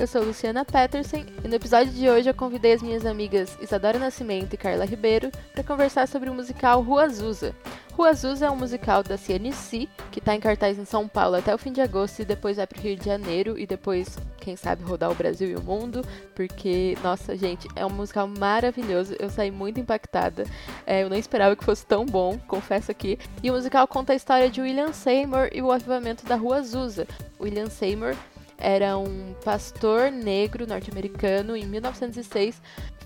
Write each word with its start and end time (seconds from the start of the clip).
Eu 0.00 0.06
sou 0.06 0.24
Luciana 0.24 0.64
Peterson 0.64 1.26
e 1.44 1.46
no 1.46 1.56
episódio 1.56 1.92
de 1.92 2.08
hoje 2.08 2.30
eu 2.30 2.32
convidei 2.32 2.72
as 2.72 2.80
minhas 2.80 3.04
amigas 3.04 3.58
Isadora 3.60 3.98
Nascimento 3.98 4.54
e 4.54 4.56
Carla 4.56 4.86
Ribeiro 4.86 5.30
para 5.52 5.62
conversar 5.62 6.08
sobre 6.08 6.30
o 6.30 6.34
musical 6.34 6.80
Rua 6.80 7.02
Azusa. 7.02 7.54
Rua 7.92 8.08
Azusa 8.08 8.46
é 8.46 8.50
um 8.50 8.56
musical 8.56 9.02
da 9.02 9.18
CNC 9.18 9.90
que 10.10 10.18
está 10.18 10.34
em 10.34 10.40
cartaz 10.40 10.78
em 10.78 10.86
São 10.86 11.06
Paulo 11.06 11.36
até 11.36 11.54
o 11.54 11.58
fim 11.58 11.70
de 11.70 11.82
agosto 11.82 12.22
e 12.22 12.24
depois 12.24 12.56
vai 12.56 12.66
para 12.66 12.78
o 12.78 12.80
Rio 12.80 12.96
de 12.96 13.04
Janeiro 13.04 13.58
e 13.58 13.66
depois, 13.66 14.16
quem 14.38 14.56
sabe, 14.56 14.82
rodar 14.84 15.10
o 15.10 15.14
Brasil 15.14 15.50
e 15.50 15.54
o 15.54 15.60
mundo, 15.60 16.02
porque, 16.34 16.96
nossa, 17.02 17.36
gente, 17.36 17.68
é 17.76 17.84
um 17.84 17.90
musical 17.90 18.26
maravilhoso. 18.26 19.14
Eu 19.18 19.28
saí 19.28 19.50
muito 19.50 19.80
impactada. 19.80 20.46
É, 20.86 21.02
eu 21.02 21.10
não 21.10 21.16
esperava 21.18 21.54
que 21.54 21.62
fosse 21.62 21.84
tão 21.84 22.06
bom, 22.06 22.38
confesso 22.48 22.90
aqui. 22.90 23.18
E 23.42 23.50
o 23.50 23.54
musical 23.54 23.86
conta 23.86 24.14
a 24.14 24.16
história 24.16 24.48
de 24.48 24.62
William 24.62 24.94
Seymour 24.94 25.50
e 25.52 25.60
o 25.60 25.70
avivamento 25.70 26.24
da 26.24 26.36
Rua 26.36 26.56
Azusa. 26.56 27.06
William 27.38 27.68
Seymour 27.68 28.16
era 28.60 28.98
um 28.98 29.34
pastor 29.44 30.12
negro 30.12 30.66
norte-americano 30.66 31.56
em 31.56 31.66
1906, 31.66 32.60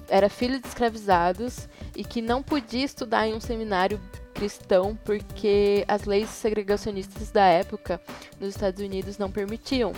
era 0.09 0.29
filho 0.29 0.61
de 0.61 0.67
escravizados 0.67 1.69
e 1.97 2.05
que 2.05 2.21
não 2.21 2.43
podia 2.43 2.85
estudar 2.85 3.27
em 3.27 3.35
um 3.35 3.41
seminário 3.41 4.01
cristão 4.35 4.99
porque 5.05 5.85
as 5.87 6.05
leis 6.05 6.29
segregacionistas 6.29 7.31
da 7.31 7.47
época 7.47 8.01
nos 8.41 8.51
Estados 8.51 8.83
Unidos 8.83 9.17
não 9.17 9.31
permitiam. 9.31 9.93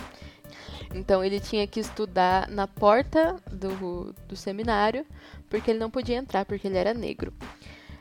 Então 0.93 1.23
ele 1.23 1.39
tinha 1.39 1.67
que 1.67 1.79
estudar 1.79 2.47
na 2.49 2.67
porta 2.67 3.35
do, 3.51 4.13
do 4.27 4.35
seminário 4.35 5.05
porque 5.49 5.71
ele 5.71 5.79
não 5.79 5.89
podia 5.89 6.15
entrar 6.15 6.45
porque 6.45 6.67
ele 6.67 6.77
era 6.77 6.93
negro. 6.93 7.33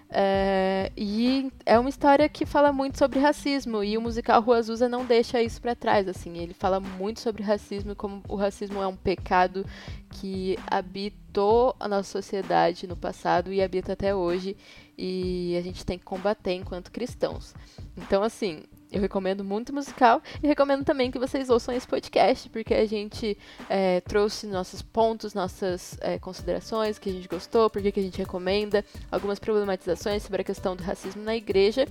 É, 0.08 0.92
e 0.96 1.50
é 1.64 1.78
uma 1.78 1.88
história 1.88 2.28
que 2.28 2.46
fala 2.46 2.72
muito 2.72 2.96
sobre 2.96 3.18
racismo 3.18 3.82
e 3.82 3.98
o 3.98 4.00
musical 4.00 4.40
Rua 4.40 4.58
Azusa 4.58 4.88
não 4.88 5.04
deixa 5.04 5.42
isso 5.42 5.60
para 5.60 5.74
trás, 5.74 6.06
assim, 6.06 6.38
ele 6.38 6.54
fala 6.54 6.78
muito 6.78 7.20
sobre 7.20 7.42
racismo 7.42 7.90
e 7.90 7.94
como 7.96 8.22
o 8.28 8.36
racismo 8.36 8.80
é 8.80 8.86
um 8.86 8.94
pecado 8.94 9.66
que 10.10 10.56
habitou 10.66 11.74
a 11.80 11.88
nossa 11.88 12.08
sociedade 12.08 12.86
no 12.86 12.96
passado 12.96 13.52
e 13.52 13.60
habita 13.60 13.94
até 13.94 14.14
hoje 14.14 14.56
e 14.96 15.56
a 15.58 15.60
gente 15.60 15.84
tem 15.84 15.98
que 15.98 16.04
combater 16.04 16.52
enquanto 16.52 16.92
cristãos. 16.92 17.52
Então, 17.96 18.22
assim, 18.22 18.62
eu 18.90 19.00
recomendo 19.00 19.42
muito 19.42 19.70
o 19.70 19.74
musical 19.74 20.22
e 20.42 20.46
recomendo 20.46 20.84
também 20.84 21.10
que 21.10 21.18
vocês 21.18 21.50
ouçam 21.50 21.74
esse 21.74 21.86
podcast, 21.86 22.48
porque 22.48 22.74
a 22.74 22.86
gente 22.86 23.36
é, 23.68 24.00
trouxe 24.00 24.46
nossos 24.46 24.82
pontos, 24.82 25.34
nossas 25.34 25.98
é, 26.00 26.18
considerações, 26.18 26.98
que 26.98 27.10
a 27.10 27.12
gente 27.12 27.28
gostou, 27.28 27.68
por 27.68 27.82
que 27.82 27.98
a 27.98 28.02
gente 28.02 28.18
recomenda, 28.18 28.84
algumas 29.10 29.38
problematizações 29.38 30.22
sobre 30.22 30.42
a 30.42 30.44
questão 30.44 30.76
do 30.76 30.82
racismo 30.82 31.22
na 31.22 31.36
igreja. 31.36 31.86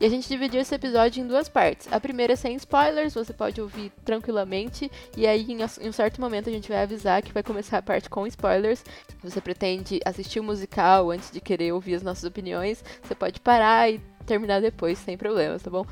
E 0.00 0.06
a 0.06 0.08
gente 0.08 0.28
dividiu 0.28 0.60
esse 0.60 0.72
episódio 0.72 1.20
em 1.20 1.26
duas 1.26 1.48
partes. 1.48 1.92
A 1.92 1.98
primeira 1.98 2.34
é 2.34 2.36
sem 2.36 2.54
spoilers, 2.54 3.14
você 3.14 3.32
pode 3.32 3.60
ouvir 3.60 3.90
tranquilamente. 4.04 4.88
E 5.16 5.26
aí, 5.26 5.44
em 5.50 5.88
um 5.88 5.92
certo 5.92 6.20
momento, 6.20 6.48
a 6.48 6.52
gente 6.52 6.68
vai 6.68 6.82
avisar 6.84 7.20
que 7.20 7.32
vai 7.32 7.42
começar 7.42 7.78
a 7.78 7.82
parte 7.82 8.08
com 8.08 8.24
spoilers. 8.24 8.84
Você 9.24 9.40
pretende 9.40 10.00
assistir 10.04 10.38
o 10.38 10.44
musical 10.44 11.10
antes 11.10 11.32
de 11.32 11.40
querer 11.40 11.72
ouvir 11.72 11.96
as 11.96 12.02
nossas 12.04 12.22
opiniões, 12.22 12.84
você 13.02 13.14
pode 13.14 13.40
parar 13.40 13.90
e 13.90 14.00
terminar 14.28 14.60
depois, 14.60 14.98
sem 14.98 15.16
problemas, 15.16 15.62
tá 15.62 15.70
bom? 15.70 15.84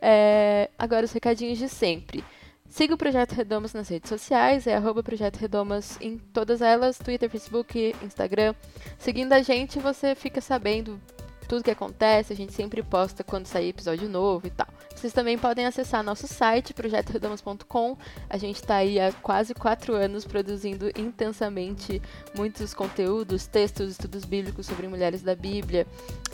É, 0.00 0.70
agora, 0.78 1.04
os 1.04 1.12
recadinhos 1.12 1.58
de 1.58 1.68
sempre. 1.68 2.24
Siga 2.68 2.94
o 2.94 2.98
Projeto 2.98 3.32
Redomas 3.34 3.72
nas 3.72 3.88
redes 3.88 4.08
sociais, 4.08 4.66
é 4.66 4.74
arroba 4.74 5.02
Projeto 5.02 5.36
Redomas 5.36 5.96
em 6.00 6.18
todas 6.18 6.60
elas, 6.60 6.98
Twitter, 6.98 7.30
Facebook, 7.30 7.94
Instagram. 8.02 8.54
Seguindo 8.98 9.32
a 9.32 9.42
gente, 9.42 9.78
você 9.78 10.14
fica 10.14 10.40
sabendo 10.40 11.00
tudo 11.48 11.62
que 11.62 11.70
acontece, 11.70 12.32
a 12.32 12.36
gente 12.36 12.52
sempre 12.52 12.82
posta 12.82 13.22
quando 13.22 13.46
sair 13.46 13.68
episódio 13.68 14.08
novo 14.08 14.46
e 14.46 14.50
tal. 14.50 14.66
Vocês 14.94 15.12
também 15.12 15.36
podem 15.36 15.66
acessar 15.66 16.02
nosso 16.02 16.26
site, 16.26 16.72
projetoredamas.com. 16.72 17.96
A 18.30 18.38
gente 18.38 18.56
está 18.56 18.76
aí 18.76 18.98
há 18.98 19.12
quase 19.12 19.52
quatro 19.52 19.94
anos 19.94 20.24
produzindo 20.24 20.88
intensamente 20.96 22.00
muitos 22.34 22.72
conteúdos, 22.72 23.46
textos, 23.46 23.90
estudos 23.90 24.24
bíblicos 24.24 24.66
sobre 24.66 24.88
mulheres 24.88 25.22
da 25.22 25.34
Bíblia 25.34 25.86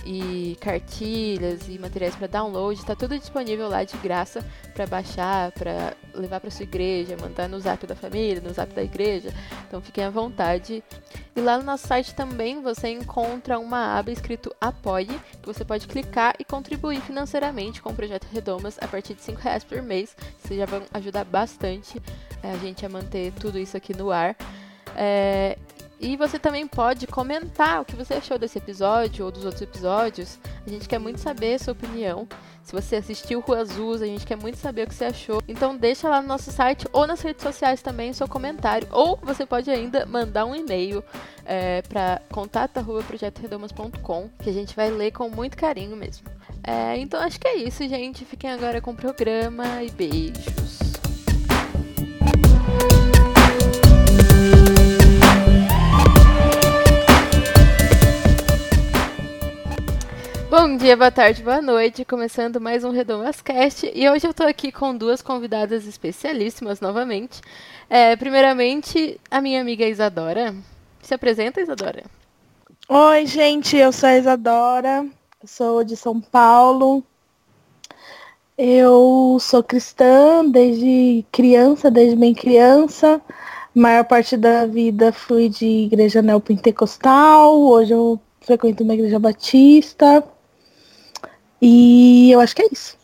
e 0.05 0.57
cartilhas 0.61 1.69
e 1.69 1.79
materiais 1.79 2.15
para 2.15 2.27
download. 2.27 2.79
Está 2.79 2.95
tudo 2.95 3.19
disponível 3.19 3.69
lá 3.69 3.83
de 3.83 3.97
graça 3.97 4.45
para 4.75 4.87
baixar, 4.87 5.51
para 5.53 5.95
levar 6.15 6.41
para 6.41 6.51
sua 6.51 6.65
igreja, 6.65 7.17
mandar 7.21 7.49
no 7.49 7.59
zap 7.59 7.85
da 7.87 7.97
família, 7.97 8.41
no 8.41 8.53
zap 8.53 8.73
da 8.73 8.83
igreja. 8.83 9.33
Então 9.67 9.81
fiquem 9.81 10.05
à 10.05 10.11
vontade. 10.11 10.83
E 11.35 11.41
lá 11.41 11.59
no 11.59 11.65
nosso 11.65 11.87
site 11.87 12.15
também 12.15 12.61
você 12.63 12.89
encontra 12.89 13.59
uma 13.59 13.99
aba 13.99 14.11
escrito 14.11 14.55
Apoie, 14.61 15.10
que 15.19 15.47
você 15.47 15.65
pode 15.65 15.87
clicar 15.87 16.35
e 16.39 16.45
contribuir 16.45 17.01
financeiramente 17.01 17.81
com 17.81 17.91
o 17.91 17.95
projeto 17.95 18.27
Redomas 18.33 18.79
a 18.81 18.87
partir 18.87 19.15
de 19.15 19.23
5 19.23 19.41
reais 19.41 19.65
por 19.65 19.83
mês. 19.83 20.17
Isso 20.45 20.55
já 20.55 20.67
vai 20.67 20.83
ajudar 20.95 21.25
bastante 21.25 22.01
é, 22.43 22.53
a 22.53 22.57
gente 22.57 22.85
a 22.85 22.89
manter 22.89 23.33
tudo 23.33 23.59
isso 23.59 23.77
aqui 23.77 23.97
no 23.97 24.11
ar. 24.11 24.37
É, 24.97 25.57
e 26.01 26.17
você 26.17 26.39
também 26.39 26.67
pode 26.67 27.07
comentar 27.07 27.83
o 27.83 27.85
que 27.85 27.95
você 27.95 28.15
achou 28.15 28.39
desse 28.39 28.57
episódio 28.57 29.27
ou 29.27 29.31
dos 29.31 29.45
outros 29.45 29.61
episódios. 29.61 30.39
A 30.67 30.71
gente 30.71 30.89
quer 30.89 30.99
muito 30.99 31.21
saber 31.21 31.55
a 31.55 31.59
sua 31.59 31.73
opinião. 31.73 32.27
Se 32.63 32.73
você 32.73 32.97
assistiu 32.97 33.41
Rua 33.41 33.61
Azul, 33.61 33.95
a 33.95 34.07
gente 34.07 34.27
quer 34.27 34.37
muito 34.37 34.59
saber 34.59 34.85
o 34.85 34.87
que 34.87 34.95
você 34.95 35.07
achou. 35.07 35.43
Então 35.49 35.77
deixa 35.77 36.09
lá 36.09 36.23
no 36.23 36.29
nosso 36.29 36.53
site 36.53 36.87
ou 36.93 37.07
nas 37.07 37.21
redes 37.21 37.43
sociais 37.43 37.83
também 37.83 38.11
o 38.11 38.15
seu 38.15 38.29
comentário. 38.29 38.87
Ou 38.93 39.19
você 39.23 39.45
pode 39.45 39.71
ainda 39.71 40.07
mandar 40.07 40.45
um 40.45 40.55
e-mail 40.55 41.03
é, 41.45 41.83
para 41.83 42.23
contato.projetoredomas.com 42.31 44.31
que 44.39 44.51
a 44.51 44.53
gente 44.53 44.77
vai 44.77 44.91
ler 44.91 45.11
com 45.11 45.29
muito 45.29 45.57
carinho 45.57 45.97
mesmo. 45.97 46.29
É, 46.63 46.97
então 46.99 47.21
acho 47.21 47.41
que 47.41 47.49
é 47.49 47.57
isso, 47.57 47.87
gente. 47.89 48.25
Fiquem 48.25 48.51
agora 48.51 48.81
com 48.81 48.93
o 48.93 48.97
programa 48.97 49.83
e 49.83 49.91
beijos. 49.91 50.90
Bom 60.51 60.77
dia, 60.77 60.97
boa 60.97 61.13
tarde, 61.13 61.45
boa 61.45 61.63
noite. 61.63 62.05
Começando 62.05 62.61
mais 62.61 62.83
um 62.83 62.91
Redomascast. 62.91 63.89
E 63.95 64.11
hoje 64.11 64.27
eu 64.27 64.35
tô 64.35 64.43
aqui 64.43 64.73
com 64.73 64.97
duas 64.97 65.23
convidadas 65.23 65.87
especialíssimas 65.87 66.81
novamente. 66.81 67.41
É, 67.89 68.17
primeiramente, 68.17 69.21
a 69.31 69.41
minha 69.41 69.61
amiga 69.61 69.87
Isadora. 69.87 70.53
Se 71.01 71.15
apresenta, 71.15 71.61
Isadora. 71.61 72.03
Oi, 72.89 73.27
gente, 73.27 73.77
eu 73.77 73.93
sou 73.93 74.09
a 74.09 74.19
Isadora, 74.19 75.07
sou 75.45 75.85
de 75.85 75.97
São 75.97 76.21
Paulo. 76.21 77.05
Eu 78.59 79.39
sou 79.41 79.63
cristã 79.63 80.45
desde 80.45 81.25
criança, 81.31 81.93
desde 81.93 82.17
bem 82.17 82.35
criança. 82.35 83.23
Maior 83.73 84.03
parte 84.03 84.37
da 84.37 84.67
vida 84.67 85.13
fui 85.13 85.49
de 85.49 85.85
igreja 85.85 86.21
neopentecostal. 86.21 87.57
Hoje 87.57 87.93
eu 87.95 88.21
frequento 88.41 88.83
uma 88.83 88.95
igreja 88.95 89.21
batista. 89.21 90.25
E 91.61 92.31
eu 92.31 92.41
acho 92.41 92.55
que 92.57 92.63
é 92.63 92.69
isso. 92.71 92.99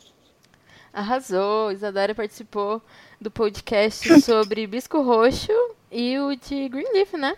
Arrasou. 0.93 1.71
Isadora 1.73 2.15
participou 2.15 2.81
do 3.21 3.31
podcast 3.31 4.09
sobre 4.23 4.67
Bisco 4.67 5.03
Roxo 5.03 5.53
e 5.91 6.19
o 6.19 6.35
de 6.35 6.69
Greenleaf, 6.69 7.15
né? 7.15 7.37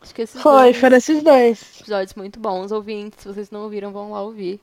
Acho 0.00 0.14
que 0.14 0.22
esses 0.22 0.40
Foi, 0.40 0.52
dois 0.52 0.76
foram 0.76 0.96
esses 0.96 1.22
dois. 1.22 1.80
episódios 1.80 2.14
muito 2.14 2.38
bons, 2.38 2.72
ouvintes. 2.72 3.20
Se 3.22 3.28
vocês 3.28 3.50
não 3.50 3.62
ouviram, 3.62 3.92
vão 3.92 4.12
lá 4.12 4.22
ouvir. 4.22 4.60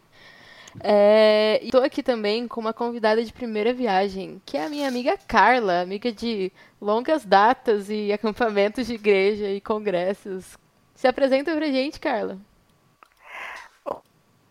É, 0.79 1.59
e 1.61 1.69
tô 1.69 1.77
aqui 1.79 2.01
também 2.01 2.47
com 2.47 2.59
uma 2.59 2.73
convidada 2.73 3.23
de 3.23 3.31
primeira 3.31 3.73
viagem, 3.73 4.41
que 4.45 4.57
é 4.57 4.65
a 4.65 4.69
minha 4.69 4.87
amiga 4.87 5.17
Carla, 5.27 5.81
amiga 5.81 6.11
de 6.11 6.51
longas 6.81 7.23
datas 7.25 7.89
e 7.89 8.11
acampamentos 8.11 8.87
de 8.87 8.95
igreja 8.95 9.49
e 9.49 9.61
congressos. 9.61 10.57
Se 10.95 11.07
apresenta 11.07 11.55
pra 11.55 11.67
gente, 11.67 11.99
Carla. 11.99 12.39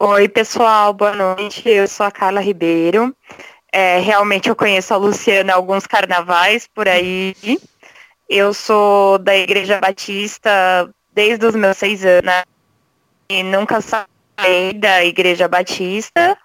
Oi, 0.04 0.28
pessoal, 0.28 0.92
boa 0.92 1.14
noite. 1.14 1.62
Eu 1.68 1.86
sou 1.86 2.04
a 2.04 2.10
Carla 2.10 2.40
Ribeiro. 2.40 3.14
É, 3.72 4.00
realmente 4.00 4.48
eu 4.48 4.56
conheço 4.56 4.92
a 4.92 4.96
Luciana 4.96 5.54
alguns 5.54 5.86
carnavais 5.86 6.66
por 6.66 6.88
aí. 6.88 7.36
Eu 8.28 8.52
sou 8.52 9.16
da 9.16 9.36
Igreja 9.36 9.78
Batista 9.78 10.92
desde 11.14 11.46
os 11.46 11.54
meus 11.54 11.76
seis 11.76 12.04
anos 12.04 12.42
e 13.28 13.44
nunca 13.44 13.80
saí 13.80 14.72
da 14.72 15.04
Igreja 15.04 15.46
Batista. 15.46 16.36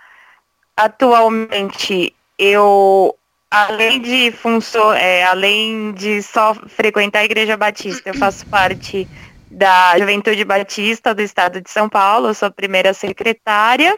Atualmente 0.75 2.13
eu, 2.37 3.17
além 3.49 3.99
de 3.99 4.31
funcio 4.33 4.93
é, 4.93 5.23
além 5.23 5.93
de 5.93 6.21
só 6.21 6.53
frequentar 6.53 7.21
a 7.21 7.25
Igreja 7.25 7.57
Batista, 7.57 8.07
eu 8.07 8.13
faço 8.13 8.45
parte 8.45 9.07
da 9.49 9.97
Juventude 9.97 10.43
Batista 10.43 11.13
do 11.13 11.21
Estado 11.21 11.61
de 11.61 11.69
São 11.69 11.87
Paulo, 11.89 12.33
sou 12.33 12.51
primeira 12.51 12.93
secretária 12.93 13.97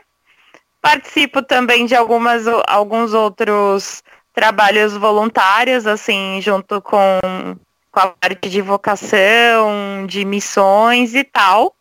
Participo 0.81 1.41
também 1.41 1.85
de 1.85 1.93
algumas, 1.93 2.45
alguns 2.67 3.13
outros 3.13 4.01
trabalhos 4.33 4.95
voluntários, 4.95 5.85
assim, 5.85 6.39
junto 6.41 6.81
com, 6.81 7.19
com 7.91 7.99
a 7.99 8.07
parte 8.07 8.49
de 8.49 8.61
vocação, 8.61 10.05
de 10.07 10.23
missões 10.23 11.13
e 11.13 11.23
tal. 11.23 11.75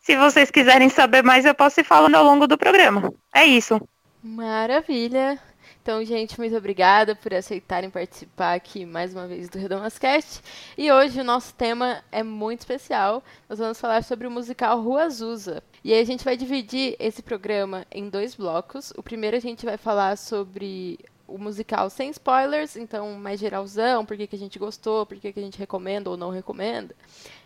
Se 0.00 0.16
vocês 0.16 0.50
quiserem 0.50 0.88
saber 0.88 1.22
mais, 1.22 1.44
eu 1.44 1.54
posso 1.54 1.80
ir 1.80 1.84
falando 1.84 2.16
ao 2.16 2.24
longo 2.24 2.48
do 2.48 2.58
programa. 2.58 3.12
É 3.32 3.44
isso. 3.44 3.80
Maravilha. 4.22 5.38
Então, 5.82 6.04
gente, 6.04 6.38
muito 6.38 6.54
obrigada 6.54 7.16
por 7.16 7.32
aceitarem 7.32 7.88
participar 7.88 8.52
aqui 8.52 8.84
mais 8.84 9.14
uma 9.14 9.26
vez 9.26 9.48
do 9.48 9.58
Redomascast. 9.58 10.42
E 10.76 10.92
hoje 10.92 11.18
o 11.22 11.24
nosso 11.24 11.54
tema 11.54 12.04
é 12.12 12.22
muito 12.22 12.60
especial. 12.60 13.24
Nós 13.48 13.58
vamos 13.58 13.80
falar 13.80 14.04
sobre 14.04 14.26
o 14.26 14.30
musical 14.30 14.78
Rua 14.82 15.04
Azusa. 15.04 15.62
E 15.82 15.94
aí 15.94 16.00
a 16.00 16.04
gente 16.04 16.22
vai 16.22 16.36
dividir 16.36 16.96
esse 16.98 17.22
programa 17.22 17.86
em 17.90 18.10
dois 18.10 18.34
blocos. 18.34 18.92
O 18.94 19.02
primeiro 19.02 19.38
a 19.38 19.40
gente 19.40 19.64
vai 19.64 19.78
falar 19.78 20.18
sobre 20.18 20.98
o 21.26 21.38
musical 21.38 21.88
sem 21.88 22.10
spoilers, 22.10 22.76
então 22.76 23.12
mais 23.14 23.40
geralzão, 23.40 24.04
por 24.04 24.16
que, 24.16 24.26
que 24.26 24.36
a 24.36 24.38
gente 24.38 24.58
gostou, 24.58 25.06
por 25.06 25.16
que, 25.16 25.32
que 25.32 25.40
a 25.40 25.42
gente 25.42 25.58
recomenda 25.58 26.10
ou 26.10 26.16
não 26.16 26.30
recomenda, 26.30 26.94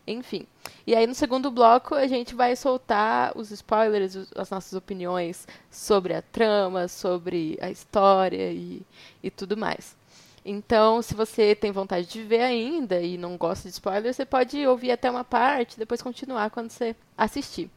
enfim. 0.07 0.47
E 0.87 0.95
aí 0.95 1.07
no 1.07 1.15
segundo 1.15 1.51
bloco 1.51 1.95
a 1.95 2.07
gente 2.07 2.35
vai 2.35 2.57
soltar 2.57 3.33
os 3.37 3.51
spoilers, 3.51 4.17
as 4.37 4.51
nossas 4.51 4.73
opiniões 4.75 5.47
sobre 5.71 6.15
a 6.15 6.23
trama, 6.23 6.89
sobre 6.89 7.59
a 7.61 7.71
história 7.71 8.53
e, 8.53 8.83
e 9.23 9.31
tudo 9.31 9.57
mais. 9.57 9.97
Então, 10.45 11.01
se 11.01 11.15
você 11.15 11.55
tem 11.55 11.73
vontade 11.73 12.07
de 12.07 12.23
ver 12.23 12.43
ainda 12.43 13.01
e 13.01 13.17
não 13.17 13.37
gosta 13.37 13.67
de 13.67 13.75
spoilers, 13.75 14.17
você 14.17 14.27
pode 14.27 14.67
ouvir 14.67 14.91
até 14.91 15.11
uma 15.11 15.25
parte, 15.25 15.79
depois 15.79 16.03
continuar 16.03 16.51
quando 16.51 16.71
você 16.71 16.95
assistir 17.17 17.71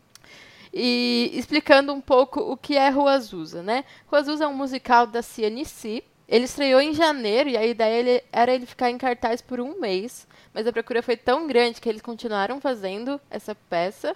e 0.74 1.32
explicando 1.34 1.94
um 1.94 2.02
pouco 2.02 2.40
o 2.40 2.56
que 2.56 2.76
é 2.76 2.90
Rua 2.90 3.14
Azusa, 3.14 3.64
né? 3.64 3.84
Rua 4.08 4.20
Azusa 4.20 4.46
é 4.46 4.48
um 4.48 4.54
musical 4.54 5.08
da 5.08 5.22
CNC. 5.22 6.04
Ele 6.28 6.46
estreou 6.46 6.82
em 6.82 6.94
janeiro 6.94 7.50
e 7.50 7.58
a 7.58 7.66
ideia 7.66 8.24
era 8.32 8.54
ele 8.54 8.66
ficar 8.66 8.92
em 8.92 8.98
cartaz 8.98 9.42
por 9.42 9.60
um 9.60 9.80
mês, 9.80 10.28
mas 10.58 10.66
a 10.66 10.74
procura 10.74 11.04
foi 11.04 11.16
tão 11.16 11.46
grande 11.46 11.80
que 11.80 11.88
eles 11.88 12.02
continuaram 12.02 12.60
fazendo 12.60 13.22
essa 13.30 13.54
peça. 13.54 14.16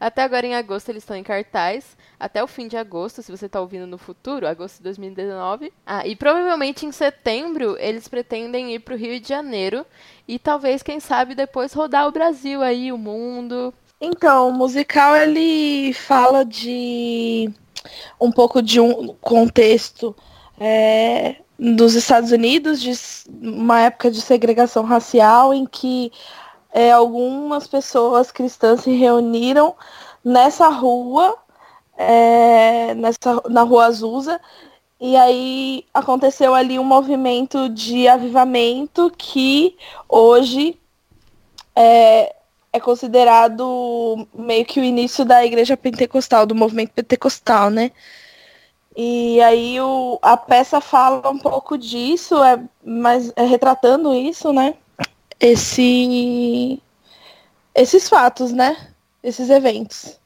Até 0.00 0.22
agora 0.22 0.46
em 0.46 0.54
agosto 0.54 0.88
eles 0.88 1.02
estão 1.02 1.14
em 1.14 1.22
cartaz, 1.22 1.94
até 2.18 2.42
o 2.42 2.46
fim 2.46 2.66
de 2.66 2.74
agosto, 2.74 3.20
se 3.20 3.30
você 3.30 3.44
está 3.44 3.60
ouvindo 3.60 3.86
no 3.86 3.98
futuro, 3.98 4.48
agosto 4.48 4.78
de 4.78 4.84
2019. 4.84 5.70
Ah, 5.84 6.06
e 6.06 6.16
provavelmente 6.16 6.86
em 6.86 6.90
setembro 6.90 7.76
eles 7.78 8.08
pretendem 8.08 8.74
ir 8.74 8.78
para 8.78 8.94
o 8.94 8.96
Rio 8.96 9.20
de 9.20 9.28
Janeiro 9.28 9.84
e 10.26 10.38
talvez, 10.38 10.82
quem 10.82 11.00
sabe, 11.00 11.34
depois 11.34 11.74
rodar 11.74 12.08
o 12.08 12.12
Brasil 12.12 12.62
aí, 12.62 12.90
o 12.90 12.96
mundo, 12.96 13.74
então, 14.00 14.48
o 14.48 14.52
musical 14.52 15.14
ele 15.14 15.92
fala 15.92 16.44
de 16.44 17.50
um 18.18 18.32
pouco 18.32 18.62
de 18.62 18.80
um 18.80 19.08
contexto 19.20 20.16
é, 20.58 21.36
dos 21.58 21.94
Estados 21.94 22.32
Unidos, 22.32 22.80
de 22.80 22.92
uma 23.30 23.80
época 23.80 24.10
de 24.10 24.20
segregação 24.20 24.82
racial 24.84 25.54
em 25.54 25.66
que 25.66 26.10
é, 26.72 26.90
algumas 26.90 27.66
pessoas 27.66 28.32
cristãs 28.32 28.80
se 28.80 28.90
reuniram 28.92 29.74
nessa 30.24 30.68
rua, 30.68 31.36
é, 31.96 32.94
nessa, 32.94 33.42
na 33.48 33.62
rua 33.62 33.86
Azusa, 33.86 34.40
e 35.00 35.16
aí 35.16 35.84
aconteceu 35.92 36.54
ali 36.54 36.78
um 36.78 36.84
movimento 36.84 37.68
de 37.68 38.08
avivamento 38.08 39.12
que 39.16 39.76
hoje 40.08 40.78
é, 41.76 42.34
é 42.72 42.80
considerado 42.80 44.26
meio 44.34 44.64
que 44.64 44.80
o 44.80 44.84
início 44.84 45.24
da 45.24 45.44
igreja 45.44 45.76
pentecostal, 45.76 46.46
do 46.46 46.54
movimento 46.54 46.90
pentecostal, 46.90 47.70
né? 47.70 47.92
E 48.96 49.40
aí 49.40 49.80
o, 49.80 50.18
a 50.22 50.36
peça 50.36 50.80
fala 50.80 51.28
um 51.28 51.38
pouco 51.38 51.76
disso, 51.76 52.42
é, 52.42 52.62
mas 52.84 53.32
é 53.34 53.44
retratando 53.44 54.14
isso, 54.14 54.52
né? 54.52 54.74
Esse, 55.40 56.80
esses 57.74 58.08
fatos, 58.08 58.52
né? 58.52 58.88
Esses 59.22 59.50
eventos. 59.50 60.18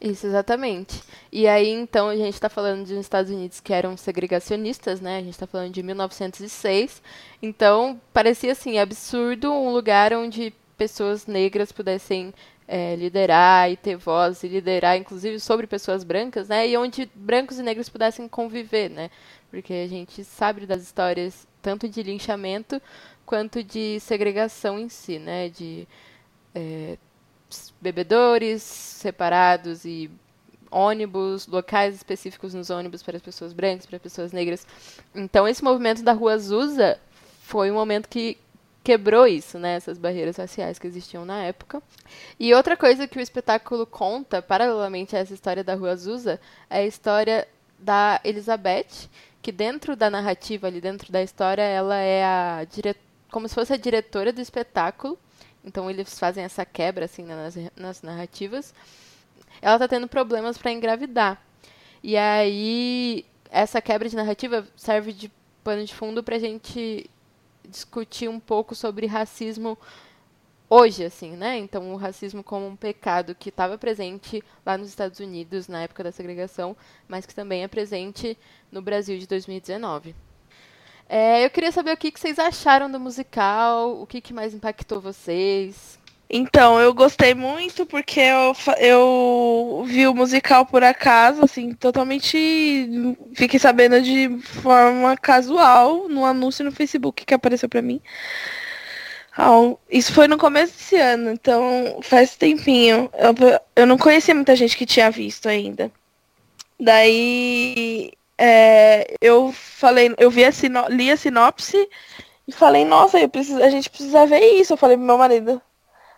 Isso, 0.00 0.26
exatamente. 0.26 1.02
E 1.30 1.46
aí, 1.46 1.68
então, 1.70 2.08
a 2.08 2.16
gente 2.16 2.34
está 2.34 2.48
falando 2.48 2.86
de 2.86 2.98
Estados 2.98 3.30
Unidos 3.30 3.60
que 3.60 3.72
eram 3.72 3.96
segregacionistas, 3.96 5.00
né? 5.00 5.18
A 5.18 5.20
gente 5.20 5.32
está 5.32 5.46
falando 5.46 5.72
de 5.72 5.82
1906. 5.82 7.02
Então, 7.42 8.00
parecia, 8.12 8.52
assim, 8.52 8.78
absurdo 8.78 9.52
um 9.52 9.72
lugar 9.72 10.14
onde 10.14 10.54
pessoas 10.76 11.26
negras 11.26 11.70
pudessem 11.70 12.32
é, 12.72 12.94
liderar 12.94 13.68
e 13.68 13.76
ter 13.76 13.96
voz 13.96 14.44
e 14.44 14.48
liderar, 14.48 14.96
inclusive 14.96 15.40
sobre 15.40 15.66
pessoas 15.66 16.04
brancas, 16.04 16.46
né? 16.46 16.68
E 16.68 16.76
onde 16.76 17.10
brancos 17.16 17.58
e 17.58 17.64
negros 17.64 17.88
pudessem 17.88 18.28
conviver, 18.28 18.88
né? 18.88 19.10
Porque 19.50 19.74
a 19.74 19.88
gente 19.88 20.22
sabe 20.22 20.64
das 20.66 20.80
histórias 20.80 21.48
tanto 21.60 21.88
de 21.88 22.00
linchamento 22.00 22.80
quanto 23.26 23.64
de 23.64 23.98
segregação 23.98 24.78
em 24.78 24.88
si, 24.88 25.18
né? 25.18 25.48
De 25.48 25.88
é, 26.54 26.96
bebedores 27.80 28.62
separados 28.62 29.84
e 29.84 30.08
ônibus, 30.70 31.48
locais 31.48 31.96
específicos 31.96 32.54
nos 32.54 32.70
ônibus 32.70 33.02
para 33.02 33.16
as 33.16 33.22
pessoas 33.22 33.52
brancas, 33.52 33.84
para 33.84 33.96
as 33.96 34.02
pessoas 34.02 34.30
negras. 34.30 34.64
Então, 35.12 35.48
esse 35.48 35.64
movimento 35.64 36.04
da 36.04 36.12
Rua 36.12 36.34
Azusa 36.34 37.00
foi 37.42 37.68
um 37.68 37.74
momento 37.74 38.08
que 38.08 38.38
quebrou 38.82 39.26
isso, 39.26 39.58
né, 39.58 39.74
essas 39.74 39.98
barreiras 39.98 40.36
raciais 40.36 40.78
que 40.78 40.86
existiam 40.86 41.24
na 41.24 41.42
época. 41.42 41.82
E 42.38 42.54
outra 42.54 42.76
coisa 42.76 43.06
que 43.06 43.18
o 43.18 43.20
espetáculo 43.20 43.86
conta, 43.86 44.40
paralelamente 44.40 45.14
a 45.14 45.18
essa 45.18 45.34
história 45.34 45.62
da 45.62 45.74
Rua 45.74 45.92
Azusa, 45.92 46.40
é 46.68 46.78
a 46.78 46.86
história 46.86 47.46
da 47.78 48.20
Elizabeth, 48.24 49.08
que 49.42 49.52
dentro 49.52 49.96
da 49.96 50.10
narrativa, 50.10 50.66
ali 50.66 50.80
dentro 50.80 51.12
da 51.12 51.22
história, 51.22 51.62
ela 51.62 51.96
é 51.96 52.24
a 52.24 52.64
dire... 52.64 52.96
como 53.30 53.48
se 53.48 53.54
fosse 53.54 53.72
a 53.72 53.76
diretora 53.76 54.32
do 54.32 54.40
espetáculo. 54.40 55.18
Então 55.64 55.90
eles 55.90 56.18
fazem 56.18 56.44
essa 56.44 56.64
quebra 56.64 57.04
assim 57.04 57.24
nas, 57.24 57.54
nas 57.76 58.02
narrativas. 58.02 58.74
Ela 59.60 59.74
está 59.76 59.88
tendo 59.88 60.08
problemas 60.08 60.56
para 60.56 60.72
engravidar. 60.72 61.42
E 62.02 62.16
aí 62.16 63.26
essa 63.50 63.80
quebra 63.82 64.08
de 64.08 64.16
narrativa 64.16 64.66
serve 64.76 65.12
de 65.12 65.30
pano 65.62 65.84
de 65.84 65.94
fundo 65.94 66.22
para 66.22 66.36
a 66.36 66.38
gente 66.38 67.10
discutir 67.68 68.28
um 68.28 68.40
pouco 68.40 68.74
sobre 68.74 69.06
racismo 69.06 69.78
hoje, 70.68 71.04
assim, 71.04 71.36
né? 71.36 71.58
Então, 71.58 71.92
o 71.92 71.96
racismo 71.96 72.42
como 72.44 72.66
um 72.66 72.76
pecado 72.76 73.34
que 73.34 73.48
estava 73.48 73.76
presente 73.76 74.42
lá 74.64 74.78
nos 74.78 74.88
Estados 74.88 75.18
Unidos 75.18 75.66
na 75.68 75.82
época 75.82 76.04
da 76.04 76.12
segregação, 76.12 76.76
mas 77.08 77.26
que 77.26 77.34
também 77.34 77.64
é 77.64 77.68
presente 77.68 78.38
no 78.70 78.80
Brasil 78.80 79.18
de 79.18 79.26
2019. 79.26 80.14
É, 81.08 81.44
eu 81.44 81.50
queria 81.50 81.72
saber 81.72 81.92
o 81.92 81.96
que, 81.96 82.12
que 82.12 82.20
vocês 82.20 82.38
acharam 82.38 82.88
do 82.88 83.00
musical, 83.00 84.00
o 84.00 84.06
que, 84.06 84.20
que 84.20 84.32
mais 84.32 84.54
impactou 84.54 85.00
vocês. 85.00 85.98
Então, 86.32 86.78
eu 86.80 86.94
gostei 86.94 87.34
muito 87.34 87.84
porque 87.84 88.20
eu, 88.20 88.54
eu 88.78 89.84
vi 89.84 90.06
o 90.06 90.14
musical 90.14 90.64
por 90.64 90.84
acaso, 90.84 91.44
assim, 91.44 91.74
totalmente. 91.74 92.88
Fiquei 93.34 93.58
sabendo 93.58 94.00
de 94.00 94.38
forma 94.38 95.16
casual 95.16 96.08
no 96.08 96.24
anúncio 96.24 96.64
no 96.64 96.70
Facebook 96.70 97.24
que 97.24 97.34
apareceu 97.34 97.68
pra 97.68 97.82
mim. 97.82 98.00
Isso 99.90 100.12
foi 100.12 100.28
no 100.28 100.38
começo 100.38 100.72
desse 100.74 100.96
ano, 100.96 101.32
então 101.32 101.98
faz 102.02 102.36
tempinho. 102.36 103.10
Eu, 103.14 103.34
eu 103.74 103.86
não 103.86 103.98
conhecia 103.98 104.34
muita 104.34 104.54
gente 104.54 104.76
que 104.76 104.86
tinha 104.86 105.10
visto 105.10 105.48
ainda. 105.48 105.90
Daí 106.78 108.12
é, 108.38 109.14
eu 109.20 109.52
falei, 109.52 110.14
eu 110.18 110.30
vi 110.30 110.44
a 110.44 110.52
sino, 110.52 110.88
li 110.88 111.10
a 111.10 111.16
sinopse 111.16 111.88
e 112.46 112.52
falei, 112.52 112.84
nossa, 112.84 113.26
preciso, 113.28 113.62
a 113.62 113.70
gente 113.70 113.90
precisa 113.90 114.26
ver 114.26 114.40
isso. 114.60 114.74
Eu 114.74 114.76
falei 114.76 114.96
pro 114.96 115.06
meu 115.06 115.18
marido, 115.18 115.60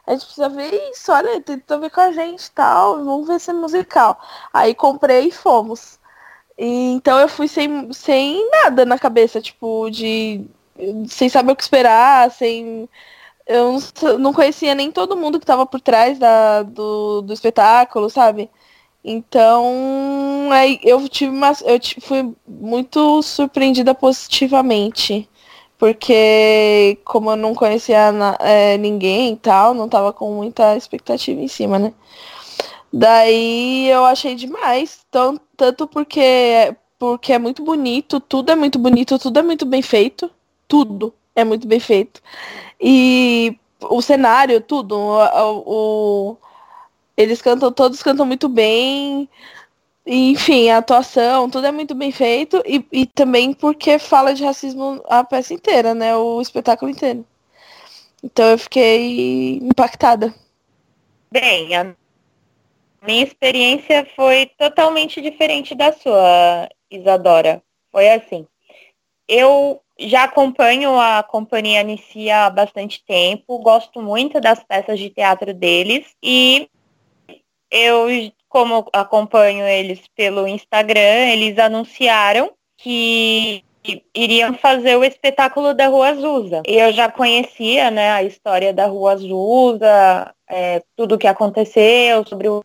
a 0.07 0.13
gente 0.13 0.25
precisa 0.25 0.49
ver 0.49 0.91
isso, 0.91 1.13
olha, 1.13 1.41
tentou 1.41 1.79
ver 1.81 1.91
com 1.91 2.01
a 2.01 2.13
gente 2.13 2.51
tal, 2.53 3.05
vamos 3.05 3.27
ver 3.27 3.37
esse 3.37 3.53
musical. 3.53 4.21
Aí 4.53 4.75
comprei 4.75 5.29
e 5.29 5.33
fomos. 5.33 5.99
E, 6.59 6.93
então 6.95 7.19
eu 7.19 7.29
fui 7.29 7.49
sem, 7.49 7.93
sem 7.93 8.49
nada 8.51 8.85
na 8.85 8.99
cabeça, 8.99 9.41
tipo, 9.41 9.91
de. 9.91 10.45
sem 11.09 11.29
saber 11.29 11.53
o 11.53 11.57
que 11.57 11.63
esperar, 11.63 12.31
sem. 12.31 12.89
Eu 13.47 13.79
não 14.19 14.33
conhecia 14.33 14.75
nem 14.75 14.91
todo 14.93 15.17
mundo 15.17 15.39
que 15.39 15.45
estava 15.45 15.67
por 15.67 15.81
trás 15.81 16.19
da, 16.19 16.63
do, 16.63 17.23
do 17.23 17.33
espetáculo, 17.33 18.09
sabe? 18.11 18.51
Então, 19.05 20.49
aí 20.53 20.81
eu 20.85 21.09
tive 21.09 21.35
uma. 21.35 21.53
Eu 21.65 21.79
fui 22.01 22.35
muito 22.47 23.23
surpreendida 23.23 23.95
positivamente 23.95 25.29
porque 25.83 26.97
como 27.05 27.33
eu 27.33 27.37
não 27.37 27.57
conhecia 27.57 28.13
é, 28.39 28.79
ninguém 28.79 29.33
e 29.33 29.37
tal, 29.37 29.75
não 29.75 29.89
tava 29.89 30.13
com 30.13 30.33
muita 30.33 30.77
expectativa 30.77 31.41
em 31.41 31.49
cima, 31.49 31.77
né? 31.77 31.93
Daí 32.93 33.89
eu 33.89 34.05
achei 34.05 34.37
demais, 34.37 35.05
tanto 35.11 35.89
porque, 35.89 36.73
porque 37.01 37.33
é 37.33 37.39
muito 37.41 37.65
bonito, 37.65 38.21
tudo 38.21 38.53
é 38.53 38.55
muito 38.55 38.79
bonito, 38.79 39.19
tudo 39.19 39.41
é 39.41 39.43
muito 39.43 39.67
bem 39.67 39.83
feito, 39.83 40.31
tudo 40.69 41.13
é 41.35 41.43
muito 41.43 41.67
bem 41.67 41.81
feito. 41.81 42.23
E 42.81 43.59
o 43.81 44.01
cenário, 44.01 44.61
tudo, 44.61 44.97
o, 44.97 45.63
o 45.67 46.37
eles 47.17 47.43
cantam, 47.43 47.73
todos 47.73 48.05
cantam 48.05 48.25
muito 48.25 48.49
bem, 48.49 49.29
enfim, 50.07 50.69
a 50.69 50.79
atuação, 50.79 51.49
tudo 51.49 51.67
é 51.67 51.73
muito 51.73 51.95
bem 51.95 52.11
feito. 52.11 52.63
E, 52.67 52.85
e 52.93 53.07
também 53.07 53.53
porque 53.53 53.99
fala 53.99 54.35
de 54.35 54.45
racismo 54.45 55.03
a 55.09 55.23
peça 55.25 55.55
inteira, 55.55 55.95
né? 55.95 56.17
O 56.17 56.41
espetáculo 56.41 56.91
inteiro. 56.91 57.25
Então 58.23 58.51
eu 58.51 58.59
fiquei 58.59 59.59
impactada. 59.59 60.35
Bem, 61.31 61.75
a 61.75 61.95
minha 63.03 63.25
experiência 63.25 64.07
foi 64.15 64.47
totalmente 64.59 65.21
diferente 65.21 65.75
da 65.75 65.93
sua, 65.93 66.69
Isadora. 66.91 67.63
Foi 67.91 68.09
assim. 68.11 68.47
Eu 69.27 69.81
já 69.99 70.25
acompanho 70.25 70.99
a 70.99 71.23
companhia 71.23 71.81
Anicia 71.81 72.47
há 72.47 72.51
bastante 72.51 73.03
tempo, 73.05 73.59
gosto 73.59 74.01
muito 74.03 74.41
das 74.41 74.63
peças 74.63 74.99
de 74.99 75.11
teatro 75.11 75.55
deles 75.55 76.15
e 76.23 76.69
eu, 77.71 78.07
como 78.53 78.87
acompanho 78.93 79.67
eles 79.67 80.03
pelo 80.15 80.47
Instagram, 80.47 81.31
eles 81.33 81.59
anunciaram 81.59 82.53
que 82.77 83.65
iriam 84.15 84.53
fazer 84.53 84.95
o 84.95 85.03
espetáculo 85.03 85.73
da 85.73 85.87
Rua 85.87 86.11
Azusa. 86.11 86.63
Eu 86.67 86.93
já 86.93 87.11
conhecia 87.11 87.91
né, 87.91 88.11
a 88.13 88.23
história 88.23 88.71
da 88.71 88.85
Rua 88.85 89.13
Azusa, 89.13 90.35
é, 90.47 90.83
tudo 90.95 91.15
o 91.15 91.19
que 91.19 91.27
aconteceu, 91.27 92.27
sobre 92.27 92.47
o, 92.47 92.63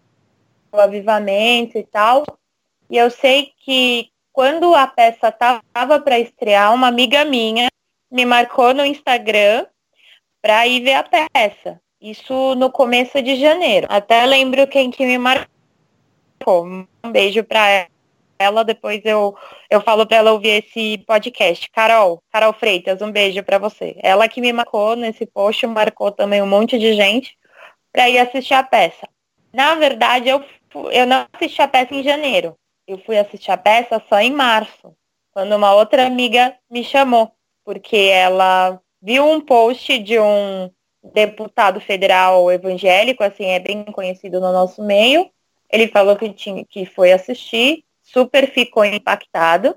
avivamento 0.73 1.77
e 1.77 1.83
tal. 1.83 2.25
E 2.89 2.97
eu 2.97 3.09
sei 3.09 3.53
que 3.63 4.09
quando 4.33 4.75
a 4.75 4.85
peça 4.87 5.29
estava 5.29 5.99
para 6.01 6.19
estrear, 6.19 6.73
uma 6.73 6.87
amiga 6.87 7.23
minha 7.23 7.69
me 8.11 8.25
marcou 8.25 8.73
no 8.73 8.85
Instagram 8.85 9.65
para 10.41 10.67
ir 10.67 10.81
ver 10.81 10.95
a 10.95 11.03
peça. 11.03 11.79
Isso 12.01 12.55
no 12.55 12.69
começo 12.69 13.21
de 13.21 13.37
janeiro. 13.37 13.87
Até 13.89 14.25
lembro 14.25 14.67
quem 14.67 14.91
que 14.91 15.05
me 15.05 15.17
marcou. 15.17 15.56
Um 16.51 17.11
beijo 17.11 17.43
para 17.43 17.87
ela. 18.39 18.63
Depois 18.63 19.01
eu, 19.05 19.35
eu 19.69 19.81
falo 19.81 20.05
para 20.05 20.17
ela 20.17 20.33
ouvir 20.33 20.63
esse 20.63 20.97
podcast. 20.99 21.69
Carol, 21.71 22.21
Carol 22.31 22.53
Freitas, 22.53 23.01
um 23.01 23.11
beijo 23.11 23.43
para 23.43 23.57
você. 23.57 23.95
Ela 24.01 24.27
que 24.27 24.41
me 24.41 24.53
marcou 24.53 24.95
nesse 24.95 25.25
post, 25.25 25.65
marcou 25.67 26.11
também 26.11 26.41
um 26.41 26.47
monte 26.47 26.77
de 26.77 26.93
gente 26.93 27.37
para 27.91 28.09
ir 28.09 28.19
assistir 28.19 28.53
a 28.53 28.63
peça. 28.63 29.07
Na 29.53 29.75
verdade, 29.75 30.29
eu, 30.29 30.43
eu 30.91 31.05
não 31.05 31.25
assisti 31.33 31.61
a 31.61 31.67
peça 31.67 31.95
em 31.95 32.03
janeiro 32.03 32.55
eu 32.87 32.97
fui 32.99 33.17
assistir 33.17 33.51
a 33.51 33.57
peça 33.57 34.01
só 34.07 34.19
em 34.19 34.31
março, 34.31 34.95
quando 35.33 35.53
uma 35.53 35.75
outra 35.75 36.07
amiga 36.07 36.55
me 36.71 36.83
chamou, 36.83 37.31
porque 37.65 37.97
ela 37.97 38.81
viu 39.01 39.25
um 39.25 39.41
post 39.41 39.99
de 39.99 40.17
um 40.17 40.71
deputado 41.13 41.81
federal 41.81 42.49
evangélico, 42.51 43.23
assim, 43.23 43.45
é 43.45 43.59
bem 43.59 43.83
conhecido 43.85 44.39
no 44.39 44.53
nosso 44.53 44.81
meio. 44.81 45.29
Ele 45.71 45.87
falou 45.87 46.15
que, 46.15 46.31
tinha, 46.33 46.65
que 46.65 46.85
foi 46.85 47.11
assistir, 47.11 47.83
super 48.01 48.51
ficou 48.51 48.85
impactado. 48.85 49.75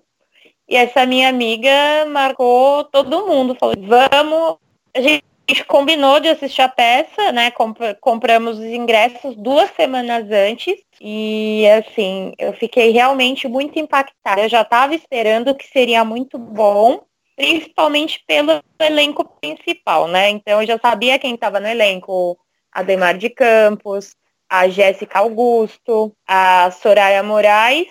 E 0.68 0.76
essa 0.76 1.04
minha 1.04 1.28
amiga 1.28 2.06
marcou 2.08 2.84
todo 2.84 3.26
mundo, 3.26 3.56
falou, 3.56 3.74
vamos. 3.78 4.58
A 4.94 5.00
gente 5.00 5.64
combinou 5.66 6.20
de 6.20 6.28
assistir 6.28 6.62
a 6.62 6.68
peça, 6.68 7.32
né? 7.32 7.52
compramos 8.00 8.58
os 8.58 8.64
ingressos 8.64 9.34
duas 9.36 9.68
semanas 9.74 10.30
antes. 10.30 10.76
E 11.00 11.66
assim, 11.70 12.32
eu 12.38 12.52
fiquei 12.52 12.90
realmente 12.90 13.48
muito 13.48 13.78
impactada. 13.78 14.42
Eu 14.42 14.48
já 14.48 14.62
estava 14.62 14.94
esperando 14.94 15.54
que 15.56 15.66
seria 15.66 16.04
muito 16.04 16.38
bom, 16.38 17.02
principalmente 17.34 18.22
pelo 18.24 18.62
elenco 18.78 19.24
principal, 19.40 20.06
né? 20.06 20.30
Então 20.30 20.60
eu 20.60 20.66
já 20.68 20.78
sabia 20.78 21.18
quem 21.18 21.34
estava 21.34 21.58
no 21.58 21.66
elenco. 21.66 22.38
Ademar 22.72 23.18
de 23.18 23.28
Campos, 23.28 24.14
a 24.50 24.68
Jéssica 24.68 25.20
Augusto, 25.20 26.12
a 26.26 26.72
Soraya 26.72 27.22
Moraes 27.22 27.86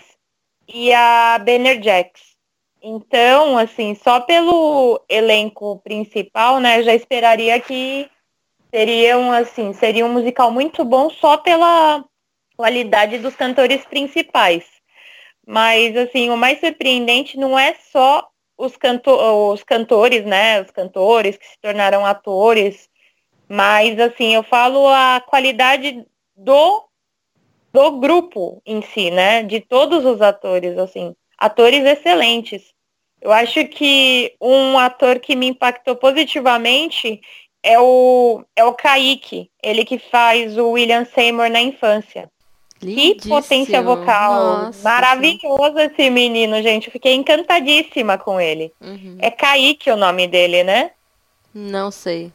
e 0.67 0.93
a 0.93 1.39
Benner 1.39 1.81
Jax. 1.81 2.35
Então, 2.81 3.57
assim, 3.57 3.95
só 3.95 4.19
pelo 4.19 5.01
elenco 5.07 5.79
principal, 5.79 6.59
né, 6.59 6.83
já 6.83 6.93
esperaria 6.93 7.59
que 7.61 8.09
seria 8.69 9.17
um, 9.17 9.31
assim, 9.31 9.73
seria 9.73 10.05
um 10.05 10.11
musical 10.11 10.51
muito 10.51 10.83
bom 10.83 11.09
só 11.09 11.37
pela 11.37 12.03
qualidade 12.57 13.17
dos 13.19 13.35
cantores 13.35 13.85
principais. 13.85 14.65
Mas, 15.47 15.95
assim, 15.95 16.29
o 16.29 16.37
mais 16.37 16.59
surpreendente 16.59 17.37
não 17.37 17.57
é 17.57 17.73
só 17.91 18.27
os, 18.57 18.75
canto 18.75 19.11
os 19.11 19.63
cantores, 19.63 20.25
né, 20.25 20.61
os 20.61 20.71
cantores 20.71 21.37
que 21.37 21.47
se 21.47 21.57
tornaram 21.61 22.05
atores, 22.05 22.89
mas, 23.47 23.99
assim, 23.99 24.35
eu 24.35 24.43
falo 24.43 24.87
a 24.87 25.21
qualidade 25.25 26.05
do, 26.43 26.83
do 27.71 27.99
grupo 27.99 28.61
em 28.65 28.81
si, 28.81 29.11
né, 29.11 29.43
de 29.43 29.59
todos 29.59 30.05
os 30.05 30.21
atores, 30.21 30.77
assim 30.77 31.15
atores 31.39 31.85
excelentes. 31.85 32.61
Eu 33.21 33.31
acho 33.31 33.65
que 33.65 34.33
um 34.41 34.77
ator 34.77 35.19
que 35.19 35.35
me 35.35 35.47
impactou 35.47 35.95
positivamente 35.95 37.21
é 37.63 37.79
o, 37.79 38.43
é 38.55 38.63
o 38.63 38.73
Kaique, 38.73 39.49
ele 39.63 39.83
que 39.83 39.97
faz 39.97 40.57
o 40.57 40.71
William 40.71 41.05
Seymour 41.05 41.49
na 41.49 41.61
infância. 41.61 42.29
Que 42.79 43.15
potência 43.27 43.81
vocal. 43.81 44.33
Nossa, 44.33 44.81
Maravilhoso 44.83 45.75
sim. 45.75 45.83
esse 45.83 46.09
menino, 46.09 46.61
gente. 46.61 46.87
Eu 46.87 46.93
fiquei 46.93 47.13
encantadíssima 47.13 48.17
com 48.17 48.39
ele. 48.39 48.71
Uhum. 48.79 49.17
É 49.19 49.29
Kaique 49.29 49.91
o 49.91 49.97
nome 49.97 50.29
dele, 50.29 50.63
né? 50.63 50.91
Não 51.53 51.91
sei. 51.91 52.31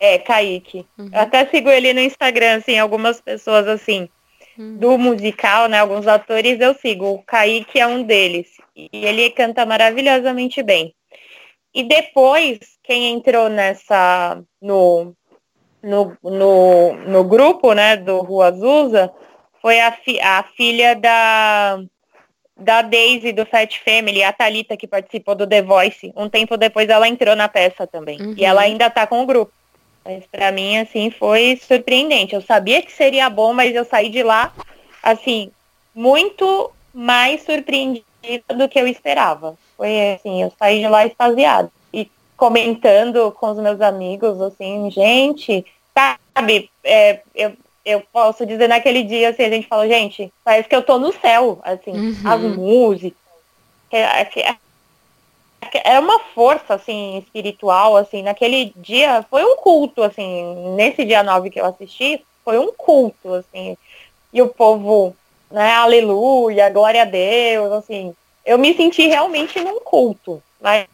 É, 0.00 0.18
Kaique. 0.18 0.86
Uhum. 0.96 1.10
Eu 1.12 1.20
até 1.20 1.46
sigo 1.46 1.68
ele 1.70 1.92
no 1.92 2.00
Instagram, 2.00 2.56
assim, 2.56 2.78
algumas 2.78 3.20
pessoas 3.20 3.66
assim 3.66 4.08
do 4.58 4.98
musical, 4.98 5.68
né? 5.68 5.78
Alguns 5.78 6.06
atores 6.06 6.60
eu 6.60 6.74
sigo. 6.74 7.06
O 7.06 7.22
Kaique 7.22 7.78
é 7.78 7.86
um 7.86 8.02
deles. 8.02 8.48
E 8.74 8.88
ele 8.92 9.30
canta 9.30 9.64
maravilhosamente 9.64 10.62
bem. 10.62 10.94
E 11.72 11.84
depois, 11.84 12.58
quem 12.82 13.12
entrou 13.12 13.48
nessa. 13.48 14.42
no, 14.60 15.14
no, 15.80 16.16
no, 16.22 16.94
no 16.94 17.24
grupo, 17.24 17.72
né, 17.72 17.96
do 17.96 18.20
Rua 18.20 18.48
Azusa, 18.48 19.12
foi 19.62 19.80
a, 19.80 19.92
fi, 19.92 20.18
a 20.20 20.42
filha 20.56 20.96
da, 20.96 21.80
da 22.56 22.82
Daisy 22.82 23.32
do 23.32 23.46
Fat 23.46 23.78
Family, 23.84 24.24
a 24.24 24.32
Talita 24.32 24.76
que 24.76 24.88
participou 24.88 25.36
do 25.36 25.46
The 25.46 25.62
Voice. 25.62 26.12
Um 26.16 26.28
tempo 26.28 26.56
depois 26.56 26.88
ela 26.88 27.06
entrou 27.06 27.36
na 27.36 27.48
peça 27.48 27.86
também. 27.86 28.20
Uhum. 28.20 28.34
E 28.36 28.44
ela 28.44 28.62
ainda 28.62 28.90
tá 28.90 29.06
com 29.06 29.22
o 29.22 29.26
grupo. 29.26 29.52
Mas 30.08 30.24
para 30.26 30.50
mim, 30.50 30.78
assim, 30.78 31.10
foi 31.10 31.60
surpreendente. 31.68 32.34
Eu 32.34 32.40
sabia 32.40 32.80
que 32.80 32.90
seria 32.90 33.28
bom, 33.28 33.52
mas 33.52 33.74
eu 33.74 33.84
saí 33.84 34.08
de 34.08 34.22
lá, 34.22 34.54
assim, 35.02 35.50
muito 35.94 36.72
mais 36.94 37.42
surpreendida 37.42 38.54
do 38.56 38.66
que 38.70 38.80
eu 38.80 38.88
esperava. 38.88 39.54
Foi 39.76 40.12
assim, 40.12 40.42
eu 40.42 40.50
saí 40.58 40.80
de 40.80 40.88
lá 40.88 41.04
extasiada. 41.04 41.70
E 41.92 42.10
comentando 42.38 43.30
com 43.32 43.50
os 43.50 43.58
meus 43.58 43.82
amigos, 43.82 44.40
assim, 44.40 44.90
gente, 44.90 45.66
sabe, 45.92 46.70
é, 46.82 47.20
eu, 47.34 47.52
eu 47.84 48.02
posso 48.10 48.46
dizer 48.46 48.66
naquele 48.66 49.02
dia, 49.02 49.28
assim, 49.28 49.42
a 49.42 49.50
gente 49.50 49.68
falou, 49.68 49.86
gente, 49.86 50.32
parece 50.42 50.70
que 50.70 50.74
eu 50.74 50.82
tô 50.82 50.98
no 50.98 51.12
céu, 51.12 51.60
assim, 51.62 51.92
uhum. 51.92 52.16
as 52.24 52.40
músicas. 52.40 53.18
É, 55.60 55.78
é, 55.78 55.82
era 55.92 56.00
uma 56.00 56.18
força, 56.18 56.74
assim, 56.74 57.18
espiritual, 57.18 57.96
assim, 57.96 58.22
naquele 58.22 58.72
dia, 58.76 59.24
foi 59.28 59.44
um 59.44 59.56
culto, 59.56 60.02
assim, 60.02 60.74
nesse 60.74 61.04
dia 61.04 61.22
9 61.22 61.50
que 61.50 61.60
eu 61.60 61.66
assisti, 61.66 62.24
foi 62.44 62.58
um 62.58 62.72
culto, 62.72 63.34
assim, 63.34 63.76
e 64.32 64.40
o 64.42 64.48
povo, 64.48 65.14
né, 65.50 65.72
aleluia, 65.72 66.70
glória 66.70 67.02
a 67.02 67.04
Deus, 67.04 67.72
assim, 67.72 68.14
eu 68.44 68.58
me 68.58 68.74
senti 68.74 69.06
realmente 69.06 69.60
num 69.60 69.80
culto, 69.80 70.42
mas, 70.60 70.86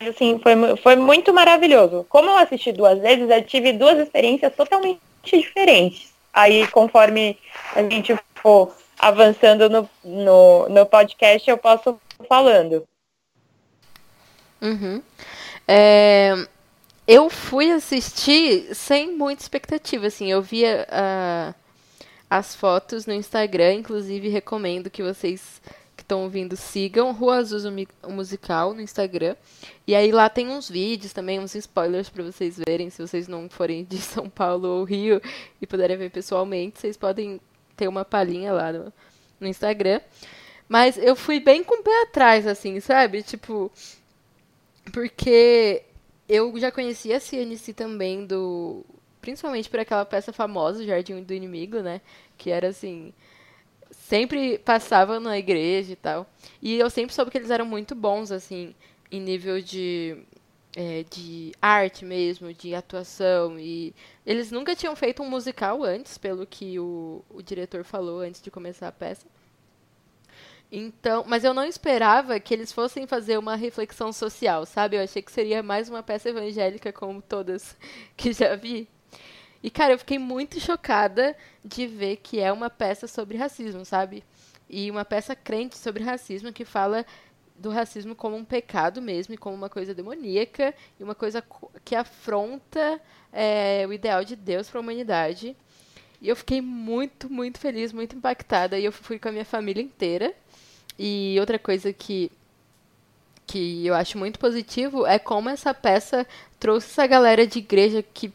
assim, 0.00 0.38
foi, 0.38 0.54
foi 0.76 0.96
muito 0.96 1.32
maravilhoso. 1.32 2.06
Como 2.08 2.28
eu 2.28 2.36
assisti 2.36 2.72
duas 2.72 2.98
vezes, 2.98 3.28
eu 3.28 3.44
tive 3.44 3.72
duas 3.72 3.98
experiências 3.98 4.54
totalmente 4.54 5.00
diferentes. 5.24 6.12
Aí, 6.32 6.66
conforme 6.68 7.38
a 7.74 7.82
gente 7.82 8.16
for 8.36 8.72
avançando 8.98 9.68
no, 9.70 9.88
no, 10.04 10.68
no 10.68 10.86
podcast, 10.86 11.48
eu 11.48 11.56
posso 11.56 11.98
falando. 12.28 12.86
Uhum. 14.60 15.02
É, 15.66 16.46
eu 17.06 17.30
fui 17.30 17.70
assistir 17.70 18.74
sem 18.74 19.16
muita 19.16 19.42
expectativa, 19.42 20.06
assim, 20.06 20.30
eu 20.30 20.42
via 20.42 20.86
uh, 20.90 21.54
as 22.28 22.54
fotos 22.54 23.06
no 23.06 23.14
Instagram, 23.14 23.74
inclusive 23.74 24.28
recomendo 24.28 24.90
que 24.90 25.02
vocês 25.02 25.60
que 25.96 26.02
estão 26.02 26.22
ouvindo 26.22 26.56
sigam 26.56 27.10
Rua 27.10 27.38
Azul 27.38 27.72
musical 28.08 28.72
no 28.72 28.80
Instagram. 28.80 29.34
E 29.84 29.96
aí 29.96 30.12
lá 30.12 30.28
tem 30.28 30.48
uns 30.48 30.70
vídeos 30.70 31.12
também, 31.12 31.40
uns 31.40 31.56
spoilers 31.56 32.08
para 32.08 32.22
vocês 32.22 32.56
verem, 32.56 32.88
se 32.88 33.02
vocês 33.02 33.26
não 33.26 33.48
forem 33.48 33.84
de 33.84 33.98
São 33.98 34.30
Paulo 34.30 34.68
ou 34.68 34.84
Rio 34.84 35.20
e 35.60 35.66
puderem 35.66 35.96
ver 35.96 36.10
pessoalmente, 36.10 36.78
vocês 36.78 36.96
podem 36.96 37.40
ter 37.76 37.88
uma 37.88 38.04
palhinha 38.04 38.52
lá 38.52 38.72
no, 38.72 38.92
no 39.40 39.48
Instagram. 39.48 40.00
Mas 40.68 40.96
eu 40.98 41.16
fui 41.16 41.40
bem 41.40 41.64
com 41.64 41.80
o 41.80 41.82
pé 41.82 42.02
atrás, 42.02 42.46
assim, 42.46 42.78
sabe? 42.78 43.22
Tipo, 43.22 43.72
porque 44.92 45.84
eu 46.28 46.58
já 46.58 46.70
conhecia 46.70 47.16
a 47.16 47.20
CNC 47.20 47.72
também 47.72 48.26
do. 48.26 48.84
Principalmente 49.20 49.68
por 49.68 49.80
aquela 49.80 50.04
peça 50.04 50.32
famosa, 50.32 50.84
Jardim 50.84 51.22
do 51.22 51.34
Inimigo, 51.34 51.80
né? 51.80 52.00
Que 52.36 52.50
era 52.50 52.68
assim. 52.68 53.12
sempre 53.90 54.58
passava 54.58 55.18
na 55.20 55.38
igreja 55.38 55.92
e 55.92 55.96
tal. 55.96 56.26
E 56.62 56.78
eu 56.78 56.90
sempre 56.90 57.14
soube 57.14 57.30
que 57.30 57.38
eles 57.38 57.50
eram 57.50 57.66
muito 57.66 57.94
bons, 57.94 58.30
assim, 58.30 58.74
em 59.10 59.20
nível 59.20 59.60
de, 59.60 60.16
é, 60.76 61.04
de 61.10 61.52
arte 61.60 62.04
mesmo, 62.04 62.52
de 62.54 62.74
atuação. 62.74 63.58
E 63.58 63.94
eles 64.26 64.50
nunca 64.50 64.76
tinham 64.76 64.94
feito 64.96 65.22
um 65.22 65.28
musical 65.30 65.82
antes, 65.82 66.18
pelo 66.18 66.46
que 66.46 66.78
o, 66.78 67.24
o 67.30 67.42
diretor 67.42 67.84
falou 67.84 68.20
antes 68.20 68.42
de 68.42 68.50
começar 68.50 68.88
a 68.88 68.92
peça. 68.92 69.26
Então, 70.70 71.24
mas 71.26 71.44
eu 71.44 71.54
não 71.54 71.64
esperava 71.64 72.38
que 72.38 72.52
eles 72.52 72.70
fossem 72.72 73.06
fazer 73.06 73.38
uma 73.38 73.56
reflexão 73.56 74.12
social, 74.12 74.66
sabe? 74.66 74.96
Eu 74.96 75.02
achei 75.02 75.22
que 75.22 75.32
seria 75.32 75.62
mais 75.62 75.88
uma 75.88 76.02
peça 76.02 76.28
evangélica 76.28 76.92
como 76.92 77.22
todas 77.22 77.74
que 78.16 78.32
já 78.32 78.54
vi. 78.54 78.86
E 79.62 79.70
cara, 79.70 79.94
eu 79.94 79.98
fiquei 79.98 80.18
muito 80.18 80.60
chocada 80.60 81.36
de 81.64 81.86
ver 81.86 82.16
que 82.16 82.38
é 82.38 82.52
uma 82.52 82.68
peça 82.70 83.06
sobre 83.06 83.38
racismo, 83.38 83.84
sabe? 83.84 84.22
E 84.68 84.90
uma 84.90 85.04
peça 85.04 85.34
crente 85.34 85.76
sobre 85.76 86.04
racismo 86.04 86.52
que 86.52 86.64
fala 86.64 87.04
do 87.56 87.70
racismo 87.70 88.14
como 88.14 88.36
um 88.36 88.44
pecado 88.44 89.02
mesmo 89.02 89.36
como 89.36 89.56
uma 89.56 89.68
coisa 89.68 89.92
demoníaca 89.94 90.72
e 91.00 91.02
uma 91.02 91.14
coisa 91.14 91.42
que 91.84 91.96
afronta 91.96 93.00
é, 93.32 93.84
o 93.88 93.92
ideal 93.92 94.24
de 94.24 94.36
Deus 94.36 94.68
para 94.68 94.78
a 94.78 94.82
humanidade. 94.82 95.56
E 96.20 96.28
eu 96.28 96.36
fiquei 96.36 96.60
muito, 96.60 97.32
muito 97.32 97.58
feliz, 97.58 97.92
muito 97.92 98.16
impactada. 98.16 98.78
E 98.78 98.84
eu 98.84 98.92
fui 98.92 99.18
com 99.18 99.28
a 99.28 99.32
minha 99.32 99.44
família 99.44 99.82
inteira. 99.82 100.34
E 100.98 101.36
outra 101.38 101.58
coisa 101.58 101.92
que, 101.92 102.30
que 103.46 103.86
eu 103.86 103.94
acho 103.94 104.18
muito 104.18 104.38
positivo 104.38 105.06
é 105.06 105.18
como 105.18 105.48
essa 105.48 105.72
peça 105.72 106.26
trouxe 106.58 106.88
essa 106.88 107.06
galera 107.06 107.46
de 107.46 107.58
igreja 107.58 108.02
que 108.02 108.32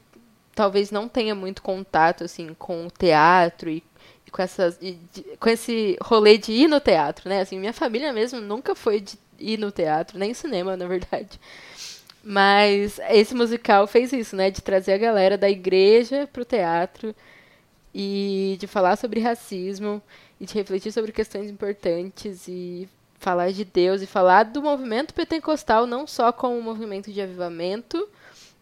talvez 0.56 0.92
não 0.92 1.10
tenha 1.10 1.36
muito 1.36 1.62
contato 1.62 2.24
assim 2.24 2.56
com 2.58 2.88
o 2.88 2.92
teatro 2.92 3.70
e, 3.70 3.84
com 4.32 4.42
essas 4.42 4.78
e, 4.82 4.98
de, 5.14 5.24
com 5.40 5.50
esse 5.50 5.98
rolê 6.02 6.38
de 6.38 6.52
ir 6.52 6.68
no 6.68 6.80
teatro, 6.80 7.30
né? 7.30 7.42
Assim, 7.42 7.60
minha 7.60 7.74
família 7.74 8.14
mesmo 8.14 8.40
nunca 8.40 8.76
foi 8.76 9.02
de 9.02 9.18
ir 9.40 9.60
no 9.60 9.72
teatro, 9.72 10.18
nem 10.18 10.34
cinema, 10.34 10.78
na 10.78 10.88
verdade. 10.88 11.40
Mas 12.24 13.00
esse 13.10 13.36
musical 13.36 13.86
fez 13.86 14.14
isso, 14.14 14.36
né? 14.36 14.50
De 14.50 14.62
trazer 14.62 14.94
a 14.94 14.98
galera 14.98 15.38
da 15.38 15.50
igreja 15.50 16.28
pro 16.32 16.46
teatro 16.46 17.14
e 17.94 18.58
de 18.60 18.66
falar 18.66 18.96
sobre 18.96 19.20
racismo 19.20 20.02
e 20.44 20.46
de 20.46 20.54
refletir 20.56 20.92
sobre 20.92 21.14
questões 21.14 21.50
importantes 21.50 22.50
e 22.50 22.90
falar 23.18 23.52
de 23.52 23.64
Deus 23.64 24.02
e 24.02 24.06
falar 24.06 24.44
do 24.44 24.62
movimento 24.62 25.14
pentecostal 25.14 25.88
não 25.88 26.06
só 26.06 26.34
como 26.34 26.58
um 26.58 26.62
movimento 26.62 27.14
de 27.14 27.22
avivamento, 27.22 28.10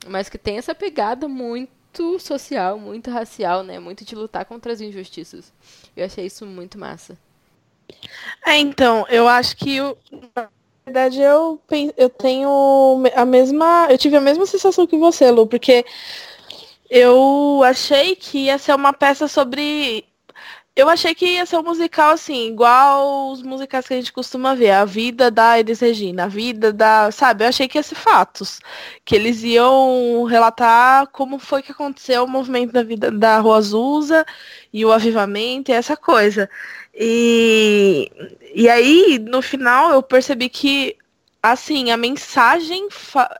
mas 0.07 0.29
que 0.29 0.37
tem 0.37 0.59
essa 0.59 0.75
pegada 0.75 1.27
muito 1.27 2.19
social, 2.19 2.77
muito 2.77 3.09
racial, 3.09 3.63
né? 3.63 3.79
Muito 3.79 4.05
de 4.05 4.13
lutar 4.13 4.45
contra 4.45 4.71
as 4.71 4.79
injustiças. 4.79 5.51
Eu 5.97 6.05
achei 6.05 6.27
isso 6.27 6.45
muito 6.45 6.77
massa. 6.77 7.17
É, 8.45 8.59
então, 8.59 9.03
eu 9.09 9.27
acho 9.27 9.57
que 9.57 9.79
na 10.35 10.49
verdade 10.85 11.19
eu, 11.19 11.59
eu 11.97 12.09
tenho 12.09 13.03
a 13.15 13.25
mesma. 13.25 13.87
Eu 13.89 13.97
tive 13.97 14.17
a 14.17 14.21
mesma 14.21 14.45
sensação 14.45 14.85
que 14.85 14.97
você, 14.97 15.31
Lu, 15.31 15.47
porque 15.47 15.83
eu 16.91 17.63
achei 17.65 18.15
que 18.15 18.45
ia 18.45 18.59
ser 18.59 18.75
uma 18.75 18.93
peça 18.93 19.27
sobre. 19.27 20.05
Eu 20.73 20.87
achei 20.87 21.13
que 21.13 21.25
ia 21.25 21.45
ser 21.45 21.57
um 21.57 21.63
musical 21.63 22.11
assim, 22.11 22.47
igual 22.47 23.31
os 23.31 23.41
musicais 23.41 23.85
que 23.85 23.93
a 23.93 23.97
gente 23.97 24.13
costuma 24.13 24.55
ver, 24.55 24.71
a 24.71 24.85
vida 24.85 25.29
da 25.29 25.59
Elis 25.59 25.81
Regina, 25.81 26.23
a 26.23 26.27
vida 26.27 26.71
da. 26.71 27.11
Sabe, 27.11 27.43
eu 27.43 27.49
achei 27.49 27.67
que 27.67 27.77
ia 27.77 27.83
ser 27.83 27.95
fatos. 27.95 28.59
Que 29.03 29.15
eles 29.15 29.43
iam 29.43 30.23
relatar 30.23 31.07
como 31.07 31.39
foi 31.39 31.61
que 31.61 31.73
aconteceu 31.73 32.23
o 32.23 32.27
movimento 32.27 32.71
da 32.71 32.83
vida 32.83 33.11
da 33.11 33.39
Rua 33.39 33.57
Azusa 33.57 34.25
e 34.71 34.85
o 34.85 34.91
avivamento 34.93 35.71
e 35.71 35.73
essa 35.73 35.97
coisa. 35.97 36.49
E, 36.93 38.09
e 38.55 38.69
aí, 38.69 39.19
no 39.19 39.41
final, 39.41 39.91
eu 39.91 40.01
percebi 40.01 40.49
que 40.49 40.97
assim, 41.43 41.91
a 41.91 41.97
mensagem 41.97 42.87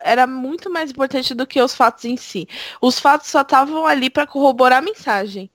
era 0.02 0.26
muito 0.28 0.70
mais 0.70 0.92
importante 0.92 1.34
do 1.36 1.46
que 1.48 1.62
os 1.62 1.76
fatos 1.76 2.06
em 2.06 2.18
si. 2.18 2.48
Os 2.82 3.00
fatos 3.00 3.28
só 3.30 3.42
estavam 3.42 3.86
ali 3.86 4.10
para 4.10 4.28
corroborar 4.28 4.80
a 4.80 4.82
mensagem. 4.82 5.50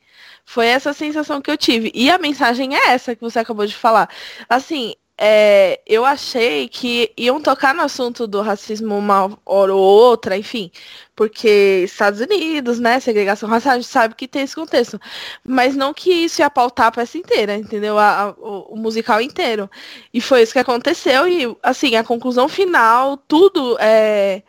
Foi 0.46 0.66
essa 0.66 0.92
sensação 0.92 1.42
que 1.42 1.50
eu 1.50 1.58
tive. 1.58 1.90
E 1.94 2.10
a 2.10 2.18
mensagem 2.18 2.76
é 2.76 2.90
essa 2.90 3.14
que 3.14 3.20
você 3.20 3.40
acabou 3.40 3.66
de 3.66 3.74
falar. 3.76 4.08
Assim, 4.48 4.94
é, 5.18 5.80
eu 5.86 6.04
achei 6.04 6.68
que 6.68 7.10
iam 7.16 7.40
tocar 7.40 7.74
no 7.74 7.82
assunto 7.82 8.26
do 8.26 8.42
racismo 8.42 8.96
uma 8.96 9.38
hora 9.46 9.74
ou 9.74 9.80
outra, 9.80 10.36
enfim, 10.36 10.70
porque 11.14 11.82
Estados 11.84 12.20
Unidos, 12.20 12.78
né, 12.78 13.00
segregação 13.00 13.48
racial, 13.48 13.74
a 13.74 13.78
gente 13.78 13.88
sabe 13.88 14.14
que 14.14 14.28
tem 14.28 14.42
esse 14.42 14.54
contexto, 14.54 15.00
mas 15.42 15.74
não 15.74 15.94
que 15.94 16.10
isso 16.10 16.42
ia 16.42 16.50
pautar 16.50 16.88
a 16.88 16.92
peça 16.92 17.16
inteira, 17.16 17.56
entendeu? 17.56 17.98
A, 17.98 18.24
a, 18.24 18.30
o, 18.32 18.76
musical 18.76 19.20
inteiro. 19.20 19.70
E 20.12 20.20
foi 20.20 20.42
isso 20.42 20.52
que 20.52 20.58
aconteceu, 20.58 21.26
e 21.26 21.56
assim, 21.62 21.96
a 21.96 22.04
conclusão 22.04 22.48
final, 22.48 23.16
tudo 23.16 23.76
é 23.80 24.42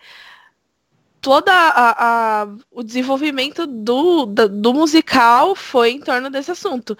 toda 1.27 1.51
a, 1.51 2.43
a, 2.43 2.47
o 2.71 2.81
desenvolvimento 2.81 3.67
do, 3.67 4.25
do, 4.25 4.47
do, 4.47 4.73
musical 4.73 5.53
foi 5.55 5.91
em 5.91 5.99
torno 5.99 6.29
desse 6.29 6.51
assunto. 6.51 6.97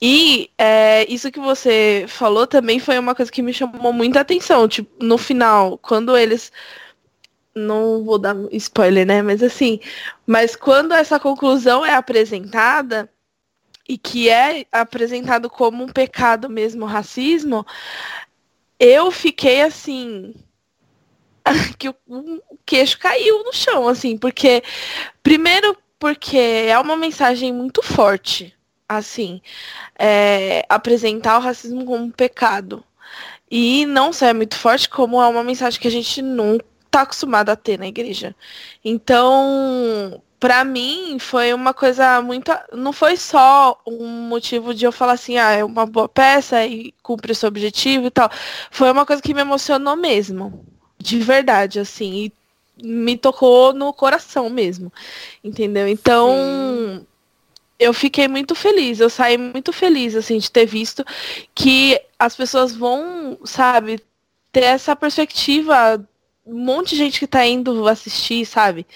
E 0.00 0.48
é, 0.56 1.04
isso 1.12 1.32
que 1.32 1.40
você 1.40 2.04
falou 2.06 2.46
também 2.46 2.78
foi 2.78 2.96
uma 2.96 3.12
coisa 3.12 3.32
que 3.32 3.42
me 3.42 3.52
chamou 3.52 3.92
muita 3.92 4.20
atenção. 4.20 4.68
Tipo, 4.68 5.04
no 5.04 5.18
final, 5.18 5.78
quando 5.78 6.16
eles. 6.16 6.52
Não 7.56 8.04
vou 8.04 8.18
dar 8.18 8.36
spoiler, 8.52 9.04
né? 9.04 9.20
Mas 9.20 9.42
assim, 9.42 9.80
mas 10.24 10.54
quando 10.54 10.92
essa 10.94 11.18
conclusão 11.18 11.84
é 11.84 11.92
apresentada, 11.92 13.10
e 13.88 13.98
que 13.98 14.28
é 14.28 14.64
apresentado 14.70 15.50
como 15.50 15.82
um 15.82 15.88
pecado 15.88 16.48
mesmo, 16.48 16.84
o 16.84 16.88
racismo, 16.88 17.66
eu 18.78 19.10
fiquei 19.10 19.62
assim. 19.62 20.36
que 21.78 21.88
o, 21.88 21.94
queixo 22.64 22.98
caiu 22.98 23.44
no 23.44 23.52
chão, 23.52 23.88
assim, 23.88 24.16
porque. 24.16 24.62
Primeiro, 25.22 25.76
porque 25.98 26.38
é 26.38 26.78
uma 26.78 26.96
mensagem 26.96 27.52
muito 27.52 27.82
forte 27.82 28.56
assim, 28.88 29.40
é, 29.98 30.64
apresentar 30.68 31.38
o 31.38 31.42
racismo 31.42 31.84
como 31.84 32.04
um 32.04 32.10
pecado. 32.10 32.84
E 33.50 33.86
não 33.86 34.12
só 34.12 34.26
é 34.26 34.32
muito 34.32 34.56
forte, 34.56 34.88
como 34.88 35.22
é 35.22 35.26
uma 35.28 35.44
mensagem 35.44 35.80
que 35.80 35.88
a 35.88 35.90
gente 35.90 36.20
não 36.22 36.58
está 36.84 37.02
acostumado 37.02 37.50
a 37.50 37.56
ter 37.56 37.78
na 37.78 37.86
igreja. 37.86 38.34
Então, 38.84 40.22
para 40.40 40.64
mim, 40.64 41.18
foi 41.18 41.52
uma 41.54 41.72
coisa 41.74 42.20
muito. 42.22 42.50
Não 42.72 42.92
foi 42.92 43.16
só 43.16 43.80
um 43.86 44.06
motivo 44.28 44.74
de 44.74 44.84
eu 44.84 44.92
falar 44.92 45.12
assim, 45.12 45.36
ah, 45.38 45.52
é 45.52 45.64
uma 45.64 45.86
boa 45.86 46.08
peça 46.08 46.64
e 46.66 46.92
cumpre 47.02 47.32
o 47.32 47.34
seu 47.34 47.48
objetivo 47.48 48.06
e 48.06 48.10
tal. 48.10 48.30
Foi 48.70 48.90
uma 48.90 49.06
coisa 49.06 49.22
que 49.22 49.34
me 49.34 49.40
emocionou 49.40 49.96
mesmo. 49.96 50.64
De 50.98 51.18
verdade, 51.20 51.78
assim. 51.78 52.24
E 52.24 52.32
me 52.82 53.16
tocou 53.16 53.72
no 53.72 53.92
coração 53.92 54.50
mesmo. 54.50 54.92
Entendeu? 55.42 55.88
Então. 55.88 56.30
Sim 56.30 57.06
eu 57.78 57.92
fiquei 57.92 58.26
muito 58.26 58.54
feliz, 58.54 59.00
eu 59.00 59.10
saí 59.10 59.36
muito 59.36 59.72
feliz, 59.72 60.14
assim, 60.14 60.38
de 60.38 60.50
ter 60.50 60.66
visto 60.66 61.04
que 61.54 62.00
as 62.18 62.34
pessoas 62.34 62.74
vão, 62.74 63.38
sabe, 63.44 64.00
ter 64.50 64.64
essa 64.64 64.96
perspectiva, 64.96 66.02
um 66.46 66.58
monte 66.58 66.90
de 66.90 66.96
gente 66.96 67.18
que 67.18 67.26
tá 67.26 67.44
indo 67.44 67.86
assistir, 67.86 68.46
sabe? 68.46 68.86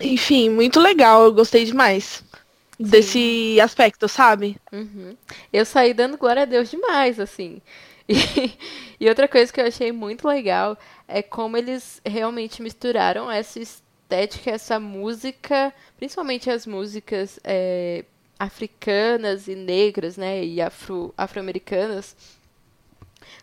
Enfim, 0.00 0.48
muito 0.48 0.80
legal, 0.80 1.24
eu 1.24 1.32
gostei 1.32 1.64
demais 1.64 2.24
Sim. 2.76 2.84
desse 2.84 3.60
aspecto, 3.60 4.08
sabe? 4.08 4.56
Uhum. 4.72 5.16
Eu 5.52 5.64
saí 5.64 5.94
dando 5.94 6.18
glória 6.18 6.42
a 6.42 6.46
Deus 6.46 6.70
demais, 6.70 7.20
assim. 7.20 7.60
E, 8.10 8.58
e 8.98 9.08
outra 9.08 9.28
coisa 9.28 9.52
que 9.52 9.60
eu 9.60 9.66
achei 9.66 9.92
muito 9.92 10.26
legal 10.26 10.76
é 11.06 11.22
como 11.22 11.56
eles 11.56 12.02
realmente 12.04 12.60
misturaram 12.60 13.30
essa 13.30 13.60
estética, 13.60 14.50
essa 14.50 14.80
música, 14.80 15.72
principalmente 15.96 16.50
as 16.50 16.66
músicas 16.66 17.38
é, 17.44 18.04
africanas 18.36 19.46
e 19.46 19.54
negras, 19.54 20.16
né, 20.16 20.44
e 20.44 20.60
afro, 20.60 21.14
afro-americanas, 21.16 22.16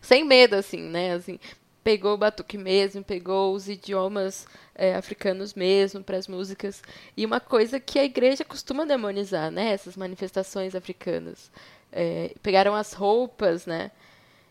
sem 0.01 0.25
medo, 0.25 0.56
assim, 0.56 0.82
né, 0.82 1.13
assim, 1.13 1.39
pegou 1.82 2.15
o 2.15 2.17
batuque 2.17 2.58
mesmo, 2.58 3.01
pegou 3.01 3.53
os 3.53 3.69
idiomas 3.69 4.45
é, 4.75 4.95
africanos 4.95 5.53
mesmo 5.53 6.03
para 6.03 6.17
as 6.17 6.27
músicas. 6.27 6.84
E 7.15 7.25
uma 7.25 7.39
coisa 7.39 7.80
que 7.80 7.97
a 7.97 8.03
igreja 8.03 8.43
costuma 8.43 8.86
demonizar, 8.86 9.49
né? 9.49 9.71
Essas 9.71 9.95
manifestações 9.95 10.75
africanas. 10.75 11.49
É, 11.89 12.34
pegaram 12.43 12.75
as 12.75 12.91
roupas, 12.91 13.65
né? 13.65 13.91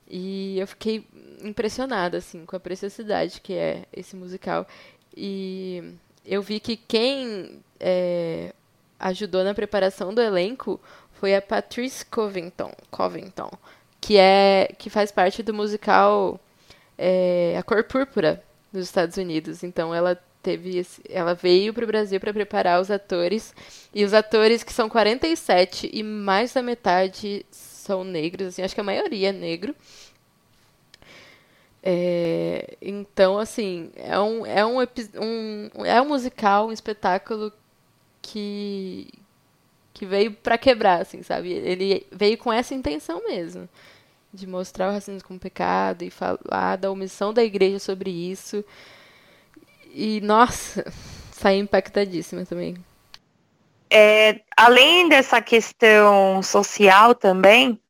E 0.08 0.58
eu 0.58 0.66
fiquei 0.66 1.06
impressionada, 1.42 2.18
assim, 2.18 2.46
com 2.46 2.56
a 2.56 2.60
preciosidade 2.60 3.40
que 3.40 3.54
é 3.54 3.84
esse 3.92 4.14
musical. 4.16 4.66
E 5.16 5.94
eu 6.24 6.42
vi 6.42 6.60
que 6.60 6.76
quem 6.76 7.60
é, 7.80 8.52
ajudou 8.98 9.42
na 9.44 9.54
preparação 9.54 10.14
do 10.14 10.20
elenco 10.20 10.80
foi 11.12 11.34
a 11.34 11.42
Patrice 11.42 12.04
Covington, 12.04 12.72
Covington 12.90 13.50
que 14.06 14.16
é 14.16 14.70
que 14.78 14.88
faz 14.88 15.10
parte 15.10 15.42
do 15.42 15.52
musical 15.52 16.38
é, 16.96 17.56
A 17.58 17.62
Cor 17.64 17.82
Púrpura 17.82 18.40
dos 18.72 18.84
Estados 18.84 19.16
Unidos. 19.16 19.64
Então 19.64 19.92
ela 19.92 20.16
teve 20.42 20.78
esse, 20.78 21.02
ela 21.08 21.34
veio 21.34 21.74
para 21.74 21.82
o 21.82 21.88
Brasil 21.88 22.20
para 22.20 22.32
preparar 22.32 22.80
os 22.80 22.88
atores 22.88 23.52
e 23.92 24.04
os 24.04 24.14
atores 24.14 24.62
que 24.62 24.72
são 24.72 24.88
47 24.88 25.90
e 25.92 26.04
mais 26.04 26.52
da 26.52 26.62
metade 26.62 27.44
são 27.86 28.04
negros, 28.04 28.48
assim, 28.48 28.62
acho 28.62 28.74
que 28.74 28.80
a 28.80 28.84
maioria 28.84 29.30
é 29.30 29.32
negro. 29.32 29.74
É, 31.82 32.76
então, 32.82 33.38
assim, 33.38 33.92
é 33.94 34.18
um, 34.18 34.44
é 34.44 34.66
um, 34.66 34.78
um, 34.80 35.84
é 35.84 36.02
um 36.02 36.08
musical, 36.08 36.66
um 36.66 36.72
espetáculo 36.72 37.52
que, 38.20 39.08
que 39.94 40.04
veio 40.04 40.32
para 40.32 40.58
quebrar, 40.58 41.02
assim, 41.02 41.22
sabe? 41.22 41.52
Ele 41.52 42.04
veio 42.10 42.36
com 42.38 42.52
essa 42.52 42.74
intenção 42.74 43.22
mesmo, 43.24 43.68
de 44.34 44.46
mostrar 44.48 44.90
o 44.90 44.92
racismo 44.92 45.22
como 45.22 45.38
pecado 45.38 46.02
e 46.02 46.10
falar 46.10 46.76
da 46.76 46.90
omissão 46.90 47.32
da 47.32 47.44
igreja 47.44 47.78
sobre 47.78 48.10
isso. 48.10 48.64
E, 49.94 50.20
nossa, 50.22 50.84
saí 51.32 51.58
impactadíssima 51.58 52.44
também. 52.44 52.76
É, 53.90 54.40
além 54.56 55.08
dessa 55.08 55.40
questão 55.40 56.42
social 56.42 57.14
também, 57.14 57.80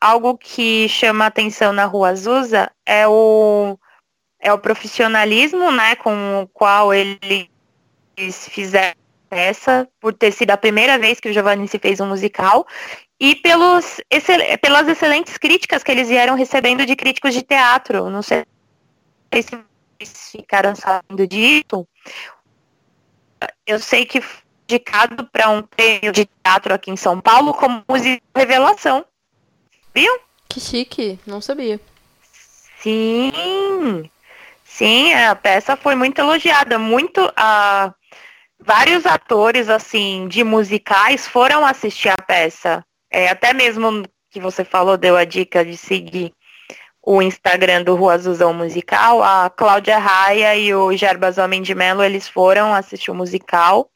algo 0.00 0.36
que 0.36 0.88
chama 0.88 1.26
atenção 1.26 1.72
na 1.72 1.84
Rua 1.84 2.10
Azusa 2.10 2.70
é 2.84 3.06
o, 3.06 3.78
é 4.40 4.52
o 4.52 4.58
profissionalismo, 4.58 5.70
né, 5.70 5.96
com 5.96 6.42
o 6.42 6.48
qual 6.48 6.92
eles 6.92 7.48
fizeram 8.48 8.96
essa, 9.30 9.88
por 10.00 10.12
ter 10.12 10.32
sido 10.32 10.50
a 10.50 10.56
primeira 10.56 10.98
vez 10.98 11.18
que 11.18 11.28
o 11.28 11.32
Giovanni 11.32 11.66
se 11.66 11.78
fez 11.78 12.00
um 12.00 12.06
musical, 12.06 12.66
e 13.18 13.34
pelos, 13.36 14.00
excel, 14.10 14.40
pelas 14.60 14.86
excelentes 14.88 15.38
críticas 15.38 15.82
que 15.82 15.90
eles 15.90 16.08
vieram 16.08 16.34
recebendo 16.34 16.84
de 16.84 16.96
críticos 16.96 17.32
de 17.32 17.42
teatro. 17.42 18.10
Não 18.10 18.22
sei 18.22 18.44
se 20.02 20.38
ficaram 20.38 20.74
sabendo 20.74 21.26
disso. 21.26 21.86
Eu 23.66 23.78
sei 23.78 24.04
que 24.04 24.22
indicado 24.64 25.26
para 25.26 25.50
um 25.50 25.62
prêmio 25.62 26.12
de 26.12 26.26
teatro 26.26 26.74
aqui 26.74 26.90
em 26.90 26.96
São 26.96 27.20
Paulo 27.20 27.54
como 27.54 27.84
musical 27.88 28.20
revelação 28.34 29.04
Viu? 29.94 30.18
Que 30.48 30.58
chique, 30.58 31.18
não 31.24 31.40
sabia. 31.40 31.80
Sim, 32.80 34.10
sim, 34.64 35.14
a 35.14 35.34
peça 35.36 35.76
foi 35.76 35.94
muito 35.94 36.18
elogiada, 36.18 36.78
muito 36.78 37.32
a 37.36 37.90
uh, 37.90 38.04
vários 38.58 39.06
atores 39.06 39.68
assim 39.68 40.26
de 40.26 40.42
musicais 40.42 41.28
foram 41.28 41.64
assistir 41.64 42.08
a 42.08 42.16
peça. 42.16 42.84
É, 43.10 43.28
até 43.28 43.52
mesmo 43.52 44.02
que 44.30 44.40
você 44.40 44.64
falou 44.64 44.96
deu 44.96 45.16
a 45.16 45.24
dica 45.24 45.64
de 45.64 45.76
seguir 45.76 46.34
o 47.00 47.22
Instagram 47.22 47.84
do 47.84 47.94
Rua 47.94 48.14
Azulzão 48.14 48.52
Musical, 48.52 49.22
a 49.22 49.48
Cláudia 49.48 49.98
Raia 49.98 50.56
e 50.56 50.74
o 50.74 50.96
Gerbas 50.96 51.38
Homem 51.38 51.62
de 51.62 51.74
Melo, 51.74 52.02
eles 52.02 52.26
foram 52.26 52.74
assistir 52.74 53.10
o 53.10 53.14
musical. 53.14 53.88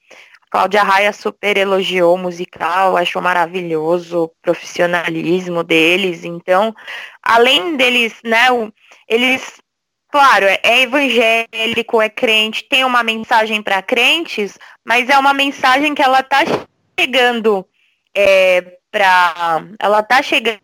Cláudia 0.50 0.82
Raia 0.82 1.12
super 1.12 1.56
elogiou 1.56 2.14
o 2.14 2.18
musical, 2.18 2.96
achou 2.96 3.20
maravilhoso 3.20 4.24
o 4.24 4.28
profissionalismo 4.42 5.62
deles. 5.62 6.24
Então, 6.24 6.74
além 7.22 7.76
deles, 7.76 8.14
né, 8.24 8.46
eles, 9.06 9.60
claro, 10.10 10.46
é, 10.46 10.58
é 10.62 10.82
evangélico, 10.82 12.00
é 12.00 12.08
crente, 12.08 12.64
tem 12.68 12.84
uma 12.84 13.02
mensagem 13.02 13.62
para 13.62 13.82
crentes, 13.82 14.58
mas 14.84 15.08
é 15.08 15.18
uma 15.18 15.34
mensagem 15.34 15.94
que 15.94 16.02
ela 16.02 16.22
tá 16.22 16.40
chegando 16.98 17.66
é, 18.14 18.78
para, 18.90 19.64
ela 19.78 20.02
tá 20.02 20.22
chegando 20.22 20.60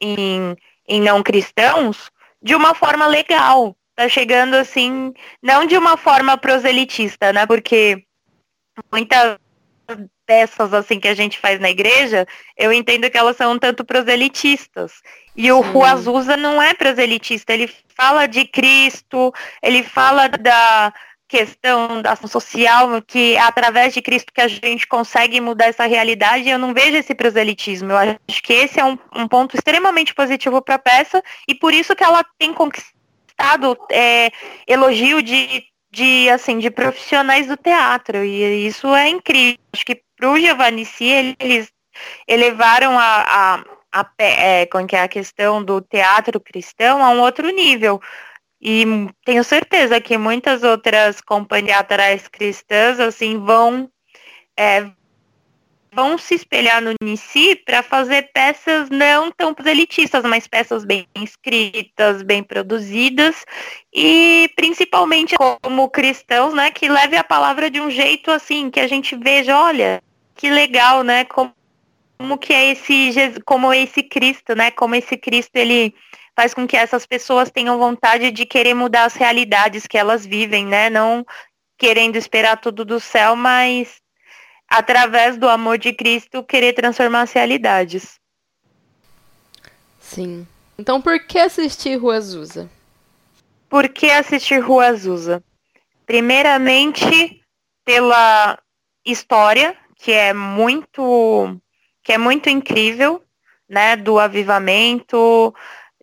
em, 0.00 0.56
em 0.88 1.00
não 1.00 1.22
cristãos 1.22 2.10
de 2.42 2.54
uma 2.54 2.74
forma 2.74 3.06
legal. 3.06 3.76
Tá 3.94 4.08
chegando 4.08 4.54
assim, 4.54 5.12
não 5.42 5.66
de 5.66 5.76
uma 5.76 5.98
forma 5.98 6.36
proselitista, 6.38 7.30
né? 7.32 7.46
Porque 7.46 8.04
muitas 8.90 9.38
peças 10.24 10.72
assim 10.72 10.98
que 10.98 11.08
a 11.08 11.14
gente 11.14 11.38
faz 11.38 11.60
na 11.60 11.70
igreja, 11.70 12.26
eu 12.56 12.72
entendo 12.72 13.10
que 13.10 13.18
elas 13.18 13.36
são 13.36 13.52
um 13.52 13.58
tanto 13.58 13.84
proselitistas. 13.84 15.02
E 15.36 15.50
o 15.50 15.84
Azusa 15.84 16.36
não 16.36 16.62
é 16.62 16.74
proselitista, 16.74 17.52
ele 17.52 17.70
fala 17.96 18.26
de 18.26 18.46
Cristo, 18.46 19.32
ele 19.62 19.82
fala 19.82 20.28
da 20.28 20.92
questão 21.32 22.02
da 22.02 22.12
ação 22.12 22.28
social, 22.28 23.00
que 23.00 23.36
é 23.36 23.40
através 23.40 23.94
de 23.94 24.02
Cristo 24.02 24.30
que 24.34 24.40
a 24.40 24.48
gente 24.48 24.86
consegue 24.86 25.40
mudar 25.40 25.64
essa 25.64 25.86
realidade, 25.86 26.48
eu 26.48 26.58
não 26.58 26.74
vejo 26.74 26.98
esse 26.98 27.14
proselitismo. 27.14 27.90
Eu 27.90 27.96
acho 27.96 28.42
que 28.42 28.52
esse 28.52 28.78
é 28.78 28.84
um, 28.84 28.98
um 29.16 29.26
ponto 29.26 29.56
extremamente 29.56 30.14
positivo 30.14 30.60
para 30.60 30.74
a 30.74 30.78
peça, 30.78 31.22
e 31.48 31.54
por 31.54 31.72
isso 31.72 31.96
que 31.96 32.04
ela 32.04 32.22
tem 32.38 32.52
conquistado 32.52 33.78
é, 33.90 34.30
elogio 34.68 35.22
de 35.22 35.64
de 35.92 36.30
assim 36.30 36.58
de 36.58 36.70
profissionais 36.70 37.46
do 37.46 37.56
teatro 37.56 38.24
e 38.24 38.66
isso 38.66 38.94
é 38.94 39.08
incrível. 39.08 39.58
Acho 39.72 39.84
que 39.84 40.02
para 40.16 40.30
o 40.30 40.38
Giovanni 40.38 40.86
si, 40.86 41.04
eles 41.38 41.70
elevaram 42.26 42.98
a, 42.98 43.62
a, 43.92 44.00
a 44.00 44.10
é, 44.18 44.66
com 44.66 44.86
que 44.86 44.96
é 44.96 45.02
a 45.02 45.08
questão 45.08 45.62
do 45.62 45.80
teatro 45.82 46.40
cristão 46.40 47.04
a 47.04 47.10
um 47.10 47.20
outro 47.20 47.50
nível. 47.50 48.00
E 48.60 48.84
tenho 49.24 49.44
certeza 49.44 50.00
que 50.00 50.16
muitas 50.16 50.62
outras 50.62 51.20
companhias 51.20 51.76
teatrais 51.76 52.28
cristãs 52.28 53.00
assim 53.00 53.38
vão 53.38 53.90
é, 54.56 54.90
vão 55.92 56.16
se 56.16 56.34
espelhar 56.34 56.80
no 56.80 56.94
Nici 57.02 57.54
para 57.54 57.82
fazer 57.82 58.30
peças 58.32 58.88
não 58.88 59.30
tão 59.30 59.54
elitistas, 59.66 60.24
mas 60.24 60.46
peças 60.46 60.84
bem 60.84 61.06
escritas, 61.14 62.22
bem 62.22 62.42
produzidas 62.42 63.44
e 63.92 64.50
principalmente 64.56 65.36
como 65.36 65.90
cristãos, 65.90 66.54
né, 66.54 66.70
que 66.70 66.88
leve 66.88 67.16
a 67.16 67.22
palavra 67.22 67.70
de 67.70 67.80
um 67.80 67.90
jeito 67.90 68.30
assim 68.30 68.70
que 68.70 68.80
a 68.80 68.86
gente 68.86 69.14
veja, 69.14 69.58
olha, 69.58 70.02
que 70.34 70.48
legal, 70.48 71.02
né, 71.02 71.24
como, 71.26 71.52
como 72.18 72.38
que 72.38 72.54
é 72.54 72.70
esse 72.70 73.12
como 73.44 73.70
é 73.70 73.82
esse 73.82 74.02
Cristo, 74.02 74.54
né, 74.56 74.70
como 74.70 74.94
esse 74.94 75.16
Cristo 75.18 75.54
ele 75.56 75.94
faz 76.34 76.54
com 76.54 76.66
que 76.66 76.76
essas 76.76 77.04
pessoas 77.04 77.50
tenham 77.50 77.78
vontade 77.78 78.30
de 78.30 78.46
querer 78.46 78.72
mudar 78.72 79.04
as 79.04 79.14
realidades 79.14 79.86
que 79.86 79.98
elas 79.98 80.24
vivem, 80.24 80.64
né, 80.64 80.88
não 80.88 81.26
querendo 81.76 82.16
esperar 82.16 82.56
tudo 82.56 82.84
do 82.84 82.98
céu, 82.98 83.36
mas 83.36 84.01
através 84.72 85.36
do 85.36 85.46
amor 85.50 85.76
de 85.76 85.92
Cristo, 85.92 86.42
querer 86.42 86.72
transformar 86.72 87.22
as 87.22 87.32
realidades. 87.32 88.18
Sim. 90.00 90.46
Então, 90.78 90.98
por 90.98 91.20
que 91.20 91.38
assistir 91.38 91.96
Rua 91.96 92.16
Azusa? 92.16 92.70
Por 93.68 93.86
que 93.90 94.10
assistir 94.10 94.60
Rua 94.60 94.86
Azusa? 94.86 95.44
Primeiramente, 96.06 97.42
pela 97.84 98.58
história, 99.04 99.76
que 99.96 100.10
é 100.10 100.32
muito 100.32 101.60
que 102.02 102.14
é 102.14 102.18
muito 102.18 102.48
incrível, 102.48 103.22
né, 103.68 103.94
do 103.94 104.18
avivamento, 104.18 105.54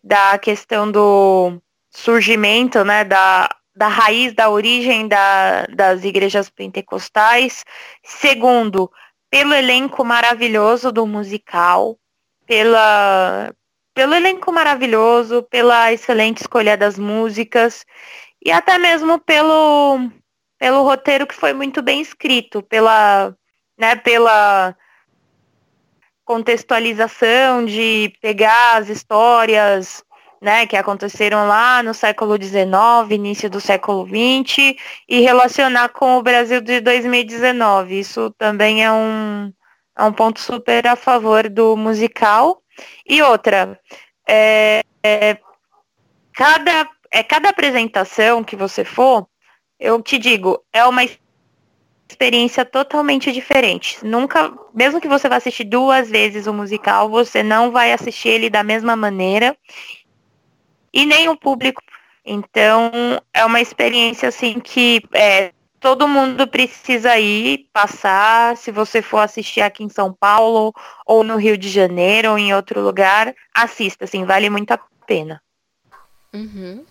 da 0.02 0.38
questão 0.38 0.90
do 0.90 1.60
surgimento, 1.90 2.84
né, 2.84 3.04
da 3.04 3.48
da 3.80 3.88
raiz, 3.88 4.34
da 4.34 4.50
origem 4.50 5.08
da, 5.08 5.64
das 5.74 6.04
igrejas 6.04 6.50
pentecostais. 6.50 7.64
Segundo, 8.04 8.92
pelo 9.30 9.54
elenco 9.54 10.04
maravilhoso 10.04 10.92
do 10.92 11.06
musical, 11.06 11.96
pela, 12.44 13.54
pelo 13.94 14.14
elenco 14.14 14.52
maravilhoso, 14.52 15.42
pela 15.44 15.90
excelente 15.94 16.42
escolha 16.42 16.76
das 16.76 16.98
músicas 16.98 17.86
e 18.44 18.52
até 18.52 18.76
mesmo 18.76 19.18
pelo, 19.18 20.10
pelo 20.58 20.82
roteiro 20.82 21.26
que 21.26 21.34
foi 21.34 21.54
muito 21.54 21.80
bem 21.80 22.02
escrito, 22.02 22.62
pela, 22.62 23.34
né, 23.78 23.96
pela 23.96 24.76
contextualização 26.26 27.64
de 27.64 28.12
pegar 28.20 28.76
as 28.76 28.90
histórias 28.90 30.04
né, 30.40 30.66
que 30.66 30.76
aconteceram 30.76 31.46
lá 31.46 31.82
no 31.82 31.92
século 31.92 32.42
XIX, 32.42 33.10
início 33.10 33.50
do 33.50 33.60
século 33.60 34.06
XX, 34.06 34.74
e 35.08 35.20
relacionar 35.20 35.90
com 35.90 36.16
o 36.16 36.22
Brasil 36.22 36.60
de 36.60 36.80
2019. 36.80 37.98
Isso 37.98 38.30
também 38.38 38.82
é 38.82 38.90
um, 38.90 39.52
é 39.96 40.02
um 40.02 40.12
ponto 40.12 40.40
super 40.40 40.86
a 40.86 40.96
favor 40.96 41.48
do 41.48 41.76
musical. 41.76 42.62
E 43.06 43.20
outra, 43.20 43.78
é, 44.26 44.82
é, 45.02 45.36
cada, 46.32 46.88
é, 47.10 47.22
cada 47.22 47.50
apresentação 47.50 48.42
que 48.42 48.56
você 48.56 48.82
for, 48.82 49.26
eu 49.78 50.00
te 50.00 50.16
digo, 50.18 50.62
é 50.72 50.84
uma 50.86 51.02
experiência 52.08 52.64
totalmente 52.64 53.30
diferente. 53.30 53.98
Nunca, 54.02 54.52
mesmo 54.74 55.00
que 55.00 55.08
você 55.08 55.28
vá 55.28 55.36
assistir 55.36 55.64
duas 55.64 56.08
vezes 56.10 56.46
o 56.46 56.52
musical, 56.52 57.10
você 57.10 57.42
não 57.42 57.70
vai 57.70 57.92
assistir 57.92 58.30
ele 58.30 58.50
da 58.50 58.62
mesma 58.62 58.96
maneira 58.96 59.56
e 60.92 61.06
nem 61.06 61.28
o 61.28 61.36
público. 61.36 61.82
Então, 62.24 62.90
é 63.32 63.44
uma 63.44 63.60
experiência 63.60 64.28
assim 64.28 64.60
que 64.60 65.02
é, 65.12 65.52
todo 65.80 66.06
mundo 66.06 66.46
precisa 66.46 67.18
ir, 67.18 67.68
passar. 67.72 68.56
Se 68.56 68.70
você 68.70 69.00
for 69.00 69.18
assistir 69.18 69.62
aqui 69.62 69.82
em 69.82 69.88
São 69.88 70.12
Paulo, 70.12 70.72
ou 71.06 71.24
no 71.24 71.36
Rio 71.36 71.56
de 71.56 71.68
Janeiro, 71.68 72.30
ou 72.30 72.38
em 72.38 72.54
outro 72.54 72.80
lugar, 72.80 73.34
assista, 73.54 74.04
assim, 74.04 74.24
vale 74.24 74.50
muito 74.50 74.70
a 74.72 74.78
pena. 75.06 75.42
Uhum. 76.32 76.84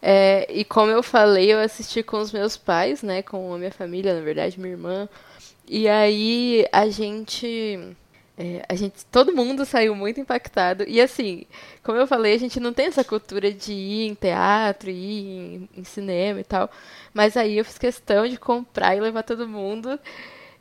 É, 0.00 0.46
e 0.48 0.64
como 0.64 0.90
eu 0.90 1.02
falei, 1.02 1.52
eu 1.52 1.58
assisti 1.58 2.02
com 2.02 2.18
os 2.18 2.32
meus 2.32 2.56
pais, 2.56 3.02
né? 3.02 3.20
Com 3.22 3.52
a 3.52 3.58
minha 3.58 3.72
família, 3.72 4.14
na 4.14 4.20
verdade, 4.20 4.58
minha 4.58 4.72
irmã. 4.72 5.08
E 5.66 5.88
aí 5.88 6.64
a 6.72 6.88
gente. 6.88 7.96
É, 8.40 8.64
a 8.68 8.74
gente, 8.76 9.04
todo 9.06 9.34
mundo 9.34 9.64
saiu 9.64 9.96
muito 9.96 10.20
impactado. 10.20 10.84
E 10.86 11.00
assim, 11.00 11.44
como 11.82 11.98
eu 11.98 12.06
falei, 12.06 12.34
a 12.34 12.38
gente 12.38 12.60
não 12.60 12.72
tem 12.72 12.86
essa 12.86 13.02
cultura 13.02 13.52
de 13.52 13.72
ir 13.72 14.06
em 14.08 14.14
teatro, 14.14 14.90
ir 14.90 14.94
em, 14.94 15.68
em 15.78 15.84
cinema 15.84 16.40
e 16.40 16.44
tal. 16.44 16.70
Mas 17.12 17.36
aí 17.36 17.58
eu 17.58 17.64
fiz 17.64 17.78
questão 17.78 18.28
de 18.28 18.36
comprar 18.38 18.96
e 18.96 19.00
levar 19.00 19.24
todo 19.24 19.48
mundo. 19.48 19.98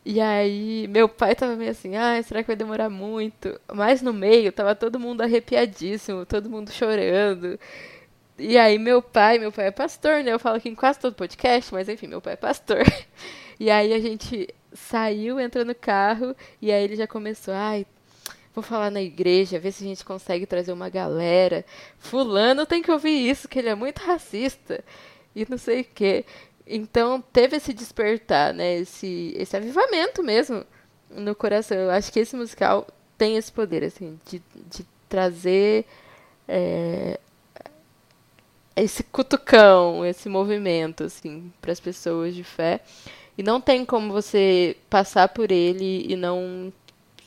E 0.06 0.22
aí, 0.22 0.88
meu 0.90 1.10
pai 1.10 1.36
tava 1.36 1.56
meio 1.56 1.72
assim, 1.72 1.96
ah, 1.98 2.22
será 2.24 2.42
que 2.42 2.48
vai 2.48 2.56
demorar 2.56 2.90
muito? 2.90 3.60
Mas 3.74 4.02
no 4.02 4.14
meio, 4.14 4.52
tava 4.54 4.74
todo 4.76 5.00
mundo 5.00 5.22
arrepiadíssimo, 5.22 6.26
todo 6.26 6.50
mundo 6.50 6.72
chorando. 6.72 7.60
E 8.40 8.58
aí, 8.58 8.78
meu 8.78 9.02
pai, 9.02 9.40
meu 9.40 9.52
pai 9.52 9.68
é 9.68 9.72
pastor, 9.72 10.24
né? 10.24 10.32
Eu 10.32 10.40
falo 10.40 10.58
aqui 10.58 10.70
em 10.70 10.76
quase 10.76 11.00
todo 11.00 11.16
podcast, 11.16 11.74
mas 11.74 11.90
enfim, 11.90 12.08
meu 12.08 12.22
pai 12.22 12.34
é 12.34 12.38
pastor. 12.38 12.84
E 13.60 13.72
aí 13.72 13.92
a 13.92 14.00
gente 14.00 14.54
saiu, 14.72 15.40
entrou 15.40 15.66
no 15.66 15.74
carro, 15.74 16.36
e 16.62 16.72
aí 16.72 16.84
ele 16.84 16.96
já 16.96 17.08
começou, 17.08 17.52
ai, 17.56 17.88
vou 18.54 18.64
falar 18.64 18.92
na 18.92 19.02
igreja, 19.02 19.58
ver 19.58 19.72
se 19.72 19.84
a 19.84 19.88
gente 19.88 20.06
consegue 20.06 20.46
trazer 20.46 20.72
uma 20.72 20.90
galera. 20.90 21.66
Fulano 21.98 22.68
tem 22.68 22.84
que 22.84 22.92
ouvir 22.92 23.28
isso, 23.28 23.48
que 23.48 23.58
ele 23.58 23.70
é 23.70 23.74
muito 23.74 23.98
racista. 24.00 24.84
E 25.36 25.44
não 25.50 25.58
sei 25.58 25.82
o 25.82 25.86
quê. 25.86 26.24
Então 26.68 27.20
teve 27.34 27.58
esse 27.58 27.74
despertar, 27.74 28.54
né? 28.54 28.76
Esse, 28.78 29.34
esse 29.36 29.58
avivamento 29.58 30.22
mesmo 30.22 30.64
no 31.10 31.34
coração. 31.34 31.78
Eu 31.78 31.90
acho 31.90 32.12
que 32.14 32.20
esse 32.20 32.36
musical 32.36 32.86
tem 33.18 33.38
esse 33.38 33.52
poder, 33.52 33.84
assim, 33.84 34.20
de, 34.28 34.40
de 34.70 34.86
trazer 35.10 35.84
é, 36.48 37.20
esse 38.78 39.04
cutucão, 39.04 40.06
esse 40.06 40.30
movimento, 40.30 41.04
assim, 41.04 41.52
para 41.62 41.72
as 41.72 41.80
pessoas 41.80 42.36
de 42.36 42.44
fé. 42.44 42.80
E 43.38 43.44
não 43.44 43.62
tem 43.62 43.86
como 43.86 44.12
você 44.12 44.78
passar 44.90 45.30
por 45.30 45.52
ele 45.52 46.06
e 46.08 46.16
não 46.16 46.72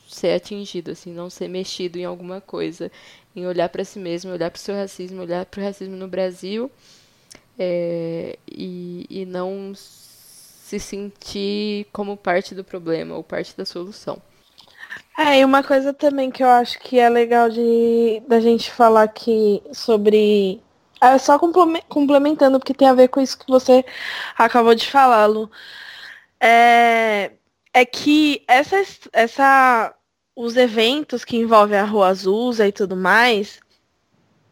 ser 0.07 0.33
atingido, 0.33 0.91
assim, 0.91 1.11
não 1.13 1.29
ser 1.29 1.47
mexido 1.47 1.97
em 1.97 2.05
alguma 2.05 2.41
coisa, 2.41 2.91
em 3.35 3.47
olhar 3.47 3.69
para 3.69 3.85
si 3.85 3.97
mesmo, 3.97 4.31
olhar 4.31 4.51
para 4.51 4.57
o 4.57 4.61
seu 4.61 4.75
racismo, 4.75 5.21
olhar 5.21 5.45
para 5.45 5.61
o 5.61 5.63
racismo 5.63 5.95
no 5.95 6.07
Brasil 6.07 6.69
é, 7.57 8.37
e, 8.49 9.05
e 9.09 9.25
não 9.25 9.73
se 9.75 10.79
sentir 10.79 11.85
como 11.93 12.17
parte 12.17 12.55
do 12.55 12.63
problema 12.63 13.15
ou 13.15 13.23
parte 13.23 13.55
da 13.55 13.65
solução. 13.65 14.21
É, 15.17 15.39
e 15.39 15.45
uma 15.45 15.63
coisa 15.63 15.93
também 15.93 16.31
que 16.31 16.43
eu 16.43 16.47
acho 16.47 16.79
que 16.79 16.97
é 16.97 17.09
legal 17.09 17.49
de 17.49 18.21
da 18.27 18.39
gente 18.39 18.71
falar 18.71 19.03
aqui 19.03 19.61
sobre. 19.71 20.61
É 21.01 21.17
só 21.17 21.39
complementando, 21.39 22.59
porque 22.59 22.75
tem 22.75 22.87
a 22.87 22.93
ver 22.93 23.07
com 23.07 23.19
isso 23.19 23.37
que 23.39 23.47
você 23.47 23.83
acabou 24.37 24.75
de 24.75 24.89
falar, 24.89 25.25
Lu. 25.25 25.49
É, 26.39 27.31
é 27.73 27.85
que 27.85 28.43
essa, 28.47 28.83
essa, 29.11 29.95
os 30.35 30.55
eventos 30.55 31.25
que 31.25 31.37
envolvem 31.37 31.79
a 31.79 31.83
Rua 31.85 32.09
Azusa 32.09 32.67
e 32.67 32.71
tudo 32.71 32.95
mais, 32.95 33.59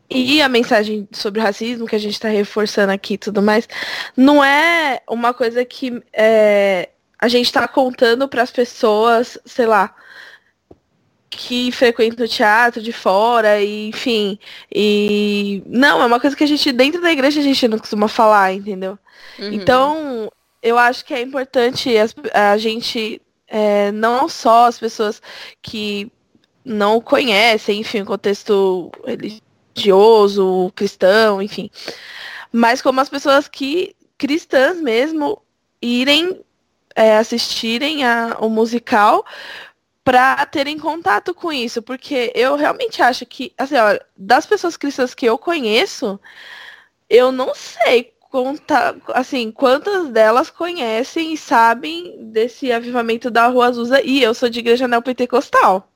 e 0.10 0.42
a 0.42 0.50
mensagem 0.50 1.08
sobre 1.12 1.40
racismo 1.40 1.86
que 1.86 1.96
a 1.96 2.00
gente 2.00 2.14
está 2.14 2.30
reforçando 2.30 2.92
aqui 2.92 3.14
e 3.14 3.18
tudo 3.18 3.44
mais, 3.44 3.70
não 4.18 4.44
é 4.44 5.02
uma 5.08 5.34
coisa 5.36 5.64
que 5.64 6.02
é, 6.12 6.90
a 7.20 7.28
gente 7.28 7.46
está 7.46 7.68
contando 7.68 8.28
para 8.28 8.42
as 8.42 8.52
pessoas, 8.52 9.38
sei 9.46 9.68
lá, 9.68 9.94
que 11.30 11.72
frequentam 11.72 12.26
o 12.26 12.30
teatro 12.30 12.82
de 12.82 12.92
fora, 12.92 13.62
e, 13.62 13.90
enfim. 13.90 14.40
E 14.74 15.64
não, 15.66 16.02
é 16.02 16.06
uma 16.06 16.20
coisa 16.20 16.36
que 16.36 16.44
a 16.44 16.48
gente, 16.48 16.72
dentro 16.72 17.02
da 17.02 17.12
igreja, 17.12 17.40
a 17.40 17.44
gente 17.44 17.68
não 17.68 17.78
costuma 17.78 18.08
falar, 18.08 18.54
entendeu? 18.54 18.98
Uhum. 19.38 19.54
Então, 19.54 20.32
eu 20.62 20.78
acho 20.78 21.06
que 21.06 21.14
é 21.14 21.22
importante 21.22 21.92
a, 21.98 22.52
a 22.52 22.58
gente, 22.58 23.22
é, 23.48 23.92
não 23.92 24.28
só 24.28 24.66
as 24.66 24.80
pessoas 24.80 25.22
que 25.62 26.12
não 26.66 27.00
conhecem, 27.00 27.80
enfim, 27.80 28.02
o 28.02 28.06
contexto 28.06 28.92
religioso, 29.06 30.72
cristão, 30.76 31.42
enfim, 31.42 31.70
mas 32.52 32.82
como 32.82 33.00
as 33.00 33.10
pessoas 33.10 33.48
que, 33.48 33.96
cristãs 34.18 34.82
mesmo, 34.82 35.42
irem 35.82 36.42
é, 36.96 37.18
assistirem 37.18 38.04
a, 38.04 38.38
o 38.42 38.50
musical 38.50 39.26
para 40.10 40.44
terem 40.48 40.80
contato 40.80 41.36
com 41.36 41.52
isso, 41.54 41.84
porque 41.84 42.32
eu 42.34 42.56
realmente 42.56 43.00
acho 43.00 43.28
que, 43.28 43.54
assim, 43.56 43.76
ó, 43.76 44.00
das 44.18 44.44
pessoas 44.44 44.76
cristãs 44.76 45.14
que 45.14 45.28
eu 45.28 45.38
conheço, 45.38 46.20
eu 47.08 47.32
não 47.32 47.54
sei 47.54 48.12
contar, 48.22 48.96
assim, 49.10 49.52
quantas 49.52 50.10
delas 50.10 50.50
conhecem 50.50 51.34
e 51.34 51.38
sabem 51.38 52.16
desse 52.32 52.72
avivamento 52.72 53.30
da 53.30 53.46
Rua 53.48 53.68
Azusa 53.68 54.02
e 54.04 54.24
eu 54.24 54.34
sou 54.34 54.50
de 54.50 54.58
igreja 54.60 54.88
neopentecostal. 54.88 55.88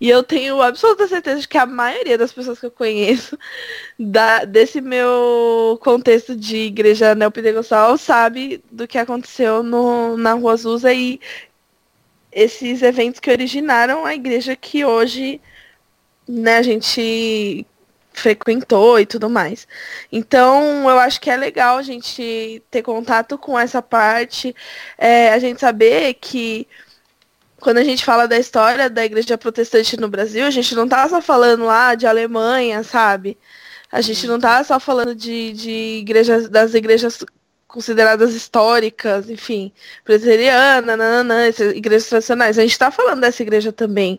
E 0.00 0.10
eu 0.10 0.22
tenho 0.22 0.60
absoluta 0.60 1.08
certeza 1.08 1.40
de 1.40 1.48
que 1.48 1.56
a 1.56 1.64
maioria 1.64 2.18
das 2.18 2.32
pessoas 2.32 2.60
que 2.60 2.66
eu 2.66 2.70
conheço 2.70 3.38
da, 3.98 4.44
desse 4.44 4.80
meu 4.80 5.78
contexto 5.82 6.36
de 6.36 6.56
igreja 6.56 7.14
neopentecostal 7.14 7.96
sabe 7.96 8.62
do 8.70 8.86
que 8.88 8.98
aconteceu 8.98 9.62
no, 9.62 10.16
na 10.16 10.34
Rua 10.34 10.52
Azusa 10.52 10.92
e 10.92 11.20
esses 12.36 12.82
eventos 12.82 13.18
que 13.18 13.30
originaram 13.30 14.04
a 14.04 14.14
igreja 14.14 14.54
que 14.54 14.84
hoje 14.84 15.40
né, 16.28 16.58
a 16.58 16.62
gente 16.62 17.66
frequentou 18.12 19.00
e 19.00 19.06
tudo 19.06 19.30
mais. 19.30 19.66
Então, 20.12 20.82
eu 20.88 20.98
acho 20.98 21.18
que 21.18 21.30
é 21.30 21.36
legal 21.36 21.78
a 21.78 21.82
gente 21.82 22.62
ter 22.70 22.82
contato 22.82 23.38
com 23.38 23.58
essa 23.58 23.80
parte, 23.80 24.54
é, 24.98 25.32
a 25.32 25.38
gente 25.38 25.60
saber 25.60 26.14
que 26.14 26.68
quando 27.58 27.78
a 27.78 27.84
gente 27.84 28.04
fala 28.04 28.28
da 28.28 28.38
história 28.38 28.90
da 28.90 29.04
igreja 29.04 29.38
protestante 29.38 29.96
no 29.98 30.08
Brasil, 30.08 30.44
a 30.44 30.50
gente 30.50 30.74
não 30.74 30.86
tá 30.86 31.08
só 31.08 31.22
falando 31.22 31.64
lá 31.64 31.94
de 31.94 32.06
Alemanha, 32.06 32.82
sabe? 32.82 33.38
A 33.90 34.02
gente 34.02 34.26
não 34.26 34.38
tá 34.38 34.62
só 34.62 34.78
falando 34.78 35.14
de, 35.14 35.52
de 35.52 35.70
igrejas, 36.00 36.50
das 36.50 36.74
igrejas 36.74 37.24
consideradas 37.66 38.34
históricas, 38.34 39.28
enfim, 39.28 39.72
presbiteriana, 40.04 40.96
nananã, 40.96 41.48
igrejas 41.74 42.08
tradicionais. 42.08 42.58
A 42.58 42.62
gente 42.62 42.72
está 42.72 42.90
falando 42.90 43.20
dessa 43.20 43.42
igreja 43.42 43.72
também. 43.72 44.18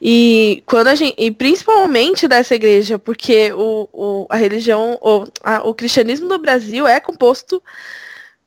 E 0.00 0.62
quando 0.66 0.88
a 0.88 0.94
gente, 0.94 1.14
e 1.18 1.30
principalmente 1.30 2.28
dessa 2.28 2.54
igreja, 2.54 2.98
porque 2.98 3.52
o, 3.52 3.88
o 3.92 4.26
a 4.28 4.36
religião, 4.36 4.98
o, 5.00 5.26
a, 5.42 5.66
o 5.66 5.74
cristianismo 5.74 6.28
no 6.28 6.38
Brasil 6.38 6.86
é 6.86 7.00
composto 7.00 7.62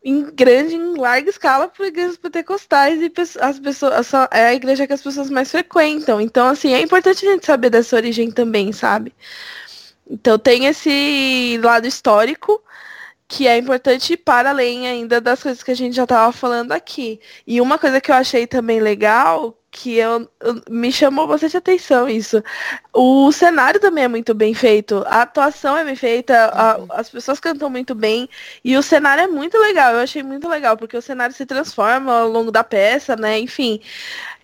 em 0.04 0.24
grande, 0.32 0.76
em 0.76 0.96
larga 0.96 1.30
escala 1.32 1.68
por 1.68 1.88
igrejas 1.88 2.16
pentecostais 2.16 3.02
e 3.02 3.12
as 3.42 3.60
pessoas 3.60 4.14
é 4.32 4.46
a 4.48 4.54
igreja 4.54 4.86
que 4.86 4.94
as 4.94 5.02
pessoas 5.02 5.32
mais 5.32 5.50
frequentam. 5.50 6.22
Então, 6.22 6.48
assim, 6.48 6.74
é 6.74 6.82
importante 6.82 7.28
a 7.28 7.32
gente 7.32 7.46
saber 7.46 7.72
dessa 7.72 7.96
origem 7.96 8.30
também, 8.30 8.72
sabe? 8.72 9.12
Então 10.08 10.38
tem 10.38 10.68
esse 10.68 11.60
lado 11.64 11.88
histórico, 11.88 12.62
que 13.28 13.48
é 13.48 13.58
importante 13.58 14.16
para 14.16 14.52
além 14.52 14.88
ainda 14.88 15.20
das 15.20 15.42
coisas 15.42 15.64
que 15.64 15.72
a 15.72 15.76
gente 15.76 15.96
já 15.96 16.04
estava 16.04 16.32
falando 16.32 16.72
aqui. 16.72 17.20
E 17.46 17.60
uma 17.60 17.78
coisa 17.80 18.00
que 18.00 18.12
eu 18.12 18.16
achei 18.16 18.46
também 18.46 18.80
legal, 18.80 19.58
que 19.72 19.98
eu, 19.98 20.30
eu, 20.40 20.62
me 20.70 20.92
chamou 20.92 21.28
bastante 21.28 21.58
atenção 21.58 22.08
isso. 22.08 22.42
O 22.94 23.32
cenário 23.32 23.80
também 23.80 24.06
é 24.06 24.08
muito 24.08 24.34
bem 24.34 24.54
feito, 24.54 25.04
a 25.08 25.24
atuação 25.24 25.76
é 25.76 25.84
bem 25.84 25.96
feita, 25.96 26.46
a, 26.46 26.78
uhum. 26.78 26.88
as 26.92 27.10
pessoas 27.10 27.40
cantam 27.40 27.70
muito 27.70 27.94
bem 27.96 28.30
e 28.64 28.78
o 28.78 28.84
cenário 28.84 29.24
é 29.24 29.28
muito 29.28 29.58
legal. 29.58 29.94
Eu 29.94 30.00
achei 30.00 30.24
muito 30.24 30.48
legal 30.48 30.78
porque 30.78 30.96
o 30.96 31.02
cenário 31.02 31.36
se 31.36 31.46
transforma 31.46 32.14
ao 32.20 32.30
longo 32.30 32.52
da 32.52 32.64
peça, 32.64 33.16
né? 33.16 33.40
Enfim. 33.40 33.82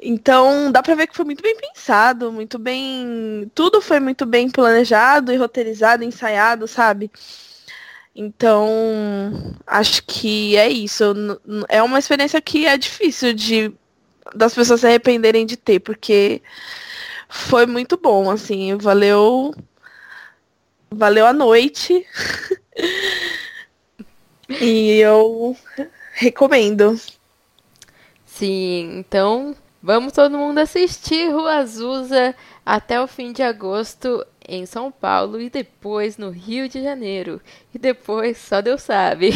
Então, 0.02 0.72
dá 0.72 0.82
pra 0.84 0.96
ver 0.96 1.08
que 1.08 1.16
foi 1.16 1.26
muito 1.26 1.44
bem 1.44 1.56
pensado, 1.56 2.32
muito 2.32 2.58
bem, 2.60 3.50
tudo 3.56 3.80
foi 3.82 4.00
muito 4.00 4.26
bem 4.26 4.50
planejado 4.50 5.32
e 5.32 5.38
roteirizado, 5.38 6.04
ensaiado, 6.04 6.68
sabe? 6.68 7.12
Então, 8.16 9.56
acho 9.66 10.04
que 10.04 10.58
é 10.58 10.70
isso. 10.70 11.04
É 11.70 11.82
uma 11.82 12.00
experiência 12.00 12.42
que 12.42 12.66
é 12.66 12.78
difícil 12.78 13.34
de 13.34 13.74
das 14.36 14.54
pessoas 14.54 14.82
se 14.82 14.88
arrependerem 14.88 15.46
de 15.46 15.58
ter, 15.58 15.80
porque 15.80 16.42
foi 17.28 17.66
muito 17.66 17.98
bom, 17.98 18.30
assim, 18.30 18.76
valeu 18.78 19.54
valeu 20.90 21.26
a 21.26 21.34
noite. 21.34 22.06
e 24.50 25.00
eu 25.00 25.56
recomendo. 26.14 27.00
Sim, 28.26 29.00
então 29.00 29.56
vamos 29.82 30.14
todo 30.14 30.38
mundo 30.38 30.60
assistir 30.60 31.30
Rua 31.32 31.56
Azusa 31.56 32.36
até 32.66 33.02
o 33.02 33.08
fim 33.08 33.32
de 33.32 33.42
agosto 33.44 34.26
em 34.48 34.66
São 34.66 34.92
Paulo 34.92 35.40
e 35.42 35.50
depois 35.50 36.18
no 36.18 36.30
Rio 36.30 36.68
de 36.68 36.82
Janeiro. 36.82 37.42
E 37.74 37.80
depois 37.80 38.38
só 38.38 38.62
Deus 38.62 38.82
sabe. 38.82 39.32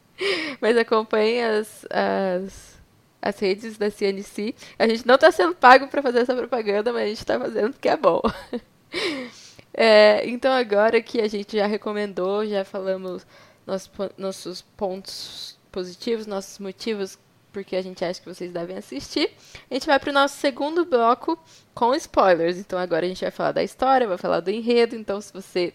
Mas 0.60 0.76
acompanhe 0.76 1.42
as, 1.42 1.86
as, 1.90 2.80
as 3.20 3.38
redes 3.38 3.76
da 3.76 3.90
CNC. 3.90 4.54
A 4.78 4.86
gente 4.86 5.06
não 5.06 5.16
está 5.16 5.30
sendo 5.30 5.54
pago 5.54 5.88
para 5.88 6.02
fazer 6.02 6.20
essa 6.20 6.34
propaganda, 6.34 6.92
mas 6.92 7.02
a 7.02 7.06
gente 7.08 7.18
está 7.18 7.38
fazendo 7.38 7.72
porque 7.72 7.88
é 7.88 7.96
bom. 7.96 8.20
É, 9.74 10.28
então 10.28 10.52
agora 10.52 11.00
que 11.00 11.18
a 11.18 11.26
gente 11.26 11.56
já 11.56 11.66
recomendou, 11.66 12.46
já 12.46 12.62
falamos 12.62 13.26
nossos, 13.66 13.90
nossos 14.18 14.60
pontos 14.60 15.58
positivos, 15.70 16.26
nossos 16.26 16.58
motivos 16.58 17.18
porque 17.52 17.76
a 17.76 17.82
gente 17.82 18.04
acha 18.04 18.20
que 18.20 18.28
vocês 18.28 18.50
devem 18.52 18.76
assistir. 18.76 19.30
A 19.70 19.74
gente 19.74 19.86
vai 19.86 19.98
para 19.98 20.10
o 20.10 20.12
nosso 20.12 20.36
segundo 20.38 20.84
bloco 20.84 21.38
com 21.74 21.94
spoilers. 21.94 22.56
Então 22.58 22.78
agora 22.78 23.04
a 23.04 23.08
gente 23.08 23.20
vai 23.20 23.30
falar 23.30 23.52
da 23.52 23.62
história, 23.62 24.08
vai 24.08 24.18
falar 24.18 24.40
do 24.40 24.50
enredo. 24.50 24.96
Então 24.96 25.20
se 25.20 25.32
você 25.32 25.74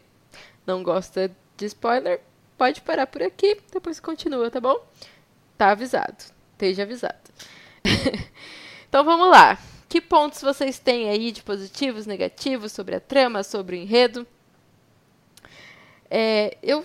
não 0.65 0.83
gosta 0.83 1.31
de 1.55 1.65
spoiler, 1.65 2.21
pode 2.57 2.81
parar 2.81 3.07
por 3.07 3.21
aqui, 3.21 3.57
depois 3.71 3.99
continua, 3.99 4.49
tá 4.49 4.59
bom? 4.59 4.83
Tá 5.57 5.71
avisado. 5.71 6.17
Esteja 6.53 6.83
avisado. 6.83 7.15
então 8.89 9.03
vamos 9.03 9.29
lá. 9.29 9.57
Que 9.87 10.01
pontos 10.01 10.41
vocês 10.41 10.79
têm 10.79 11.09
aí 11.09 11.31
de 11.31 11.41
positivos, 11.41 12.05
negativos 12.05 12.71
sobre 12.71 12.95
a 12.95 12.99
trama, 12.99 13.43
sobre 13.43 13.77
o 13.77 13.79
enredo? 13.79 14.27
É, 16.09 16.57
eu 16.61 16.83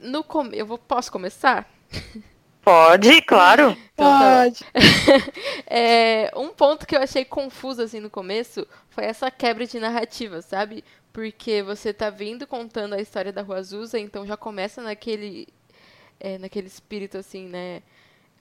no 0.00 0.24
eu 0.52 0.66
vou, 0.66 0.78
posso 0.78 1.12
começar? 1.12 1.70
Pode, 2.62 3.22
claro. 3.22 3.76
Então. 3.94 4.20
Pode. 4.20 4.64
é, 5.66 6.30
um 6.36 6.48
ponto 6.48 6.86
que 6.86 6.96
eu 6.96 7.00
achei 7.02 7.24
confuso 7.24 7.82
assim 7.82 8.00
no 8.00 8.10
começo 8.10 8.66
foi 8.90 9.04
essa 9.04 9.30
quebra 9.30 9.66
de 9.66 9.78
narrativa, 9.78 10.42
sabe? 10.42 10.84
Porque 11.12 11.62
você 11.62 11.92
tá 11.92 12.10
vindo 12.10 12.46
contando 12.46 12.94
a 12.94 13.00
história 13.00 13.32
da 13.32 13.42
Rua 13.42 13.58
Azusa, 13.58 13.98
então 13.98 14.26
já 14.26 14.36
começa 14.36 14.82
naquele 14.82 15.48
é, 16.20 16.38
naquele 16.38 16.66
espírito 16.66 17.18
assim, 17.18 17.48
né? 17.48 17.82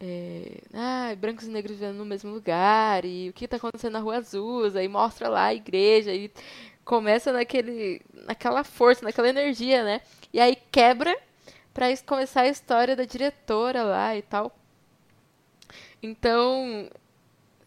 É, 0.01 0.61
ah, 0.73 1.13
brancos 1.17 1.45
e 1.45 1.49
negros 1.49 1.77
vivendo 1.77 1.97
no 1.97 2.05
mesmo 2.05 2.31
lugar, 2.31 3.03
e 3.05 3.29
o 3.29 3.33
que 3.33 3.45
está 3.45 3.57
acontecendo 3.57 3.93
na 3.93 3.99
Rua 3.99 4.17
Azusa, 4.17 4.83
e 4.83 4.87
mostra 4.87 5.27
lá 5.27 5.45
a 5.45 5.53
igreja, 5.53 6.13
e 6.13 6.31
começa 6.85 7.33
naquele, 7.33 8.01
naquela 8.25 8.63
força, 8.63 9.03
naquela 9.03 9.29
energia, 9.29 9.83
né? 9.83 10.01
E 10.33 10.39
aí 10.39 10.57
quebra 10.71 11.17
para 11.73 11.85
começar 12.05 12.41
a 12.41 12.47
história 12.47 12.95
da 12.95 13.05
diretora 13.05 13.83
lá 13.83 14.15
e 14.15 14.21
tal. 14.21 14.55
Então, 16.01 16.89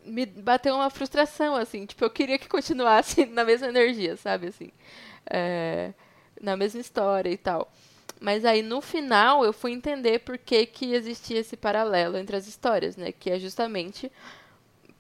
me 0.05 0.27
bateu 0.27 0.75
uma 0.75 0.91
frustração, 0.91 1.55
assim. 1.55 1.87
Tipo, 1.87 2.05
eu 2.05 2.11
queria 2.11 2.39
que 2.39 2.49
continuasse 2.49 3.27
na 3.33 3.45
mesma 3.45 3.69
energia, 3.69 4.17
sabe? 4.17 4.49
Assim, 4.49 4.71
é, 5.31 5.93
na 6.41 6.57
mesma 6.57 6.81
história 6.81 7.31
e 7.31 7.37
tal. 7.37 7.71
Mas 8.21 8.45
aí, 8.45 8.63
no 8.63 8.81
final, 8.81 9.45
eu 9.45 9.53
fui 9.53 9.73
entender 9.73 10.21
por 10.21 10.39
que, 10.39 10.65
que 10.67 10.95
existia 10.95 11.41
esse 11.41 11.57
paralelo 11.57 12.17
entre 12.17 12.37
as 12.37 12.47
histórias, 12.47 12.97
né? 12.97 13.13
Que 13.13 13.31
é 13.31 13.39
justamente 13.39 14.11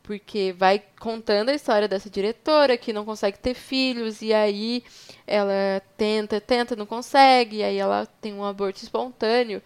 porque 0.02 0.52
vai 0.56 0.82
contando 0.98 1.50
a 1.50 1.54
história 1.54 1.86
dessa 1.86 2.10
diretora 2.10 2.76
que 2.76 2.92
não 2.92 3.04
consegue 3.04 3.38
ter 3.38 3.54
filhos 3.54 4.20
e 4.20 4.32
aí 4.32 4.82
ela 5.26 5.80
tenta, 5.96 6.40
tenta, 6.40 6.74
não 6.74 6.86
consegue, 6.86 7.58
e 7.58 7.62
aí 7.62 7.78
ela 7.78 8.06
tem 8.20 8.34
um 8.34 8.44
aborto 8.44 8.82
espontâneo. 8.82 9.62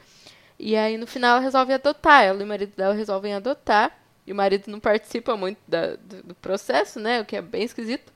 E 0.59 0.77
aí 0.77 0.99
no 0.99 1.07
final 1.07 1.33
ela 1.37 1.41
resolve 1.41 1.73
adotar, 1.73 2.25
ela 2.25 2.41
e 2.41 2.45
o 2.45 2.47
marido 2.47 2.73
dela 2.77 2.95
resolvem 2.95 3.35
adotar, 3.35 3.99
e 4.27 4.33
o 4.33 4.37
marido 4.37 4.71
não 4.71 4.81
participa 4.81 5.37
muito 5.37 5.59
da, 5.67 5.97
do, 5.97 6.23
do 6.25 6.35
processo, 6.35 7.01
né, 7.01 7.21
o 7.21 7.25
que 7.25 7.37
é 7.37 7.43
bem 7.43 7.63
esquisito. 7.63 8.13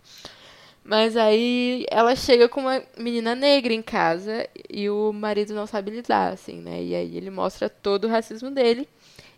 Mas 0.83 1.17
aí 1.17 1.87
ela 1.91 2.17
chega 2.17 2.49
com 2.49 2.61
uma 2.61 2.83
menina 2.99 3.35
negra 3.35 3.73
em 3.73 3.83
casa 3.83 4.49
e 4.69 4.89
o 4.89 5.13
marido 5.13 5.55
não 5.55 5.67
sabe 5.67 5.91
lidar, 5.91 6.33
assim, 6.33 6.57
né? 6.57 6.83
E 6.83 6.95
aí 6.95 7.17
ele 7.17 7.31
mostra 7.31 7.69
todo 7.69 8.07
o 8.07 8.09
racismo 8.09 8.51
dele. 8.51 8.89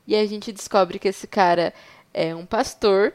E 0.07 0.16
a 0.16 0.25
gente 0.25 0.53
descobre 0.53 0.99
que 0.99 1.09
esse 1.09 1.27
cara 1.27 1.75
é 2.12 2.35
um 2.35 2.46
pastor. 2.46 3.14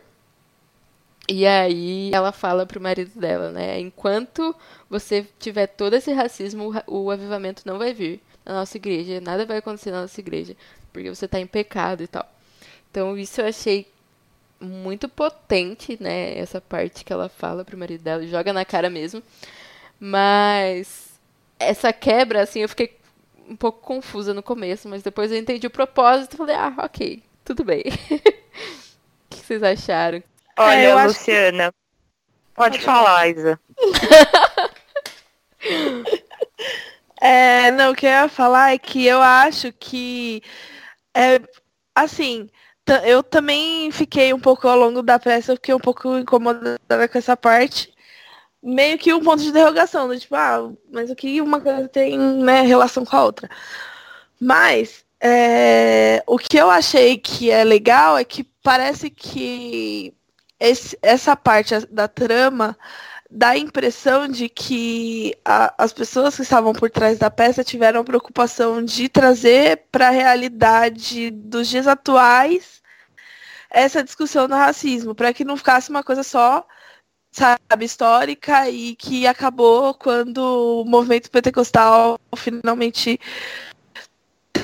E 1.29 1.45
aí 1.45 2.09
ela 2.13 2.31
fala 2.31 2.65
pro 2.65 2.81
marido 2.81 3.19
dela, 3.19 3.51
né? 3.51 3.79
Enquanto 3.79 4.55
você 4.89 5.27
tiver 5.39 5.67
todo 5.67 5.93
esse 5.93 6.11
racismo, 6.13 6.73
o 6.87 7.11
avivamento 7.11 7.63
não 7.65 7.77
vai 7.77 7.93
vir 7.93 8.21
na 8.45 8.53
nossa 8.53 8.77
igreja, 8.77 9.19
nada 9.19 9.45
vai 9.45 9.57
acontecer 9.57 9.91
na 9.91 10.03
nossa 10.03 10.19
igreja, 10.21 10.55
porque 10.93 11.09
você 11.09 11.27
tá 11.27 11.37
em 11.39 11.45
pecado 11.45 12.01
e 12.01 12.07
tal. 12.07 12.25
Então 12.89 13.17
isso 13.17 13.41
eu 13.41 13.47
achei 13.47 13.85
muito 14.59 15.09
potente, 15.09 16.01
né? 16.01 16.37
Essa 16.37 16.61
parte 16.61 17.03
que 17.03 17.11
ela 17.11 17.29
fala 17.29 17.65
pro 17.65 17.77
marido 17.77 18.03
dela, 18.03 18.25
joga 18.25 18.53
na 18.53 18.63
cara 18.63 18.89
mesmo. 18.89 19.21
Mas 19.99 21.19
essa 21.59 21.91
quebra, 21.91 22.41
assim, 22.43 22.61
eu 22.61 22.69
fiquei 22.69 22.97
um 23.49 23.55
pouco 23.55 23.81
confusa 23.81 24.33
no 24.33 24.43
começo, 24.43 24.87
mas 24.87 25.03
depois 25.03 25.31
eu 25.31 25.37
entendi 25.37 25.67
o 25.67 25.71
propósito 25.71 26.33
e 26.33 26.37
falei, 26.37 26.55
ah, 26.55 26.73
ok, 26.79 27.23
tudo 27.45 27.63
bem. 27.63 27.83
vocês 29.47 29.63
acharam? 29.63 30.21
Olha, 30.57 30.75
é, 30.75 31.05
Luciana, 31.05 31.71
que... 31.71 31.77
pode 32.53 32.81
falar, 32.81 33.29
Isa. 33.29 33.57
é, 37.21 37.71
não, 37.71 37.91
o 37.91 37.95
que 37.95 38.05
eu 38.05 38.09
ia 38.09 38.27
falar 38.27 38.73
é 38.73 38.77
que 38.77 39.05
eu 39.05 39.21
acho 39.21 39.71
que, 39.71 40.43
é, 41.15 41.39
assim, 41.95 42.49
eu 43.05 43.23
também 43.23 43.89
fiquei 43.91 44.33
um 44.33 44.39
pouco 44.39 44.67
ao 44.67 44.77
longo 44.77 45.01
da 45.01 45.17
peça, 45.17 45.53
eu 45.53 45.55
fiquei 45.55 45.73
um 45.73 45.79
pouco 45.79 46.17
incomodada 46.17 47.07
com 47.07 47.17
essa 47.17 47.37
parte. 47.37 47.93
Meio 48.61 48.97
que 48.97 49.13
um 49.13 49.23
ponto 49.23 49.41
de 49.41 49.49
interrogação, 49.49 50.07
do 50.07 50.19
tipo, 50.19 50.35
ah, 50.35 50.71
mas 50.91 51.09
o 51.09 51.15
que 51.15 51.41
uma 51.41 51.61
coisa 51.61 51.87
tem 51.87 52.17
né, 52.17 52.63
relação 52.63 53.05
com 53.05 53.15
a 53.15 53.23
outra. 53.23 53.49
Mas 54.39 55.05
é, 55.21 56.23
o 56.27 56.37
que 56.37 56.57
eu 56.57 56.69
achei 56.69 57.17
que 57.17 57.49
é 57.49 57.63
legal 57.63 58.17
é 58.17 58.23
que 58.23 58.43
parece 58.67 59.09
que 59.09 60.13
esse, 60.59 60.99
essa 61.01 61.37
parte 61.37 61.73
da 61.87 62.05
trama 62.05 62.77
dá 63.31 63.51
a 63.51 63.57
impressão 63.57 64.27
de 64.27 64.49
que 64.49 65.33
a, 65.45 65.73
as 65.81 65.93
pessoas 65.93 66.35
que 66.35 66.41
estavam 66.41 66.73
por 66.73 66.91
trás 66.91 67.17
da 67.17 67.31
peça 67.31 67.63
tiveram 67.63 68.03
preocupação 68.03 68.83
de 68.83 69.07
trazer 69.07 69.85
para 69.89 70.09
a 70.09 70.11
realidade 70.11 71.31
dos 71.31 71.69
dias 71.69 71.87
atuais 71.87 72.81
essa 73.69 74.03
discussão 74.03 74.49
do 74.49 74.55
racismo, 74.55 75.15
para 75.15 75.33
que 75.33 75.45
não 75.45 75.55
ficasse 75.55 75.89
uma 75.89 76.03
coisa 76.03 76.21
só, 76.21 76.67
sabe, 77.31 77.85
histórica 77.85 78.69
e 78.69 78.97
que 78.97 79.25
acabou 79.25 79.93
quando 79.93 80.81
o 80.81 80.85
movimento 80.85 81.31
pentecostal 81.31 82.19
finalmente 82.35 83.17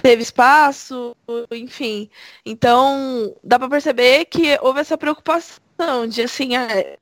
teve 0.04 0.22
espaço, 0.22 1.16
enfim. 1.50 2.10
Então, 2.46 3.34
dá 3.42 3.58
para 3.58 3.70
perceber 3.70 4.26
que 4.26 4.58
houve 4.62 4.82
essa 4.82 4.98
preocupação 4.98 6.06
de 6.08 6.24
assim, 6.24 6.58
é, 6.58 6.98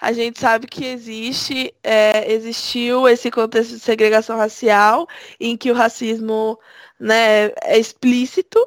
a 0.00 0.12
gente 0.12 0.38
sabe 0.38 0.68
que 0.68 0.84
existe, 0.86 1.74
é, 1.82 2.32
existiu 2.32 3.08
esse 3.08 3.28
contexto 3.30 3.72
de 3.72 3.80
segregação 3.80 4.36
racial 4.36 5.08
em 5.40 5.56
que 5.56 5.70
o 5.70 5.74
racismo 5.74 6.58
né, 6.98 7.46
é 7.62 7.76
explícito, 7.76 8.58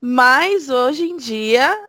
mas 0.00 0.68
hoje 0.68 1.04
em 1.04 1.16
dia 1.16 1.88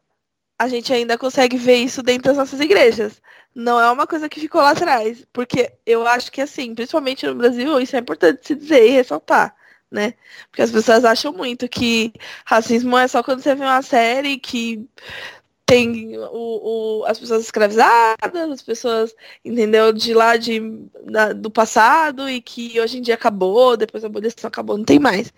a 0.59 0.67
gente 0.67 0.93
ainda 0.93 1.17
consegue 1.17 1.57
ver 1.57 1.77
isso 1.77 2.03
dentro 2.03 2.25
das 2.25 2.37
nossas 2.37 2.59
igrejas. 2.59 3.19
Não 3.55 3.79
é 3.79 3.91
uma 3.91 4.05
coisa 4.05 4.29
que 4.29 4.39
ficou 4.39 4.61
lá 4.61 4.71
atrás, 4.71 5.25
porque 5.33 5.73
eu 5.85 6.05
acho 6.07 6.31
que 6.31 6.41
assim, 6.41 6.75
principalmente 6.75 7.25
no 7.25 7.35
Brasil, 7.35 7.79
isso 7.79 7.95
é 7.95 7.99
importante 7.99 8.45
se 8.47 8.55
dizer 8.55 8.85
e 8.87 8.91
ressaltar 8.91 9.55
né? 9.91 10.13
Porque 10.49 10.61
as 10.61 10.71
pessoas 10.71 11.03
acham 11.05 11.33
muito 11.33 11.67
que 11.67 12.13
racismo 12.45 12.97
é 12.97 13.07
só 13.07 13.21
quando 13.21 13.41
você 13.41 13.53
vê 13.53 13.63
uma 13.63 13.81
série 13.81 14.37
que 14.37 14.87
tem 15.65 16.17
o, 16.17 17.01
o, 17.01 17.05
as 17.05 17.19
pessoas 17.19 17.43
escravizadas, 17.43 18.51
as 18.51 18.61
pessoas, 18.61 19.15
entendeu, 19.43 19.93
de 19.93 20.13
lá 20.13 20.35
de, 20.37 20.59
da, 21.05 21.33
do 21.33 21.49
passado 21.51 22.29
e 22.29 22.41
que 22.41 22.79
hoje 22.79 22.97
em 22.97 23.01
dia 23.01 23.15
acabou, 23.15 23.77
depois 23.77 24.03
a 24.03 24.07
abolição 24.07 24.47
acabou, 24.47 24.77
não 24.77 24.85
tem 24.85 24.99
mais. 24.99 25.31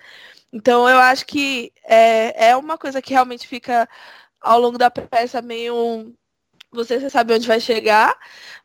Então 0.52 0.88
eu 0.89 0.98
acho 0.98 1.26
que 1.26 1.72
é, 1.84 2.50
é 2.50 2.56
uma 2.56 2.78
coisa 2.78 3.02
que 3.02 3.13
realmente 3.13 3.48
fica 3.48 3.89
ao 4.42 4.60
longo 4.60 4.78
da 4.78 4.92
peça 4.92 5.42
meio. 5.42 6.13
Você 6.72 7.10
sabe 7.10 7.34
onde 7.36 7.48
vai 7.48 7.60
chegar, 7.60 8.18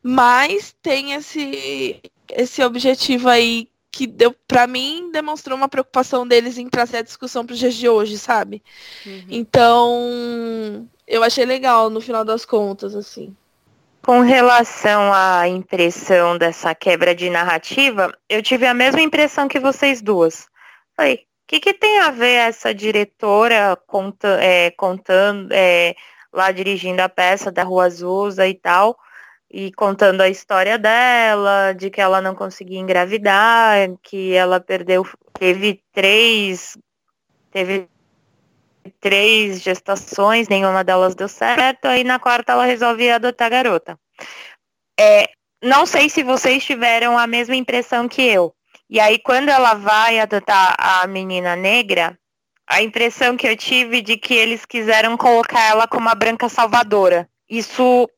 mas 0.03 0.75
tem 0.83 1.13
esse, 1.13 2.01
esse 2.31 2.63
objetivo 2.63 3.29
aí 3.29 3.69
que 3.99 4.07
deu 4.07 4.33
para 4.47 4.69
mim 4.69 5.11
demonstrou 5.11 5.59
uma 5.59 5.69
preocupação 5.69 6.25
deles 6.25 6.57
em 6.57 6.69
trazer 6.69 6.99
a 6.99 7.03
discussão 7.03 7.45
para 7.45 7.55
os 7.55 7.59
dias 7.59 7.75
de 7.75 7.89
hoje, 7.89 8.17
sabe? 8.17 8.63
Uhum. 9.05 9.25
Então, 9.29 10.89
eu 11.05 11.25
achei 11.25 11.45
legal 11.45 11.91
no 11.91 12.01
final 12.01 12.25
das 12.25 12.45
contas, 12.45 12.95
assim. 12.95 13.37
Com 14.01 14.21
relação 14.21 15.13
à 15.13 15.49
impressão 15.49 16.39
dessa 16.39 16.77
quebra 16.77 17.13
de 17.13 17.29
narrativa, 17.29 18.17
eu 18.29 18.41
tive 18.41 18.67
a 18.69 18.73
mesma 18.73 19.01
impressão 19.01 19.49
que 19.49 19.59
vocês 19.59 20.01
duas. 20.01 20.47
Falei, 20.97 21.17
o 21.17 21.19
que, 21.49 21.59
que 21.59 21.75
tem 21.75 21.99
a 21.99 22.13
ver 22.13 22.35
essa 22.35 22.73
diretora 22.73 23.77
conta, 23.85 24.39
é, 24.41 24.71
contando, 24.71 25.51
é, 25.51 25.97
lá 26.33 26.53
dirigindo 26.53 27.03
a 27.03 27.09
peça 27.09 27.51
da 27.51 27.65
Rua 27.65 27.87
Azusa 27.87 28.47
e 28.47 28.55
tal, 28.55 28.97
e 29.51 29.73
contando 29.73 30.21
a 30.21 30.29
história 30.29 30.79
dela, 30.79 31.73
de 31.73 31.91
que 31.91 32.01
ela 32.01 32.21
não 32.21 32.35
conseguia 32.35 32.79
engravidar, 32.79 33.77
que 34.03 34.35
ela 34.35 34.61
perdeu, 34.61 35.07
teve 35.39 35.83
três, 35.93 36.77
teve 37.51 37.89
três 39.01 39.63
gestações, 39.63 40.49
nenhuma 40.49 40.85
delas 40.85 41.15
deu 41.15 41.29
certo, 41.29 41.87
aí 41.87 42.05
na 42.05 42.19
quarta 42.19 42.53
ela 42.53 42.65
resolve 42.65 43.11
adotar 43.11 43.47
a 43.47 43.51
garota. 43.51 43.99
É, 44.99 45.31
não 45.63 45.87
sei 45.87 46.09
se 46.09 46.23
vocês 46.23 46.65
tiveram 46.65 47.17
a 47.19 47.27
mesma 47.27 47.57
impressão 47.57 48.09
que 48.09 48.23
eu. 48.23 48.55
E 48.91 48.99
aí, 49.01 49.19
quando 49.19 49.49
ela 49.49 49.75
vai 49.75 50.19
adotar 50.19 50.75
a 50.79 51.07
menina 51.07 51.55
negra, 51.55 52.19
a 52.67 52.83
impressão 52.83 53.37
que 53.37 53.47
eu 53.47 53.57
tive 53.57 54.01
de 54.01 54.17
que 54.17 54.35
eles 54.35 54.65
quiseram 54.65 55.17
colocar 55.17 55.63
ela 55.63 55.87
como 55.87 56.09
a 56.09 56.15
branca 56.15 56.49
salvadora. 56.49 57.29
Isso, 57.49 58.09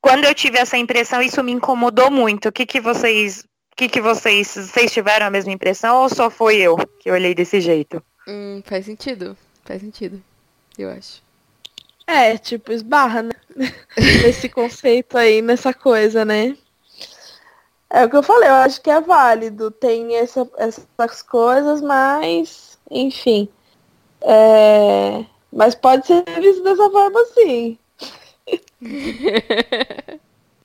quando 0.00 0.24
eu 0.24 0.34
tive 0.34 0.58
essa 0.58 0.76
impressão, 0.76 1.20
isso 1.20 1.42
me 1.42 1.52
incomodou 1.52 2.10
muito. 2.10 2.48
O 2.48 2.52
que, 2.52 2.66
que 2.66 2.80
vocês. 2.80 3.40
O 3.72 3.76
que, 3.76 3.88
que 3.88 4.00
vocês. 4.00 4.48
Vocês 4.48 4.92
tiveram 4.92 5.26
a 5.26 5.30
mesma 5.30 5.52
impressão 5.52 6.02
ou 6.02 6.08
só 6.08 6.30
foi 6.30 6.56
eu 6.56 6.76
que 7.00 7.10
olhei 7.10 7.34
desse 7.34 7.60
jeito? 7.60 8.02
Hum, 8.26 8.62
faz 8.64 8.86
sentido. 8.86 9.36
Faz 9.64 9.80
sentido. 9.80 10.22
Eu 10.76 10.90
acho. 10.90 11.22
É, 12.06 12.38
tipo, 12.38 12.72
esbarra, 12.72 13.22
né? 13.22 13.32
Nesse 14.24 14.48
conceito 14.48 15.18
aí, 15.18 15.42
nessa 15.42 15.74
coisa, 15.74 16.24
né? 16.24 16.56
É 17.90 18.04
o 18.04 18.10
que 18.10 18.16
eu 18.16 18.22
falei, 18.22 18.48
eu 18.48 18.54
acho 18.54 18.80
que 18.80 18.90
é 18.90 19.00
válido. 19.00 19.70
Tem 19.70 20.16
essa, 20.16 20.48
essas 20.56 21.22
coisas, 21.22 21.82
mas, 21.82 22.78
enfim. 22.90 23.48
É... 24.22 25.24
Mas 25.52 25.74
pode 25.74 26.06
ser 26.06 26.24
visto 26.40 26.62
dessa 26.62 26.90
forma, 26.90 27.24
sim. 27.34 27.78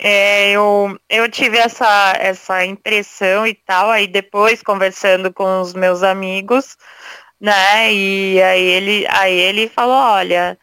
É, 0.05 0.51
eu, 0.51 0.99
eu 1.09 1.31
tive 1.31 1.57
essa, 1.57 2.13
essa 2.19 2.65
impressão 2.65 3.47
e 3.47 3.53
tal, 3.55 3.89
aí 3.89 4.05
depois 4.05 4.61
conversando 4.61 5.31
com 5.31 5.61
os 5.61 5.73
meus 5.73 6.03
amigos, 6.03 6.77
né? 7.39 7.93
E 7.93 8.41
aí 8.41 8.63
ele, 8.63 9.07
aí 9.09 9.33
ele 9.33 9.69
falou, 9.69 9.95
olha, 9.95 10.59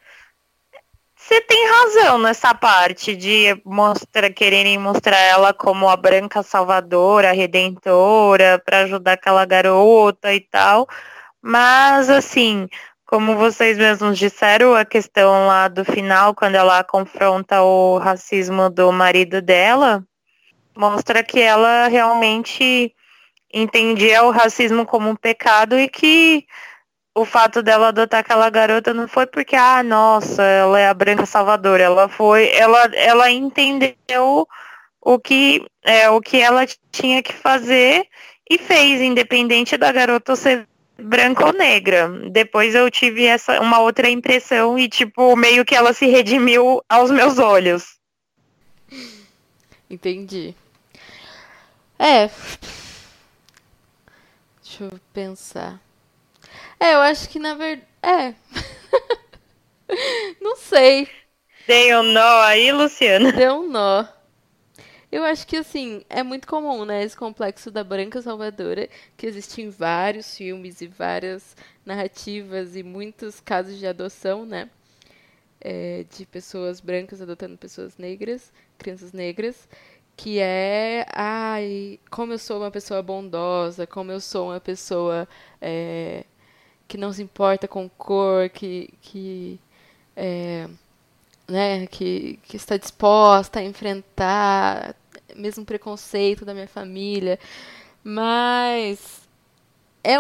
você 1.17 1.41
tem 1.43 1.69
razão 1.69 2.19
nessa 2.19 2.53
parte 2.55 3.15
de 3.15 3.61
mostrar, 3.65 4.31
quererem 4.31 4.77
mostrar 4.79 5.17
ela 5.19 5.55
como 5.55 5.89
a 5.89 5.97
branca 5.97 6.43
salvadora, 6.43 7.33
redentora, 7.33 8.61
para 8.65 8.81
ajudar 8.81 9.13
aquela 9.13 9.45
garota 9.47 10.35
e 10.35 10.41
tal. 10.41 10.89
Mas 11.41 12.11
assim, 12.11 12.69
como 13.11 13.35
vocês 13.35 13.77
mesmos 13.77 14.17
disseram, 14.17 14.73
a 14.73 14.85
questão 14.85 15.49
lá 15.49 15.67
do 15.67 15.85
final, 15.85 16.33
quando 16.33 16.55
ela 16.55 16.85
confronta 16.85 17.61
o 17.61 17.99
racismo 17.99 18.71
do 18.71 18.93
marido 18.93 19.43
dela, 19.43 20.07
mostra 20.77 21.25
que 21.25 21.41
ela 21.41 21.89
realmente 21.89 22.95
entendia 23.53 24.23
o 24.23 24.31
racismo 24.31 24.87
como 24.87 25.11
um 25.11 25.17
pecado 25.17 25.77
e 25.77 25.89
que 25.89 26.47
o 27.13 27.25
fato 27.25 27.65
dela 27.65 27.89
adotar 27.89 28.21
aquela 28.21 28.49
garota 28.49 28.95
não 28.95 29.09
foi 29.09 29.27
porque, 29.27 29.57
ah, 29.57 29.83
nossa, 29.83 30.45
ela 30.45 30.79
é 30.79 30.87
a 30.87 30.95
branca 30.95 31.27
salvadora. 31.27 31.83
Ela 31.83 32.09
foi, 32.09 32.49
ela, 32.55 32.85
ela 32.95 33.29
entendeu 33.29 34.47
o 35.01 35.19
que, 35.19 35.67
é, 35.83 36.09
o 36.09 36.21
que 36.21 36.41
ela 36.41 36.65
tinha 36.93 37.21
que 37.25 37.33
fazer 37.33 38.07
e 38.49 38.57
fez, 38.57 39.01
independente 39.01 39.77
da 39.77 39.91
garota 39.91 40.37
ser 40.37 40.69
branca 41.01 41.47
ou 41.47 41.53
negra. 41.53 42.09
Depois 42.31 42.75
eu 42.75 42.91
tive 42.91 43.25
essa 43.25 43.61
uma 43.61 43.81
outra 43.81 44.09
impressão 44.09 44.79
e 44.79 44.89
tipo 44.89 45.35
meio 45.37 45.65
que 45.65 45.75
ela 45.75 45.93
se 45.93 46.07
redimiu 46.07 46.83
aos 46.89 47.11
meus 47.11 47.39
olhos. 47.39 47.99
Entendi. 49.89 50.55
É. 51.99 52.31
Deixa 54.63 54.85
eu 54.85 55.01
pensar. 55.13 55.81
É, 56.79 56.95
eu 56.95 57.01
acho 57.01 57.29
que 57.29 57.39
na 57.39 57.55
verdade. 57.55 57.87
É. 58.03 58.35
Não 60.41 60.57
sei. 60.57 61.09
Deu 61.67 62.01
um 62.01 62.03
nó 62.05 62.41
aí, 62.43 62.73
Luciana? 62.73 63.33
Deu 63.33 63.61
um 63.61 63.69
nó. 63.69 64.07
Eu 65.13 65.25
acho 65.25 65.47
que, 65.47 65.57
assim, 65.57 66.03
é 66.09 66.23
muito 66.23 66.47
comum, 66.47 66.85
né? 66.85 67.03
Esse 67.03 67.17
complexo 67.17 67.71
da 67.71 67.83
branca 67.83 68.23
salvadora, 68.23 68.89
que 69.17 69.27
existe 69.27 69.61
em 69.61 69.69
vários 69.69 70.37
filmes 70.37 70.81
e 70.81 70.87
várias 70.87 71.57
narrativas 71.85 72.77
e 72.77 72.83
muitos 72.83 73.41
casos 73.41 73.79
de 73.79 73.87
adoção, 73.87 74.47
né? 74.47 74.71
É, 75.61 76.05
de 76.17 76.25
pessoas 76.27 76.81
brancas 76.81 77.21
adotando 77.21 77.57
pessoas 77.59 77.99
negras, 77.99 78.53
crianças 78.79 79.13
negras, 79.13 79.69
que 80.17 80.39
é, 80.39 81.07
ai, 81.15 81.99
como 82.11 82.33
eu 82.33 82.39
sou 82.39 82.59
uma 82.59 82.71
pessoa 82.71 83.03
bondosa, 83.03 83.87
como 83.87 84.13
eu 84.13 84.21
sou 84.21 84.49
uma 84.51 84.61
pessoa 84.61 85.29
é, 85.61 86.25
que 86.89 86.99
não 86.99 87.13
se 87.13 87.23
importa 87.23 87.69
com 87.69 87.89
cor, 87.89 88.49
que, 88.51 88.93
que, 89.03 89.61
é, 90.17 90.69
né, 91.49 91.87
que, 91.89 92.39
que 92.45 92.57
está 92.57 92.77
disposta 92.77 93.61
a 93.61 93.65
enfrentar 93.65 94.95
mesmo 95.41 95.65
preconceito 95.65 96.45
da 96.45 96.55
minha 96.55 96.69
família. 96.69 97.39
Mas 98.05 99.29
é, 100.03 100.15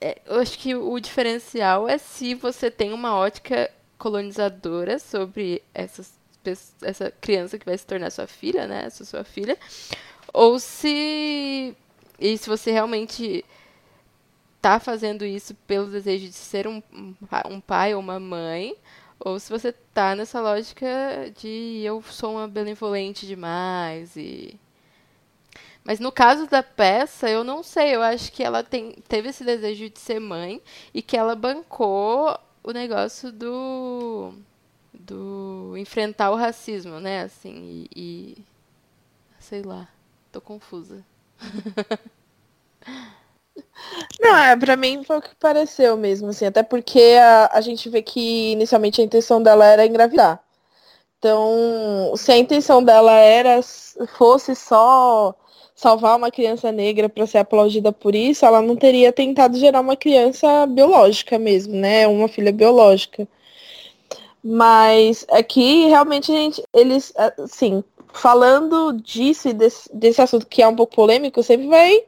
é, 0.00 0.18
eu 0.26 0.40
acho 0.40 0.58
que 0.58 0.74
o 0.74 0.98
diferencial 1.00 1.88
é 1.88 1.98
se 1.98 2.34
você 2.34 2.70
tem 2.70 2.92
uma 2.92 3.14
ótica 3.14 3.70
colonizadora 3.98 4.98
sobre 4.98 5.62
essas, 5.74 6.12
essa 6.82 7.10
criança 7.20 7.58
que 7.58 7.66
vai 7.66 7.76
se 7.76 7.86
tornar 7.86 8.10
sua 8.10 8.26
filha, 8.26 8.66
né? 8.66 8.84
Essa 8.84 9.04
sua 9.04 9.24
filha. 9.24 9.58
Ou 10.32 10.58
se. 10.58 11.74
E 12.18 12.38
se 12.38 12.48
você 12.48 12.70
realmente 12.70 13.44
está 14.56 14.80
fazendo 14.80 15.24
isso 15.24 15.54
pelo 15.66 15.86
desejo 15.86 16.26
de 16.26 16.34
ser 16.34 16.66
um, 16.66 16.82
um 17.48 17.60
pai 17.60 17.94
ou 17.94 18.00
uma 18.00 18.18
mãe, 18.18 18.74
ou 19.18 19.38
se 19.38 19.50
você 19.50 19.68
está 19.68 20.14
nessa 20.14 20.40
lógica 20.40 20.88
de 21.36 21.82
eu 21.84 22.02
sou 22.02 22.32
uma 22.32 22.48
benevolente 22.48 23.26
demais 23.26 24.16
e 24.16 24.58
mas 25.86 26.00
no 26.00 26.10
caso 26.10 26.48
da 26.48 26.64
peça, 26.64 27.30
eu 27.30 27.44
não 27.44 27.62
sei, 27.62 27.94
eu 27.94 28.02
acho 28.02 28.32
que 28.32 28.42
ela 28.42 28.64
tem, 28.64 28.92
teve 29.08 29.28
esse 29.28 29.44
desejo 29.44 29.88
de 29.88 30.00
ser 30.00 30.18
mãe 30.18 30.60
e 30.92 31.00
que 31.00 31.16
ela 31.16 31.36
bancou 31.36 32.36
o 32.64 32.72
negócio 32.72 33.30
do 33.30 34.34
do 34.92 35.76
enfrentar 35.76 36.30
o 36.32 36.34
racismo, 36.34 36.98
né, 36.98 37.22
assim, 37.22 37.86
e, 37.94 38.34
e 38.34 38.44
sei 39.38 39.62
lá, 39.62 39.86
tô 40.32 40.40
confusa. 40.40 41.04
Não, 44.20 44.36
é, 44.36 44.56
pra 44.56 44.76
mim 44.76 45.04
foi 45.04 45.18
o 45.18 45.22
que 45.22 45.34
pareceu 45.36 45.96
mesmo, 45.96 46.30
assim, 46.30 46.46
até 46.46 46.62
porque 46.64 47.16
a, 47.20 47.50
a 47.52 47.60
gente 47.60 47.88
vê 47.88 48.02
que 48.02 48.52
inicialmente 48.52 49.00
a 49.00 49.04
intenção 49.04 49.40
dela 49.40 49.64
era 49.64 49.86
engravidar. 49.86 50.42
Então, 51.18 52.12
se 52.16 52.32
a 52.32 52.36
intenção 52.38 52.82
dela 52.82 53.12
era 53.12 53.60
fosse 54.16 54.54
só 54.54 55.34
salvar 55.76 56.16
uma 56.16 56.30
criança 56.30 56.72
negra 56.72 57.06
para 57.08 57.26
ser 57.26 57.38
aplaudida 57.38 57.92
por 57.92 58.14
isso, 58.14 58.46
ela 58.46 58.62
não 58.62 58.74
teria 58.74 59.12
tentado 59.12 59.58
gerar 59.58 59.80
uma 59.80 59.94
criança 59.94 60.66
biológica 60.66 61.38
mesmo, 61.38 61.74
né? 61.74 62.08
Uma 62.08 62.28
filha 62.28 62.50
biológica. 62.50 63.28
Mas 64.42 65.26
aqui 65.30 65.86
realmente 65.86 66.32
a 66.32 66.34
gente, 66.34 66.62
eles, 66.72 67.12
assim, 67.16 67.84
falando 68.12 68.92
disso 68.94 69.48
e 69.48 69.52
desse, 69.52 69.90
desse 69.94 70.22
assunto 70.22 70.46
que 70.46 70.62
é 70.62 70.68
um 70.68 70.74
pouco 70.74 70.96
polêmico, 70.96 71.42
sempre 71.42 71.66
vai 71.66 72.04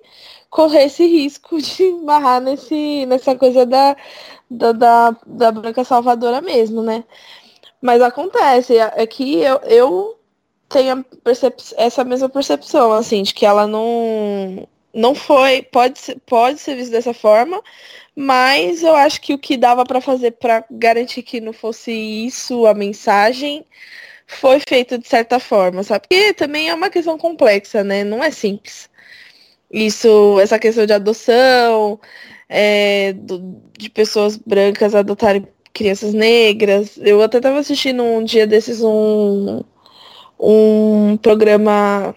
correr 0.49 0.85
esse 0.85 1.07
risco 1.07 1.59
de 1.61 1.93
barrar 2.05 2.41
nesse, 2.41 3.05
nessa 3.07 3.37
coisa 3.37 3.67
da, 3.67 3.97
da, 4.51 4.73
da, 4.73 5.17
da 5.27 5.53
branca 5.53 5.85
salvadora 5.85 6.41
mesmo, 6.41 6.83
né? 6.83 7.05
Mas 7.83 8.01
acontece, 8.03 8.81
aqui 8.81 9.45
é 9.45 9.51
eu, 9.51 9.61
eu 9.65 10.18
tenho 10.69 11.05
essa 11.77 12.05
mesma 12.05 12.29
percepção, 12.29 12.93
assim, 12.93 13.23
de 13.23 13.35
que 13.35 13.47
ela 13.47 13.67
não, 13.67 14.69
não 14.93 15.15
foi, 15.15 15.63
pode 15.63 15.99
ser, 15.99 16.19
pode 16.27 16.59
ser 16.61 16.77
vista 16.77 16.93
dessa 16.93 17.15
forma, 17.15 17.63
mas 18.15 18.83
eu 18.83 18.95
acho 18.95 19.21
que 19.21 19.35
o 19.35 19.39
que 19.39 19.57
dava 19.57 19.85
para 19.85 20.01
fazer 20.01 20.33
para 20.33 20.65
garantir 20.71 21.23
que 21.23 21.41
não 21.41 21.53
fosse 21.53 21.93
isso 21.93 22.67
a 22.67 22.75
mensagem 22.75 23.65
foi 24.27 24.61
feito 24.69 24.99
de 24.99 25.09
certa 25.09 25.41
forma, 25.41 25.83
sabe? 25.83 26.07
Porque 26.09 26.35
também 26.35 26.69
é 26.69 26.75
uma 26.75 26.91
questão 26.91 27.17
complexa, 27.19 27.83
né? 27.85 28.05
Não 28.05 28.23
é 28.23 28.31
simples 28.31 28.89
isso, 29.71 30.41
essa 30.41 30.59
questão 30.59 30.87
de 30.87 30.93
adoção, 30.93 32.01
é, 32.49 33.13
do, 33.15 33.63
de 33.77 33.91
pessoas 33.91 34.37
brancas 34.37 34.95
adotarem 34.95 35.47
crianças 35.73 36.15
negras. 36.15 36.99
Eu 36.99 37.23
até 37.23 37.39
estava 37.39 37.59
assistindo 37.59 38.03
um 38.03 38.25
dia 38.25 38.47
desses 38.47 38.83
um, 38.83 39.63
um 40.39 41.17
programa, 41.17 42.15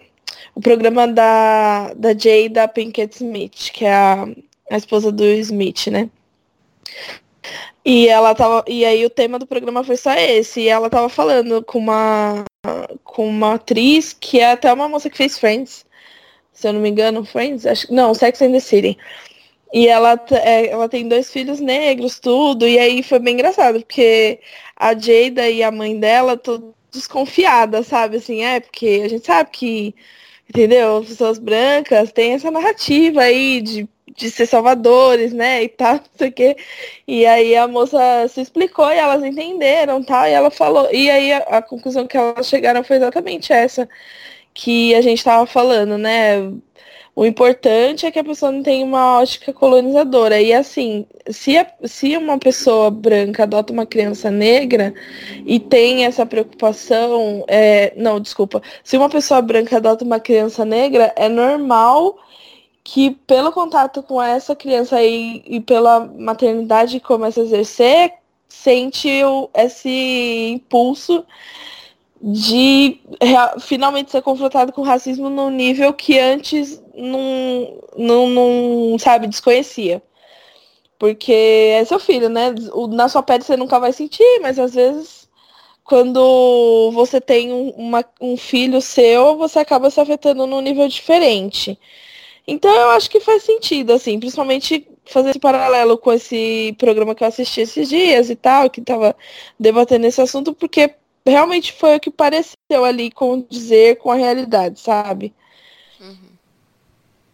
o 0.54 0.60
programa 0.60 1.06
da, 1.08 1.92
da 1.94 2.10
Jada 2.10 2.68
Pinkett 2.68 3.16
Smith, 3.16 3.70
que 3.72 3.84
é 3.84 3.94
a, 3.94 4.26
a 4.70 4.76
esposa 4.76 5.10
do 5.12 5.24
Smith, 5.24 5.88
né? 5.88 6.08
E 7.84 8.08
ela 8.08 8.34
tava. 8.34 8.64
E 8.68 8.84
aí 8.84 9.04
o 9.04 9.10
tema 9.10 9.38
do 9.38 9.46
programa 9.46 9.82
foi 9.82 9.96
só 9.96 10.12
esse. 10.14 10.60
E 10.60 10.68
ela 10.68 10.88
tava 10.88 11.08
falando 11.08 11.62
com 11.64 11.78
uma 11.78 12.44
com 13.02 13.26
uma 13.26 13.54
atriz 13.54 14.12
que 14.12 14.38
é 14.38 14.52
até 14.52 14.72
uma 14.72 14.88
moça 14.88 15.10
que 15.10 15.16
fez 15.16 15.36
Friends 15.38 15.84
se 16.52 16.68
eu 16.68 16.72
não 16.72 16.80
me 16.80 16.90
engano, 16.90 17.24
Friends, 17.24 17.66
acho, 17.66 17.92
não, 17.92 18.14
Sex 18.14 18.40
and 18.42 18.52
the 18.52 18.60
City. 18.60 18.98
E 19.72 19.88
ela, 19.88 20.20
é, 20.30 20.68
ela 20.68 20.88
tem 20.88 21.08
dois 21.08 21.32
filhos 21.32 21.60
negros, 21.60 22.20
tudo, 22.20 22.68
e 22.68 22.78
aí 22.78 23.02
foi 23.02 23.18
bem 23.18 23.34
engraçado, 23.34 23.80
porque 23.80 24.38
a 24.76 24.94
Jada 24.94 25.48
e 25.48 25.62
a 25.62 25.70
mãe 25.70 25.98
dela, 25.98 26.36
desconfiada, 26.92 27.82
sabe? 27.82 28.18
Assim, 28.18 28.42
é, 28.42 28.60
porque 28.60 29.02
a 29.04 29.08
gente 29.08 29.26
sabe 29.26 29.50
que 29.50 29.94
entendeu? 30.48 31.02
Pessoas 31.02 31.38
brancas 31.38 32.12
têm 32.12 32.34
essa 32.34 32.50
narrativa 32.50 33.22
aí 33.22 33.60
de, 33.62 33.88
de 34.16 34.30
ser 34.30 34.46
salvadores, 34.46 35.32
né? 35.32 35.62
E 35.64 35.68
tal, 35.68 35.94
não 35.96 36.02
sei 36.16 36.28
o 36.28 36.32
quê. 36.32 36.56
E 37.08 37.26
aí 37.26 37.56
a 37.56 37.66
moça 37.68 37.98
se 38.28 38.40
explicou 38.42 38.90
e 38.92 38.98
elas 38.98 39.24
entenderam, 39.24 40.02
tal, 40.04 40.26
e 40.26 40.30
ela 40.32 40.50
falou. 40.50 40.88
E 40.92 41.10
aí 41.10 41.32
a, 41.32 41.38
a 41.38 41.62
conclusão 41.62 42.06
que 42.06 42.16
elas 42.16 42.48
chegaram 42.48 42.84
foi 42.84 42.96
exatamente 42.96 43.52
essa 43.52 43.88
que 44.54 44.94
a 44.94 45.00
gente 45.02 45.18
estava 45.18 45.46
falando, 45.46 45.98
né? 45.98 46.36
O 47.14 47.26
importante 47.26 48.06
é 48.06 48.10
que 48.10 48.18
a 48.18 48.24
pessoa 48.24 48.50
não 48.50 48.62
tenha 48.62 48.84
uma 48.84 49.18
ótica 49.18 49.52
colonizadora. 49.52 50.40
E 50.40 50.52
assim, 50.52 51.06
se, 51.30 51.58
a, 51.58 51.66
se 51.84 52.16
uma 52.16 52.38
pessoa 52.38 52.90
branca 52.90 53.42
adota 53.42 53.72
uma 53.72 53.84
criança 53.84 54.30
negra 54.30 54.94
e 55.44 55.60
tem 55.60 56.06
essa 56.06 56.24
preocupação, 56.24 57.44
é, 57.48 57.92
não, 57.96 58.18
desculpa, 58.18 58.62
se 58.82 58.96
uma 58.96 59.10
pessoa 59.10 59.42
branca 59.42 59.76
adota 59.76 60.04
uma 60.04 60.18
criança 60.18 60.64
negra, 60.64 61.12
é 61.14 61.28
normal 61.28 62.18
que 62.82 63.10
pelo 63.26 63.52
contato 63.52 64.02
com 64.02 64.20
essa 64.20 64.56
criança 64.56 64.96
aí 64.96 65.42
e 65.46 65.60
pela 65.60 66.00
maternidade 66.00 66.98
que 66.98 67.06
começa 67.06 67.40
a 67.40 67.44
exercer, 67.44 68.14
sente 68.48 69.08
esse 69.54 70.52
impulso 70.54 71.24
de 72.22 73.00
finalmente 73.60 74.12
ser 74.12 74.22
confrontado 74.22 74.72
com 74.72 74.82
racismo 74.82 75.28
num 75.28 75.50
nível 75.50 75.92
que 75.92 76.18
antes 76.18 76.80
não, 76.94 77.82
não, 77.96 78.28
não 78.28 78.98
sabe, 78.98 79.26
desconhecia. 79.26 80.00
Porque 80.98 81.32
é 81.32 81.84
seu 81.84 81.98
filho, 81.98 82.28
né? 82.28 82.54
Na 82.90 83.08
sua 83.08 83.24
pele 83.24 83.42
você 83.42 83.56
nunca 83.56 83.80
vai 83.80 83.92
sentir, 83.92 84.40
mas 84.40 84.56
às 84.58 84.74
vezes 84.74 85.28
quando 85.82 86.92
você 86.92 87.20
tem 87.20 87.52
um, 87.52 87.70
uma, 87.70 88.04
um 88.20 88.36
filho 88.36 88.80
seu, 88.80 89.36
você 89.36 89.58
acaba 89.58 89.90
se 89.90 90.00
afetando 90.00 90.46
num 90.46 90.60
nível 90.60 90.86
diferente. 90.86 91.76
Então 92.46 92.70
eu 92.72 92.90
acho 92.90 93.10
que 93.10 93.20
faz 93.20 93.42
sentido, 93.42 93.92
assim, 93.92 94.18
principalmente 94.20 94.88
fazer 95.04 95.30
esse 95.30 95.40
paralelo 95.40 95.98
com 95.98 96.12
esse 96.12 96.74
programa 96.78 97.14
que 97.14 97.24
eu 97.24 97.28
assisti 97.28 97.62
esses 97.62 97.88
dias 97.88 98.30
e 98.30 98.36
tal, 98.36 98.70
que 98.70 98.80
estava 98.80 99.16
debatendo 99.58 100.06
esse 100.06 100.20
assunto, 100.20 100.54
porque 100.54 100.94
realmente 101.26 101.72
foi 101.72 101.96
o 101.96 102.00
que 102.00 102.10
pareceu 102.10 102.84
ali 102.84 103.10
condizer 103.10 103.96
com 103.96 104.10
a 104.10 104.16
realidade, 104.16 104.80
sabe? 104.80 105.32
Uhum. 106.00 106.16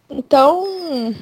Então, 0.09 1.15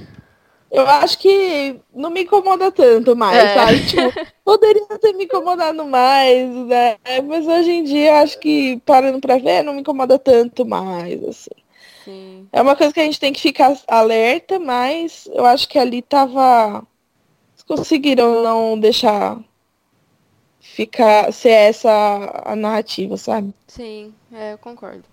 eu 0.69 0.85
acho 0.87 1.17
que 1.19 1.79
não 1.93 2.09
me 2.09 2.23
incomoda 2.23 2.71
tanto 2.71 3.15
mais, 3.15 3.37
é. 3.37 3.53
sabe? 3.53 3.85
Tipo, 3.85 4.27
poderia 4.43 4.85
ter 4.99 5.13
me 5.13 5.25
incomodado 5.25 5.85
mais, 5.85 6.49
né? 6.65 6.97
Mas 7.25 7.47
hoje 7.47 7.71
em 7.71 7.83
dia 7.83 8.11
eu 8.11 8.15
acho 8.15 8.39
que, 8.39 8.77
parando 8.85 9.19
pra 9.19 9.37
ver, 9.37 9.63
não 9.63 9.73
me 9.73 9.81
incomoda 9.81 10.19
tanto 10.19 10.65
mais, 10.65 11.23
assim. 11.23 11.51
Sim. 12.03 12.47
É 12.51 12.61
uma 12.61 12.75
coisa 12.75 12.93
que 12.93 12.99
a 12.99 13.03
gente 13.03 13.19
tem 13.19 13.33
que 13.33 13.41
ficar 13.41 13.77
alerta, 13.87 14.59
mas 14.59 15.29
eu 15.33 15.45
acho 15.45 15.67
que 15.67 15.77
ali 15.77 16.01
tava. 16.01 16.85
Conseguiram 17.67 18.41
não 18.43 18.79
deixar 18.79 19.37
ficar 20.77 21.33
ser 21.33 21.49
essa 21.49 21.89
a 22.45 22.55
narrativa, 22.55 23.17
sabe? 23.17 23.51
Sim, 23.67 24.13
é, 24.31 24.53
eu 24.53 24.59
concordo. 24.59 25.03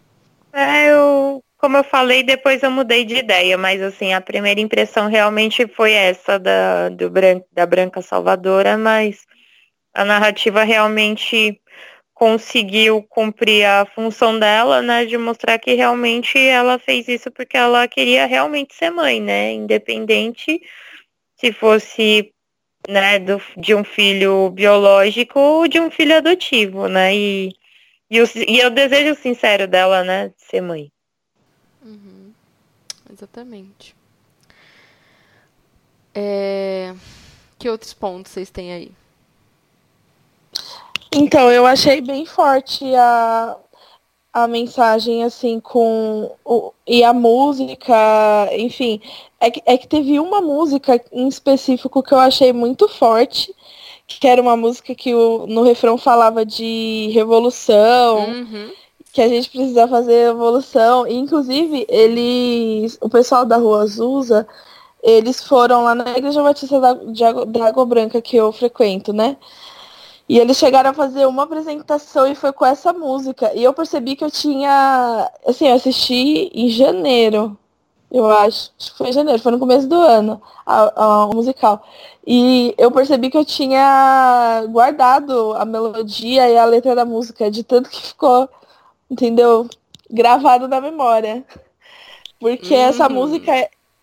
É, 0.53 0.91
eu, 0.91 1.43
como 1.57 1.79
eu 1.79 1.83
falei, 1.83 2.23
depois 2.23 2.62
eu 2.62 2.71
mudei 2.71 3.03
de 3.07 3.17
ideia, 3.17 3.57
mas 3.57 3.81
assim, 3.81 4.12
a 4.12 4.21
primeira 4.21 4.61
impressão 4.61 5.09
realmente 5.09 5.67
foi 5.67 5.93
essa 5.93 6.39
da, 6.39 6.91
do 6.91 7.09
bran 7.09 7.41
da 7.51 7.65
Branca 7.65 8.03
Salvadora, 8.03 8.77
mas 8.77 9.25
a 9.95 10.05
narrativa 10.05 10.65
realmente 10.65 11.59
conseguiu 12.12 13.03
cumprir 13.03 13.65
a 13.65 13.87
função 13.87 14.39
dela, 14.39 14.83
né, 14.83 15.07
de 15.07 15.17
mostrar 15.17 15.59
que 15.59 15.73
realmente 15.73 16.39
ela 16.39 16.79
fez 16.79 17.09
isso 17.09 17.31
porque 17.31 17.57
ela 17.57 17.89
queria 17.89 18.27
realmente 18.27 18.75
ser 18.75 18.91
mãe, 18.91 19.19
né, 19.19 19.53
independente 19.53 20.61
se 21.37 21.53
fosse 21.53 22.34
né, 22.89 23.18
do, 23.18 23.41
de 23.57 23.74
um 23.74 23.85
filho 23.85 24.51
biológico 24.51 25.39
ou 25.39 25.68
de 25.68 25.80
um 25.80 25.91
filho 25.91 26.16
adotivo, 26.16 26.89
né? 26.89 27.14
E, 27.14 27.57
e, 28.11 28.20
o, 28.20 28.24
e 28.49 28.61
é 28.61 28.66
o 28.66 28.70
desejo 28.70 29.20
sincero 29.20 29.66
dela, 29.66 30.05
né, 30.05 30.28
de 30.28 30.45
ser 30.45 30.61
mãe. 30.61 30.93
Uhum. 31.82 32.32
Exatamente. 33.12 33.95
É... 36.14 36.95
Que 37.59 37.68
outros 37.68 37.95
pontos 37.95 38.32
vocês 38.32 38.51
têm 38.51 38.72
aí? 38.72 38.93
Então, 41.12 41.51
eu 41.51 41.64
achei 41.64 42.01
bem 42.01 42.26
forte 42.26 42.85
a, 42.97 43.57
a 44.35 44.49
mensagem, 44.49 45.22
assim, 45.22 45.61
com. 45.61 46.28
O, 46.45 46.72
e 46.85 47.05
a 47.05 47.12
música, 47.12 47.95
enfim. 48.53 49.01
É 49.41 49.49
que, 49.49 49.62
é 49.64 49.78
que 49.78 49.87
teve 49.87 50.18
uma 50.18 50.41
música 50.41 51.01
em 51.12 51.28
específico 51.28 52.03
que 52.03 52.12
eu 52.12 52.18
achei 52.18 52.53
muito 52.53 52.89
forte, 52.89 53.55
que 54.09 54.26
era 54.26 54.43
uma 54.43 54.57
música 54.57 54.93
que 54.93 55.14
o, 55.14 55.47
no 55.47 55.62
refrão 55.62 55.97
falava 55.97 56.45
de 56.45 57.11
revolução. 57.14 58.26
Uhum. 58.28 58.72
Que 59.12 59.22
a 59.22 59.28
gente 59.28 59.49
precisa 59.49 59.87
fazer 59.87 60.30
evolução. 60.30 61.07
E, 61.07 61.14
inclusive, 61.14 61.87
eles. 61.89 62.99
O 63.01 63.09
pessoal 63.09 63.47
da 63.47 63.57
Rua 63.57 63.82
Azusa, 63.82 64.49
eles 65.01 65.45
foram 65.45 65.85
lá 65.85 65.95
na 65.95 66.11
Igreja 66.18 66.43
Batista 66.43 66.80
da, 66.80 66.95
de, 66.95 67.22
da 67.47 67.68
Água 67.68 67.87
Branca 67.87 68.20
que 68.20 68.37
eu 68.37 68.51
frequento, 68.51 69.12
né? 69.12 69.37
E 70.29 70.39
eles 70.39 70.57
chegaram 70.57 70.91
a 70.91 70.95
fazer 70.95 71.27
uma 71.27 71.43
apresentação 71.43 72.27
e 72.27 72.35
foi 72.35 72.53
com 72.53 72.64
essa 72.64 72.93
música. 72.93 73.53
E 73.55 73.62
eu 73.62 73.75
percebi 73.75 74.16
que 74.16 74.25
eu 74.25 74.31
tinha. 74.31 75.31
Assim, 75.47 75.68
eu 75.68 75.75
assisti 75.75 76.51
em 76.55 76.68
janeiro, 76.70 77.57
eu 78.11 78.27
acho. 78.31 78.72
Acho 78.79 78.93
que 78.93 78.99
foi 78.99 79.09
em 79.09 79.12
janeiro, 79.12 79.43
foi 79.43 79.53
no 79.53 79.59
começo 79.59 79.87
do 79.87 79.97
ano, 79.97 80.41
a, 80.64 81.03
a, 81.05 81.27
o 81.27 81.35
musical. 81.35 81.85
E 82.27 82.75
eu 82.79 82.91
percebi 82.91 83.29
que 83.29 83.37
eu 83.37 83.45
tinha 83.45 84.64
guardado 84.70 85.53
a 85.55 85.64
melodia 85.64 86.49
e 86.49 86.57
a 86.57 86.64
letra 86.64 86.95
da 86.95 87.05
música, 87.05 87.51
de 87.51 87.62
tanto 87.62 87.91
que 87.91 88.01
ficou, 88.01 88.49
entendeu? 89.11 89.68
Gravado 90.11 90.66
na 90.68 90.81
memória. 90.81 91.45
Porque 92.41 92.75
uhum. 92.75 92.81
essa 92.81 93.09
música 93.11 93.53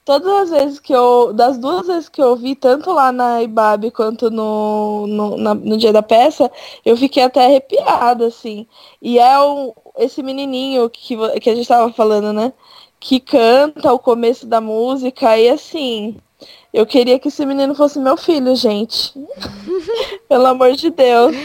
todas 0.05 0.27
as 0.27 0.49
vezes 0.49 0.79
que 0.79 0.93
eu. 0.93 1.33
Das 1.33 1.57
duas 1.57 1.87
vezes 1.87 2.09
que 2.09 2.21
eu 2.21 2.35
vi, 2.35 2.55
tanto 2.55 2.91
lá 2.91 3.11
na 3.11 3.41
IBAB 3.43 3.91
quanto 3.91 4.29
no, 4.29 5.05
no, 5.07 5.37
na, 5.37 5.53
no 5.53 5.77
dia 5.77 5.93
da 5.93 6.01
peça, 6.03 6.51
eu 6.85 6.97
fiquei 6.97 7.23
até 7.23 7.45
arrepiada, 7.45 8.27
assim. 8.27 8.67
E 9.01 9.19
é 9.19 9.41
um, 9.41 9.73
esse 9.97 10.21
menininho 10.23 10.89
que, 10.89 11.17
que 11.39 11.49
a 11.49 11.55
gente 11.55 11.67
tava 11.67 11.91
falando, 11.93 12.33
né? 12.33 12.53
Que 12.99 13.19
canta 13.19 13.93
o 13.93 13.99
começo 13.99 14.45
da 14.45 14.61
música, 14.61 15.37
e 15.37 15.49
assim. 15.49 16.17
Eu 16.73 16.85
queria 16.85 17.19
que 17.19 17.27
esse 17.27 17.45
menino 17.45 17.75
fosse 17.75 17.99
meu 17.99 18.15
filho, 18.15 18.55
gente. 18.55 19.13
Pelo 20.27 20.47
amor 20.47 20.71
de 20.71 20.89
Deus. 20.89 21.35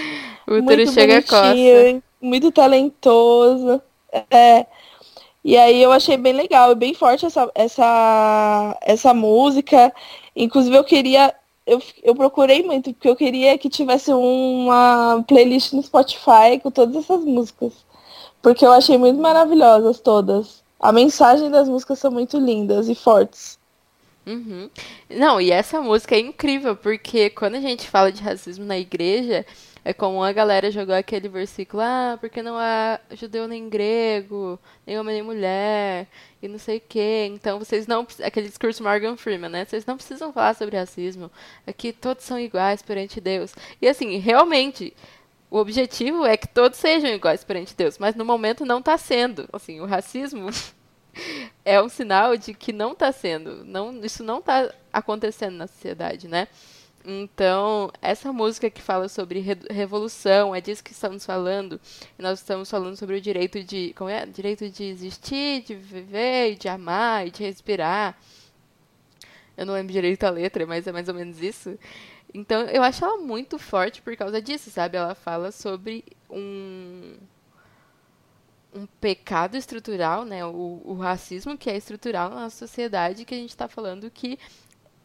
O 0.46 0.62
muito 0.62 0.92
chega 0.92 1.20
bonitinho, 1.20 2.02
muito 2.20 2.52
talentoso. 2.52 3.82
É, 4.30 4.64
e 5.46 5.56
aí 5.56 5.80
eu 5.80 5.92
achei 5.92 6.16
bem 6.16 6.32
legal 6.32 6.72
e 6.72 6.74
bem 6.74 6.92
forte 6.92 7.24
essa, 7.24 7.48
essa, 7.54 8.76
essa 8.82 9.14
música. 9.14 9.94
Inclusive 10.34 10.76
eu 10.76 10.82
queria. 10.82 11.32
Eu, 11.64 11.80
eu 12.02 12.16
procurei 12.16 12.64
muito, 12.64 12.92
porque 12.92 13.08
eu 13.08 13.14
queria 13.14 13.56
que 13.56 13.70
tivesse 13.70 14.12
uma 14.12 15.24
playlist 15.28 15.72
no 15.72 15.84
Spotify 15.84 16.58
com 16.60 16.68
todas 16.72 16.96
essas 16.96 17.24
músicas. 17.24 17.72
Porque 18.42 18.66
eu 18.66 18.72
achei 18.72 18.98
muito 18.98 19.20
maravilhosas 19.20 20.00
todas. 20.00 20.64
A 20.80 20.90
mensagem 20.90 21.48
das 21.48 21.68
músicas 21.68 22.00
são 22.00 22.10
muito 22.10 22.40
lindas 22.40 22.88
e 22.88 22.96
fortes. 22.96 23.56
Uhum. 24.26 24.68
Não, 25.08 25.40
e 25.40 25.52
essa 25.52 25.80
música 25.80 26.16
é 26.16 26.18
incrível, 26.18 26.74
porque 26.74 27.30
quando 27.30 27.54
a 27.54 27.60
gente 27.60 27.88
fala 27.88 28.10
de 28.10 28.20
racismo 28.20 28.64
na 28.64 28.76
igreja, 28.76 29.46
é 29.86 29.92
como 29.92 30.20
a 30.20 30.32
galera 30.32 30.68
jogou 30.68 30.96
aquele 30.96 31.28
versículo, 31.28 31.80
ah, 31.80 32.18
porque 32.20 32.42
não 32.42 32.56
há 32.58 32.98
judeu 33.12 33.46
nem 33.46 33.68
grego, 33.68 34.58
nem 34.84 34.98
homem 34.98 35.14
nem 35.14 35.22
mulher, 35.22 36.08
e 36.42 36.48
não 36.48 36.58
sei 36.58 36.78
o 36.78 36.80
quê. 36.80 37.28
Então 37.30 37.60
vocês 37.60 37.86
não. 37.86 38.04
Aquele 38.20 38.48
discurso 38.48 38.82
Morgan 38.82 39.16
Freeman, 39.16 39.48
né? 39.48 39.64
Vocês 39.64 39.86
não 39.86 39.96
precisam 39.96 40.32
falar 40.32 40.56
sobre 40.56 40.76
racismo. 40.76 41.30
Aqui 41.64 41.92
todos 41.92 42.24
são 42.24 42.36
iguais 42.36 42.82
perante 42.82 43.20
Deus. 43.20 43.54
E 43.80 43.86
assim, 43.86 44.16
realmente. 44.18 44.92
O 45.48 45.58
objetivo 45.58 46.26
é 46.26 46.36
que 46.36 46.48
todos 46.48 46.76
sejam 46.76 47.08
iguais 47.08 47.44
perante 47.44 47.76
Deus, 47.76 47.96
mas 47.98 48.16
no 48.16 48.24
momento 48.24 48.66
não 48.66 48.80
está 48.80 48.98
sendo. 48.98 49.48
Assim, 49.52 49.80
o 49.80 49.86
racismo 49.86 50.48
é 51.64 51.80
um 51.80 51.88
sinal 51.88 52.36
de 52.36 52.52
que 52.54 52.72
não 52.72 52.90
está 52.90 53.12
sendo, 53.12 53.64
não, 53.64 54.04
isso 54.04 54.24
não 54.24 54.40
está 54.40 54.68
acontecendo 54.92 55.54
na 55.54 55.68
sociedade, 55.68 56.26
né? 56.26 56.48
Então, 57.08 57.92
essa 58.02 58.32
música 58.32 58.68
que 58.68 58.82
fala 58.82 59.08
sobre 59.08 59.38
re 59.38 59.56
revolução, 59.70 60.52
é 60.52 60.60
disso 60.60 60.82
que 60.82 60.90
estamos 60.90 61.24
falando. 61.24 61.80
E 62.18 62.22
nós 62.22 62.40
estamos 62.40 62.68
falando 62.68 62.96
sobre 62.96 63.16
o 63.16 63.20
direito 63.20 63.62
de, 63.62 63.94
como 63.94 64.10
é? 64.10 64.26
Direito 64.26 64.68
de 64.68 64.84
existir, 64.84 65.62
de 65.62 65.76
viver, 65.76 66.56
de 66.56 66.68
amar 66.68 67.24
e 67.24 67.30
de 67.30 67.44
respirar. 67.44 68.18
Eu 69.56 69.64
não 69.66 69.74
lembro 69.74 69.92
direito 69.92 70.24
a 70.24 70.30
letra, 70.30 70.66
mas 70.66 70.86
é 70.86 70.92
mais 70.92 71.08
ou 71.08 71.14
menos 71.14 71.40
isso. 71.40 71.78
Então, 72.34 72.62
eu 72.62 72.82
acho 72.82 73.04
ela 73.04 73.18
muito 73.18 73.56
forte 73.56 74.02
por 74.02 74.16
causa 74.16 74.42
disso, 74.42 74.68
sabe? 74.70 74.96
Ela 74.96 75.14
fala 75.14 75.52
sobre 75.52 76.04
um 76.28 77.16
um 78.74 78.86
pecado 79.00 79.56
estrutural, 79.56 80.24
né? 80.24 80.44
O, 80.44 80.82
o 80.84 80.94
racismo 80.98 81.56
que 81.56 81.70
é 81.70 81.76
estrutural 81.76 82.30
na 82.30 82.42
nossa 82.42 82.66
sociedade, 82.66 83.24
que 83.24 83.34
a 83.34 83.38
gente 83.38 83.50
está 83.50 83.68
falando 83.68 84.10
que 84.10 84.38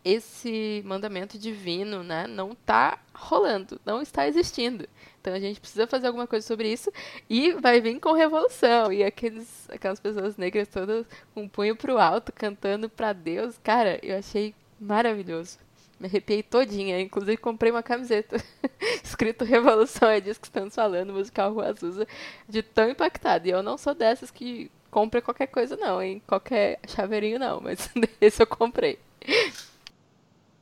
esse 0.04 0.82
mandamento 0.86 1.38
divino, 1.38 2.04
né, 2.04 2.28
não 2.28 2.52
está 2.52 3.00
rolando, 3.14 3.80
não 3.86 4.02
está 4.02 4.28
existindo. 4.28 4.88
Então 5.20 5.34
a 5.34 5.40
gente 5.40 5.60
precisa 5.60 5.86
fazer 5.86 6.08
alguma 6.08 6.26
coisa 6.26 6.46
sobre 6.46 6.72
isso 6.72 6.92
e 7.30 7.54
vai 7.54 7.80
vir 7.80 8.00
com 8.00 8.12
revolução 8.14 8.92
e 8.92 9.04
aqueles 9.04 9.70
aquelas 9.70 10.00
pessoas 10.00 10.36
negras 10.36 10.68
todas 10.68 11.06
com 11.34 11.46
o 11.46 11.50
punho 11.50 11.76
pro 11.76 12.00
alto 12.00 12.32
cantando 12.32 12.90
para 12.90 13.14
Deus, 13.14 13.58
cara, 13.64 14.00
eu 14.02 14.18
achei 14.18 14.56
maravilhoso. 14.80 15.60
Me 16.00 16.08
arrepiei 16.08 16.42
todinha, 16.42 17.00
inclusive 17.00 17.38
comprei 17.38 17.72
uma 17.72 17.84
camiseta 17.84 18.44
escrito 19.04 19.46
Revolução, 19.46 20.10
é 20.10 20.20
disso 20.20 20.40
que 20.40 20.48
estamos 20.48 20.74
falando, 20.74 21.14
musical 21.14 21.54
Rua 21.54 21.68
Azusa, 21.68 22.08
de 22.50 22.64
tão 22.64 22.90
impactada. 22.90 23.48
E 23.48 23.52
eu 23.52 23.62
não 23.62 23.78
sou 23.78 23.94
dessas 23.94 24.32
que 24.32 24.72
compra 24.90 25.22
qualquer 25.22 25.48
coisa 25.48 25.78
não, 25.78 26.02
em 26.02 26.20
qualquer 26.22 26.80
chaveirinho 26.88 27.38
não, 27.38 27.62
mas 27.62 27.88
esse 28.20 28.42
eu 28.42 28.48
comprei. 28.48 28.98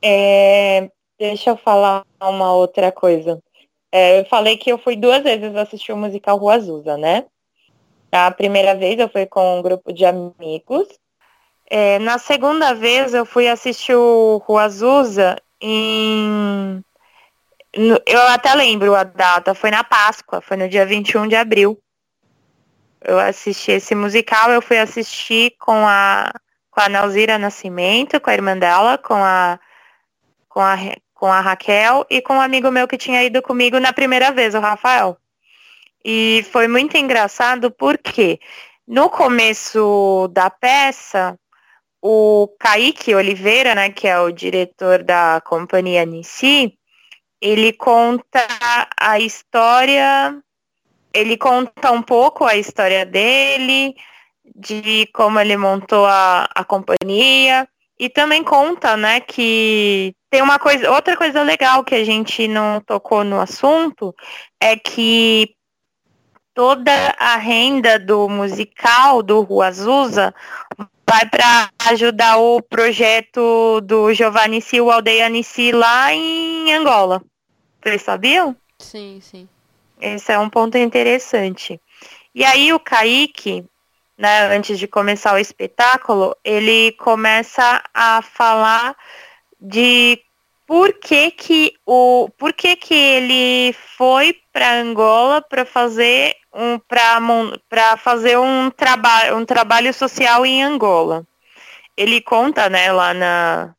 É, 0.02 0.90
deixa 1.18 1.50
eu 1.50 1.56
falar 1.56 2.04
uma 2.20 2.52
outra 2.54 2.90
coisa. 2.90 3.42
É, 3.92 4.20
eu 4.20 4.24
falei 4.26 4.56
que 4.56 4.70
eu 4.70 4.78
fui 4.78 4.96
duas 4.96 5.22
vezes 5.22 5.54
assistir 5.56 5.92
o 5.92 5.96
musical 5.96 6.36
Rua 6.36 6.54
Azusa, 6.54 6.96
né? 6.96 7.26
A 8.12 8.30
primeira 8.30 8.74
vez 8.74 8.98
eu 8.98 9.08
fui 9.08 9.26
com 9.26 9.58
um 9.58 9.62
grupo 9.62 9.92
de 9.92 10.04
amigos. 10.04 10.88
É, 11.68 11.98
na 12.00 12.18
segunda 12.18 12.74
vez 12.74 13.14
eu 13.14 13.24
fui 13.24 13.48
assistir 13.48 13.94
o 13.94 14.38
Rua 14.44 14.64
Azusa 14.64 15.36
em. 15.60 16.82
Eu 17.72 18.20
até 18.28 18.52
lembro 18.54 18.94
a 18.96 19.04
data, 19.04 19.54
foi 19.54 19.70
na 19.70 19.84
Páscoa, 19.84 20.40
foi 20.40 20.56
no 20.56 20.68
dia 20.68 20.84
21 20.84 21.28
de 21.28 21.36
abril. 21.36 21.80
Eu 23.00 23.18
assisti 23.18 23.70
esse 23.72 23.94
musical, 23.94 24.50
eu 24.50 24.60
fui 24.60 24.78
assistir 24.78 25.54
com 25.58 25.86
a, 25.86 26.32
com 26.70 26.80
a 26.80 26.88
Nalzira 26.88 27.38
Nascimento, 27.38 28.20
com 28.20 28.28
a 28.28 28.34
irmã 28.34 28.58
dela, 28.58 28.98
com 28.98 29.14
a 29.14 29.58
com 30.50 30.60
a, 30.60 30.76
com 31.14 31.26
a 31.26 31.40
Raquel 31.40 32.04
e 32.10 32.20
com 32.20 32.34
um 32.34 32.40
amigo 32.40 32.70
meu 32.70 32.86
que 32.86 32.98
tinha 32.98 33.24
ido 33.24 33.40
comigo 33.40 33.80
na 33.80 33.94
primeira 33.94 34.30
vez, 34.30 34.54
o 34.54 34.60
Rafael. 34.60 35.16
E 36.04 36.44
foi 36.50 36.68
muito 36.68 36.96
engraçado 36.96 37.70
porque 37.70 38.38
no 38.86 39.08
começo 39.08 40.28
da 40.32 40.50
peça, 40.50 41.38
o 42.02 42.48
Kaique 42.58 43.14
Oliveira, 43.14 43.74
né, 43.74 43.90
que 43.90 44.08
é 44.08 44.18
o 44.18 44.32
diretor 44.32 45.02
da 45.02 45.40
companhia 45.44 46.04
Nissi, 46.04 46.76
ele 47.40 47.72
conta 47.72 48.44
a 48.98 49.18
história, 49.20 50.36
ele 51.14 51.36
conta 51.36 51.92
um 51.92 52.02
pouco 52.02 52.44
a 52.44 52.56
história 52.56 53.06
dele, 53.06 53.94
de 54.56 55.06
como 55.14 55.38
ele 55.38 55.56
montou 55.56 56.06
a, 56.06 56.48
a 56.54 56.64
companhia, 56.64 57.68
e 58.00 58.08
também 58.08 58.42
conta, 58.42 58.96
né, 58.96 59.20
que 59.20 60.14
tem 60.30 60.40
uma 60.40 60.58
coisa, 60.58 60.90
outra 60.90 61.14
coisa 61.18 61.42
legal 61.42 61.84
que 61.84 61.94
a 61.94 62.02
gente 62.02 62.48
não 62.48 62.80
tocou 62.80 63.22
no 63.22 63.38
assunto 63.38 64.16
é 64.58 64.74
que 64.74 65.54
toda 66.54 66.90
a 67.18 67.36
renda 67.36 67.98
do 67.98 68.26
musical 68.26 69.22
do 69.22 69.42
Rua 69.42 69.66
Azusa 69.66 70.34
vai 71.06 71.28
para 71.28 71.68
ajudar 71.90 72.38
o 72.38 72.62
projeto 72.62 73.82
do 73.82 74.14
Giovanni 74.14 74.62
Sil, 74.64 74.88
Aldeia 74.90 75.28
Nissi, 75.28 75.70
lá 75.70 76.10
em 76.14 76.72
Angola. 76.72 77.22
Vocês 77.82 78.00
sabiam? 78.00 78.56
Sim, 78.78 79.20
sim. 79.20 79.46
Esse 80.00 80.32
é 80.32 80.38
um 80.38 80.48
ponto 80.48 80.78
interessante. 80.78 81.78
E 82.34 82.44
aí 82.44 82.72
o 82.72 82.80
Kaique, 82.80 83.66
né, 84.20 84.54
antes 84.54 84.78
de 84.78 84.86
começar 84.86 85.34
o 85.34 85.38
espetáculo, 85.38 86.36
ele 86.44 86.92
começa 86.92 87.82
a 87.94 88.20
falar 88.20 88.94
de 89.58 90.20
por 90.66 90.92
que 90.92 91.30
que 91.30 91.72
o 91.86 92.28
por 92.36 92.52
que 92.52 92.76
que 92.76 92.94
ele 92.94 93.72
foi 93.96 94.36
para 94.52 94.74
Angola 94.74 95.40
para 95.40 95.64
fazer 95.64 96.36
um 96.52 96.78
para 96.78 97.96
fazer 97.96 98.38
um 98.38 98.70
trabalho 98.70 99.38
um 99.38 99.44
trabalho 99.46 99.92
social 99.94 100.44
em 100.44 100.62
Angola. 100.62 101.26
Ele 101.96 102.20
conta, 102.20 102.68
né, 102.68 102.92
lá 102.92 103.14
na 103.14 103.74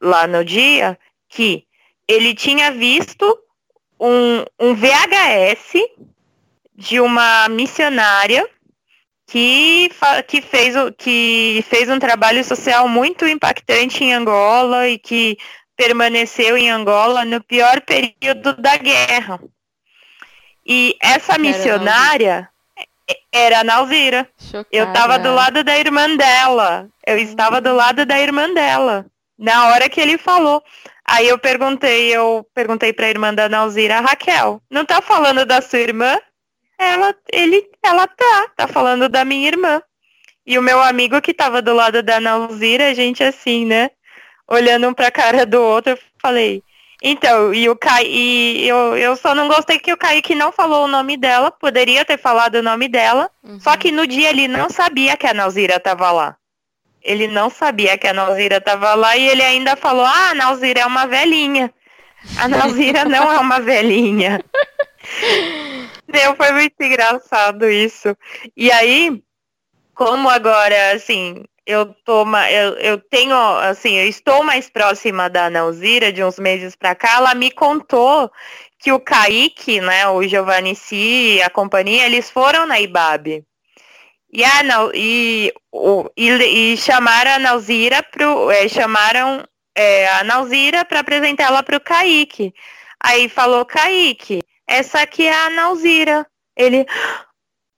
lá 0.00 0.28
no 0.28 0.44
dia 0.44 0.96
que 1.28 1.66
ele 2.06 2.32
tinha 2.32 2.70
visto 2.70 3.26
um, 4.00 4.44
um 4.60 4.72
VHS 4.72 5.74
de 6.76 7.00
uma 7.00 7.48
missionária 7.48 8.48
que, 9.28 9.90
que, 10.26 10.40
fez, 10.40 10.74
que 10.96 11.62
fez 11.68 11.88
um 11.90 11.98
trabalho 11.98 12.42
social 12.42 12.88
muito 12.88 13.26
impactante 13.26 14.02
em 14.02 14.14
Angola 14.14 14.88
e 14.88 14.98
que 14.98 15.36
permaneceu 15.76 16.56
em 16.56 16.70
Angola 16.70 17.26
no 17.26 17.42
pior 17.44 17.82
período 17.82 18.54
da 18.54 18.78
guerra. 18.78 19.38
E 20.66 20.96
essa 21.00 21.38
missionária 21.38 22.48
era 23.30 23.60
a 23.60 23.64
Nalzira. 23.64 24.26
Eu 24.72 24.86
estava 24.86 25.18
do 25.18 25.34
lado 25.34 25.62
da 25.62 25.78
irmã 25.78 26.16
dela. 26.16 26.88
Eu 27.06 27.16
uhum. 27.16 27.22
estava 27.22 27.60
do 27.60 27.74
lado 27.74 28.06
da 28.06 28.18
irmã 28.18 28.52
dela. 28.52 29.04
Na 29.38 29.68
hora 29.68 29.90
que 29.90 30.00
ele 30.00 30.16
falou. 30.16 30.62
Aí 31.04 31.28
eu 31.28 31.38
perguntei, 31.38 32.14
eu 32.14 32.46
perguntei 32.54 32.94
para 32.94 33.06
a 33.06 33.10
irmã 33.10 33.32
da 33.32 33.48
Nalzira, 33.48 34.00
Raquel, 34.00 34.60
não 34.70 34.84
tá 34.84 35.00
falando 35.00 35.46
da 35.46 35.62
sua 35.62 35.78
irmã? 35.78 36.18
Ela, 36.78 37.14
ele, 37.32 37.68
ela 37.82 38.06
tá, 38.06 38.48
tá 38.56 38.68
falando 38.68 39.08
da 39.08 39.24
minha 39.24 39.48
irmã. 39.48 39.82
E 40.46 40.58
o 40.58 40.62
meu 40.62 40.80
amigo 40.80 41.20
que 41.20 41.34
tava 41.34 41.60
do 41.60 41.74
lado 41.74 42.02
da 42.02 42.20
Nalzira, 42.20 42.88
a 42.88 42.94
gente 42.94 43.22
assim, 43.22 43.66
né? 43.66 43.90
Olhando 44.46 44.88
um 44.88 44.94
pra 44.94 45.10
cara 45.10 45.44
do 45.44 45.60
outro, 45.60 45.92
eu 45.92 45.98
falei. 46.22 46.62
Então, 47.02 47.54
e 47.54 47.68
o 47.68 47.76
Kai, 47.76 48.06
e 48.06 48.66
eu, 48.66 48.96
eu 48.96 49.14
só 49.14 49.34
não 49.34 49.46
gostei 49.46 49.78
que 49.78 49.92
o 49.92 49.96
Kaique 49.96 50.34
não 50.34 50.50
falou 50.50 50.84
o 50.84 50.88
nome 50.88 51.16
dela, 51.16 51.50
poderia 51.50 52.04
ter 52.04 52.18
falado 52.18 52.56
o 52.56 52.62
nome 52.62 52.88
dela, 52.88 53.30
uhum. 53.42 53.60
só 53.60 53.76
que 53.76 53.92
no 53.92 54.04
dia 54.04 54.30
ele 54.30 54.48
não 54.48 54.68
sabia 54.68 55.16
que 55.16 55.26
a 55.26 55.34
Nalzira 55.34 55.78
tava 55.78 56.10
lá. 56.10 56.36
Ele 57.00 57.28
não 57.28 57.48
sabia 57.50 57.96
que 57.96 58.08
a 58.08 58.12
Nalzira 58.12 58.60
tava 58.60 58.94
lá 58.94 59.16
e 59.16 59.28
ele 59.28 59.42
ainda 59.42 59.76
falou: 59.76 60.04
Ah, 60.04 60.30
a 60.30 60.34
Nalzira 60.34 60.80
é 60.80 60.86
uma 60.86 61.06
velhinha. 61.06 61.72
A 62.36 62.48
Nalzira 62.48 63.04
não 63.04 63.32
é 63.32 63.38
uma 63.38 63.60
velhinha. 63.60 64.42
Meu, 66.08 66.34
foi 66.36 66.52
muito 66.52 66.74
engraçado 66.82 67.68
isso. 67.68 68.16
E 68.56 68.70
aí, 68.72 69.22
como 69.94 70.28
agora, 70.30 70.92
assim, 70.92 71.44
eu 71.66 71.94
tô 72.04 72.24
eu, 72.50 72.74
eu 72.78 72.98
tenho, 72.98 73.36
assim, 73.58 73.94
eu 73.96 74.08
estou 74.08 74.42
mais 74.42 74.70
próxima 74.70 75.28
da 75.28 75.50
Nauzira 75.50 76.12
de 76.12 76.24
uns 76.24 76.38
meses 76.38 76.74
para 76.74 76.94
cá, 76.94 77.16
ela 77.16 77.34
me 77.34 77.50
contou 77.50 78.30
que 78.78 78.92
o 78.92 79.00
Kaique, 79.00 79.80
né, 79.80 80.08
o 80.08 80.22
Giovanni 80.22 80.74
Si, 80.74 81.42
a 81.42 81.50
companhia, 81.50 82.06
eles 82.06 82.30
foram 82.30 82.66
na 82.66 82.80
IBAB. 82.80 83.44
E, 84.32 84.44
a, 84.44 84.62
e, 84.94 85.52
o, 85.72 86.10
e, 86.16 86.72
e 86.72 86.76
chamaram 86.76 87.32
a 87.32 87.38
Nauzira 87.38 88.02
pro. 88.02 88.50
É, 88.50 88.68
chamaram 88.68 89.44
é, 89.74 90.08
a 90.08 90.24
Nauzira 90.24 90.84
para 90.84 91.00
apresentar 91.00 91.44
ela 91.44 91.62
para 91.62 91.76
o 91.78 91.80
Kaique. 91.80 92.52
Aí 93.00 93.28
falou, 93.28 93.64
Kaique, 93.64 94.40
essa 94.68 95.00
aqui 95.00 95.26
é 95.26 95.34
a 95.34 95.50
Nauzira. 95.50 96.26
Ele, 96.54 96.86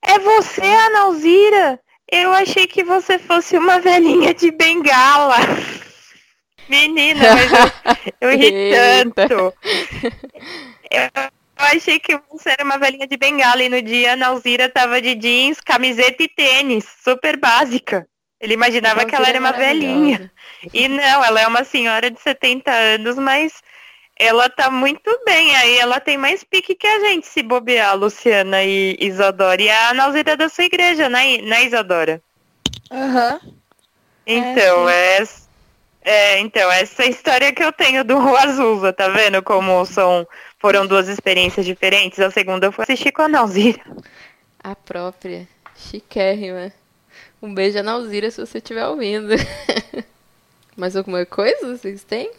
é 0.03 0.19
você, 0.19 0.61
a 0.61 0.89
Nauzira? 0.89 1.79
Eu 2.11 2.33
achei 2.33 2.67
que 2.67 2.83
você 2.83 3.17
fosse 3.17 3.57
uma 3.57 3.79
velhinha 3.79 4.33
de 4.33 4.51
bengala. 4.51 5.37
Menina, 6.67 7.21
mas 7.33 7.51
eu, 8.19 8.29
eu 8.29 8.37
ri 8.37 8.71
tanto. 8.71 9.53
Eu, 10.91 11.09
eu, 11.15 11.31
achei 11.57 11.99
que 11.99 12.19
você 12.29 12.51
era 12.51 12.63
uma 12.63 12.77
velhinha 12.77 13.07
de 13.07 13.17
bengala 13.17 13.63
e 13.63 13.69
no 13.69 13.81
dia 13.81 14.13
a 14.13 14.15
Nauzira 14.15 14.69
tava 14.69 15.01
de 15.01 15.15
jeans, 15.15 15.59
camiseta 15.61 16.23
e 16.23 16.27
tênis, 16.27 16.85
super 17.03 17.37
básica. 17.37 18.07
Ele 18.39 18.53
imaginava 18.53 19.05
que 19.05 19.15
ela 19.15 19.29
era 19.29 19.39
uma 19.39 19.51
velhinha. 19.51 20.31
E 20.73 20.87
não, 20.87 21.23
ela 21.23 21.41
é 21.41 21.47
uma 21.47 21.63
senhora 21.63 22.09
de 22.09 22.19
70 22.19 22.71
anos, 22.71 23.15
mas 23.17 23.61
ela 24.21 24.47
tá 24.49 24.69
muito 24.69 25.09
bem. 25.25 25.55
Aí 25.55 25.79
ela 25.79 25.99
tem 25.99 26.15
mais 26.15 26.43
pique 26.43 26.75
que 26.75 26.85
a 26.85 26.99
gente 26.99 27.25
se 27.25 27.41
bobear, 27.41 27.97
Luciana 27.97 28.63
e 28.63 28.95
Isadora. 28.99 29.59
E 29.59 29.69
a 29.69 29.93
Nauzira 29.95 30.37
da 30.37 30.47
sua 30.47 30.65
igreja, 30.65 31.09
né, 31.09 31.39
né 31.39 31.65
Isadora? 31.65 32.21
Aham. 32.91 33.39
Uhum. 33.43 33.53
Então, 34.27 34.87
é, 34.87 35.23
é, 36.03 36.39
então, 36.39 36.71
essa 36.71 37.03
é 37.03 37.09
história 37.09 37.51
que 37.51 37.63
eu 37.63 37.73
tenho 37.73 38.03
do 38.03 38.19
Rua 38.19 38.43
Azusa, 38.43 38.93
tá 38.93 39.09
vendo? 39.09 39.41
Como 39.41 39.83
são, 39.87 40.27
foram 40.59 40.85
duas 40.85 41.07
experiências 41.07 41.65
diferentes. 41.65 42.19
A 42.19 42.29
segunda 42.29 42.71
fui 42.71 42.83
assistir 42.83 43.11
com 43.11 43.23
a 43.23 43.27
Nauzira. 43.27 43.81
A 44.63 44.75
própria. 44.75 45.47
Chiquérrima. 45.75 46.71
Um 47.41 47.55
beijo 47.55 47.79
a 47.79 47.83
Nauzira 47.83 48.29
se 48.29 48.39
você 48.39 48.59
estiver 48.59 48.85
ouvindo. 48.85 49.33
Mais 50.77 50.95
alguma 50.95 51.25
coisa 51.25 51.75
vocês 51.75 52.03
têm? 52.03 52.31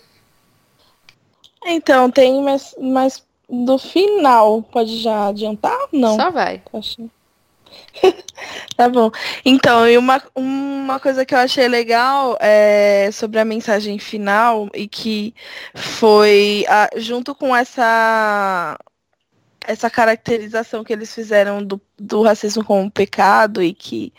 Então, 1.65 2.11
tem, 2.11 2.43
mas, 2.43 2.75
mas 2.81 3.25
do 3.49 3.79
final, 3.79 4.63
pode 4.63 4.99
já 5.01 5.29
adiantar? 5.29 5.79
Não. 5.93 6.17
Só 6.17 6.31
vai. 6.31 6.63
Tá 8.77 8.89
bom. 8.89 9.11
Então, 9.45 9.87
e 9.89 9.97
uma, 9.97 10.21
uma 10.35 10.99
coisa 10.99 11.25
que 11.25 11.35
eu 11.35 11.39
achei 11.39 11.69
legal 11.69 12.37
é 12.41 13.11
sobre 13.13 13.39
a 13.39 13.45
mensagem 13.45 13.99
final 13.99 14.69
e 14.75 14.89
que 14.89 15.35
foi 15.75 16.65
a, 16.69 16.89
junto 16.97 17.35
com 17.35 17.55
essa 17.55 18.77
essa 19.65 19.89
caracterização 19.89 20.83
que 20.83 20.93
eles 20.93 21.15
fizeram 21.15 21.63
do, 21.63 21.81
do 21.97 22.23
racismo 22.23 22.65
como 22.65 22.81
um 22.81 22.91
pecado 22.91 23.63
e 23.63 23.73
que 23.73 24.13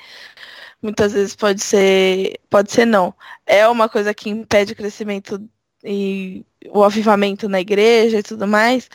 muitas 0.82 1.12
vezes 1.12 1.36
pode 1.36 1.62
ser 1.62 2.40
pode 2.50 2.72
ser 2.72 2.86
não 2.86 3.14
é 3.46 3.68
uma 3.68 3.90
coisa 3.90 4.14
que 4.14 4.30
impede 4.30 4.72
o 4.72 4.76
crescimento 4.76 5.42
e 5.84 6.46
o 6.70 6.84
avivamento 6.84 7.50
na 7.50 7.60
igreja 7.60 8.20
e 8.20 8.24
tudo 8.24 8.48
mais, 8.48 8.90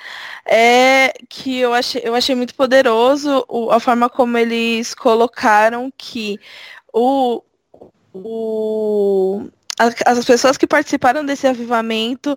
é 0.46 1.12
que 1.28 1.58
eu 1.58 1.74
achei, 1.74 2.02
eu 2.04 2.14
achei 2.14 2.34
muito 2.34 2.54
poderoso 2.54 3.44
a 3.70 3.78
forma 3.78 4.08
como 4.08 4.38
eles 4.38 4.94
colocaram 4.94 5.92
que 5.96 6.38
o, 6.92 7.42
o, 8.14 9.48
as 9.78 10.24
pessoas 10.24 10.56
que 10.56 10.66
participaram 10.66 11.24
desse 11.24 11.46
avivamento 11.46 12.36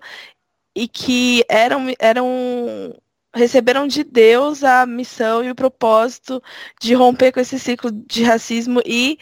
e 0.75 0.87
que 0.87 1.43
eram, 1.49 1.87
eram 1.99 2.95
receberam 3.33 3.87
de 3.87 4.03
Deus 4.03 4.63
a 4.63 4.85
missão 4.85 5.43
e 5.43 5.49
o 5.49 5.55
propósito 5.55 6.41
de 6.79 6.93
romper 6.93 7.31
com 7.31 7.39
esse 7.39 7.57
ciclo 7.57 7.91
de 7.91 8.23
racismo 8.23 8.81
e 8.85 9.17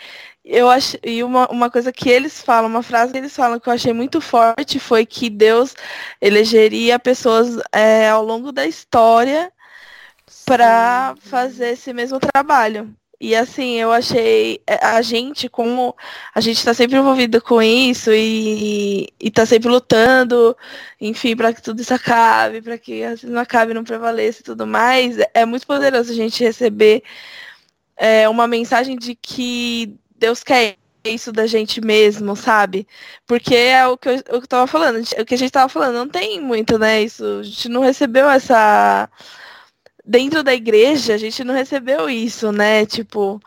eu 0.50 0.70
acho 0.70 0.97
e 1.04 1.24
uma, 1.24 1.47
uma 1.52 1.70
coisa 1.70 1.91
que 1.91 2.10
eles 2.10 2.41
falam, 2.41 2.70
uma 2.70 2.84
frase 2.84 3.12
que 3.12 3.20
eles 3.20 3.36
falam 3.36 3.60
que 3.60 3.70
eu 3.70 3.74
achei 3.74 3.93
muito 3.93 4.20
forte 4.20 4.80
foi 4.80 5.06
que 5.06 5.30
Deus 5.30 5.76
elegeria 6.20 6.97
pessoas 7.00 7.58
é, 7.72 8.10
ao 8.10 8.24
longo 8.26 8.52
da 8.52 8.66
história 8.66 9.52
para 10.45 11.16
fazer 11.22 11.70
esse 11.74 11.93
mesmo 11.93 12.20
trabalho. 12.20 12.93
E 13.22 13.36
assim, 13.36 13.76
eu 13.76 13.91
achei 13.91 14.62
é, 14.66 14.84
a 14.84 15.02
gente, 15.02 15.50
como 15.50 15.95
a 16.34 16.39
gente 16.41 16.58
está 16.58 16.74
sempre 16.74 16.97
envolvido 16.97 17.41
com 17.41 17.62
isso 17.62 18.12
e, 18.14 19.10
está 19.20 19.45
sempre 19.45 19.70
lutando, 19.70 20.56
enfim, 21.02 21.36
para 21.36 21.54
que 21.54 21.62
tudo 21.62 21.82
isso 21.82 21.93
acabe, 21.93 22.62
para 22.62 22.78
que 22.78 23.04
não 23.26 23.41
acabe, 23.41 23.74
não 23.74 23.84
prevaleça 23.84 24.41
e 24.41 24.43
tudo 24.43 24.66
mais, 24.66 25.18
é 25.34 25.45
muito 25.45 25.68
poderoso 25.68 26.12
a 26.12 26.16
gente 26.16 26.43
receber 26.43 27.04
é, 27.97 28.28
uma 28.30 28.47
mensagem 28.47 28.97
de 28.97 29.14
que 29.16 30.00
Deus 30.20 30.43
quer 30.43 30.78
isso 31.03 31.32
da 31.32 31.47
gente 31.47 31.82
mesmo, 31.82 32.36
sabe? 32.36 32.88
Porque 33.26 33.55
é 33.55 33.88
o 33.88 33.97
que 33.97 34.09
eu, 34.09 34.24
eu 34.28 34.47
tava 34.47 34.67
falando, 34.67 35.01
o 35.01 35.26
que 35.26 35.34
a 35.36 35.38
gente 35.38 35.51
tava 35.51 35.70
falando, 35.70 35.95
não 35.95 36.07
tem 36.09 36.41
muito, 36.41 36.78
né? 36.78 37.01
Isso, 37.01 37.24
a 37.39 37.43
gente 37.43 37.70
não 37.70 37.82
recebeu 37.82 38.30
essa. 38.30 39.09
Dentro 40.05 40.43
da 40.43 40.53
igreja, 40.53 41.13
a 41.13 41.17
gente 41.17 41.43
não 41.43 41.53
recebeu 41.53 42.09
isso, 42.09 42.51
né? 42.51 42.86
Tipo, 42.86 43.39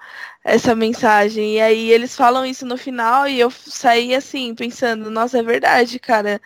essa 0.44 0.74
mensagem. 0.74 1.56
E 1.56 1.60
aí 1.60 1.90
eles 1.90 2.16
falam 2.16 2.44
isso 2.46 2.66
no 2.66 2.76
final 2.76 3.28
e 3.28 3.40
eu 3.40 3.50
saí 3.50 4.14
assim, 4.14 4.54
pensando, 4.54 5.10
nossa, 5.10 5.38
é 5.38 5.42
verdade, 5.42 5.98
cara. 5.98 6.40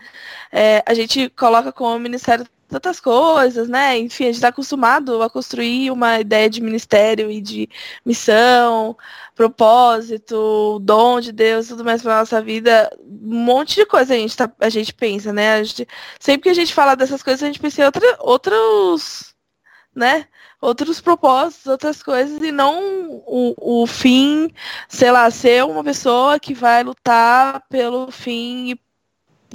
É, 0.52 0.82
a 0.86 0.94
gente 0.94 1.28
coloca 1.30 1.72
como 1.72 1.98
ministério 1.98 2.46
tantas 2.76 3.00
coisas, 3.00 3.68
né? 3.68 3.98
Enfim, 3.98 4.24
a 4.24 4.26
gente 4.26 4.36
está 4.36 4.48
acostumado 4.48 5.22
a 5.22 5.30
construir 5.30 5.90
uma 5.90 6.20
ideia 6.20 6.48
de 6.50 6.60
ministério 6.60 7.30
e 7.30 7.40
de 7.40 7.68
missão, 8.04 8.96
propósito, 9.34 10.78
dom 10.80 11.20
de 11.20 11.32
Deus, 11.32 11.68
tudo 11.68 11.84
mais 11.84 12.02
para 12.02 12.18
nossa 12.18 12.40
vida. 12.42 12.90
Um 13.00 13.44
monte 13.44 13.76
de 13.76 13.86
coisa 13.86 14.14
a 14.14 14.16
gente, 14.18 14.36
tá, 14.36 14.52
a 14.60 14.68
gente 14.68 14.92
pensa, 14.92 15.32
né? 15.32 15.64
Gente, 15.64 15.88
sempre 16.20 16.42
que 16.44 16.48
a 16.50 16.54
gente 16.54 16.74
fala 16.74 16.94
dessas 16.94 17.22
coisas, 17.22 17.42
a 17.42 17.46
gente 17.46 17.60
pensa 17.60 17.82
em 17.82 17.84
outra, 17.86 18.16
outros, 18.20 19.34
né? 19.94 20.26
Outros 20.60 21.00
propósitos, 21.00 21.66
outras 21.66 22.02
coisas, 22.02 22.42
e 22.42 22.52
não 22.52 23.22
o, 23.26 23.82
o 23.82 23.86
fim, 23.86 24.50
sei 24.88 25.10
lá, 25.10 25.30
ser 25.30 25.64
uma 25.64 25.84
pessoa 25.84 26.38
que 26.40 26.54
vai 26.54 26.82
lutar 26.82 27.62
pelo 27.68 28.10
fim 28.10 28.70
e 28.70 28.85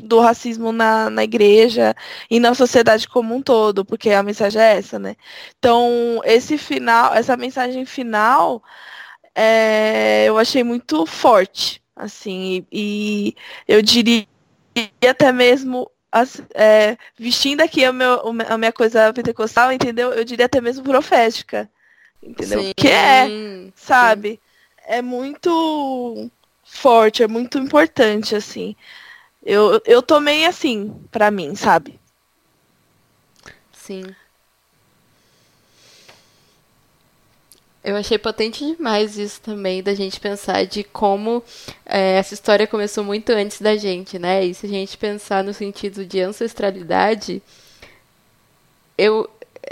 do 0.02 0.20
racismo 0.20 0.72
na, 0.72 1.10
na 1.10 1.24
igreja 1.24 1.96
e 2.30 2.40
na 2.40 2.54
sociedade 2.54 3.08
como 3.08 3.36
um 3.36 3.42
todo, 3.42 3.86
porque 3.86 4.10
a 4.12 4.24
mensagem 4.24 4.62
é 4.62 4.78
essa, 4.78 5.00
né? 5.00 5.16
Então, 5.58 6.22
esse 6.26 6.58
final, 6.58 7.14
essa 7.14 7.38
mensagem 7.38 7.86
final, 7.86 8.64
é, 9.36 10.26
eu 10.28 10.38
achei 10.38 10.64
muito 10.64 11.06
forte, 11.06 11.82
assim, 11.96 12.66
e, 12.72 13.36
e 13.36 13.36
eu 13.68 13.82
diria 13.82 14.28
até 15.10 15.32
mesmo 15.32 15.90
é, 16.54 16.98
vestindo 17.18 17.62
aqui 17.62 17.86
a, 17.86 17.94
meu, 17.94 18.22
a 18.50 18.58
minha 18.58 18.74
coisa 18.74 19.14
pentecostal, 19.14 19.72
entendeu? 19.72 20.12
Eu 20.12 20.26
diria 20.26 20.46
até 20.46 20.60
mesmo 20.60 20.84
profética, 20.84 21.70
entendeu? 22.22 22.62
Sim, 22.62 22.74
que 22.76 22.90
é, 22.90 23.28
sabe? 23.76 24.32
Sim. 24.32 24.40
É 24.88 25.02
muito 25.02 26.30
forte, 26.64 27.24
é 27.24 27.28
muito 27.28 27.58
importante, 27.58 28.36
assim. 28.36 28.76
Eu, 29.44 29.82
eu 29.86 30.02
tomei 30.02 30.46
assim, 30.46 30.94
pra 31.12 31.32
mim, 31.32 31.56
sabe? 31.56 32.00
Sim. 33.74 34.04
Eu 37.84 37.96
achei 37.96 38.18
potente 38.20 38.64
demais 38.64 39.18
isso 39.18 39.42
também, 39.42 39.82
da 39.82 39.96
gente 39.96 40.20
pensar 40.20 40.66
de 40.66 40.84
como 40.84 41.44
é, 41.84 42.18
essa 42.18 42.34
história 42.36 42.68
começou 42.68 43.04
muito 43.04 43.32
antes 43.32 43.60
da 43.60 43.76
gente, 43.76 44.20
né? 44.20 44.46
E 44.46 44.54
se 44.54 44.68
a 44.68 44.70
gente 44.70 44.96
pensar 44.98 45.44
no 45.44 45.52
sentido 45.54 46.06
de 46.06 46.22
ancestralidade, 46.22 47.42
eu, 48.96 49.28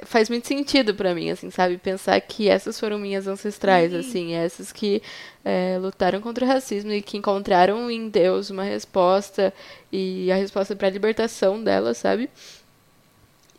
faz 0.05 0.29
muito 0.29 0.47
sentido 0.47 0.93
para 0.93 1.13
mim, 1.13 1.29
assim, 1.29 1.49
sabe? 1.49 1.77
Pensar 1.77 2.19
que 2.21 2.49
essas 2.49 2.79
foram 2.79 2.97
minhas 2.97 3.27
ancestrais, 3.27 3.93
uhum. 3.93 3.99
assim, 3.99 4.33
essas 4.33 4.71
que 4.71 5.01
é, 5.43 5.77
lutaram 5.79 6.21
contra 6.21 6.45
o 6.45 6.47
racismo 6.47 6.91
e 6.91 7.01
que 7.01 7.17
encontraram 7.17 7.89
em 7.89 8.09
Deus 8.09 8.49
uma 8.49 8.63
resposta 8.63 9.53
e 9.91 10.31
a 10.31 10.35
resposta 10.35 10.75
para 10.75 10.87
a 10.87 10.91
libertação 10.91 11.63
dela, 11.63 11.93
sabe? 11.93 12.29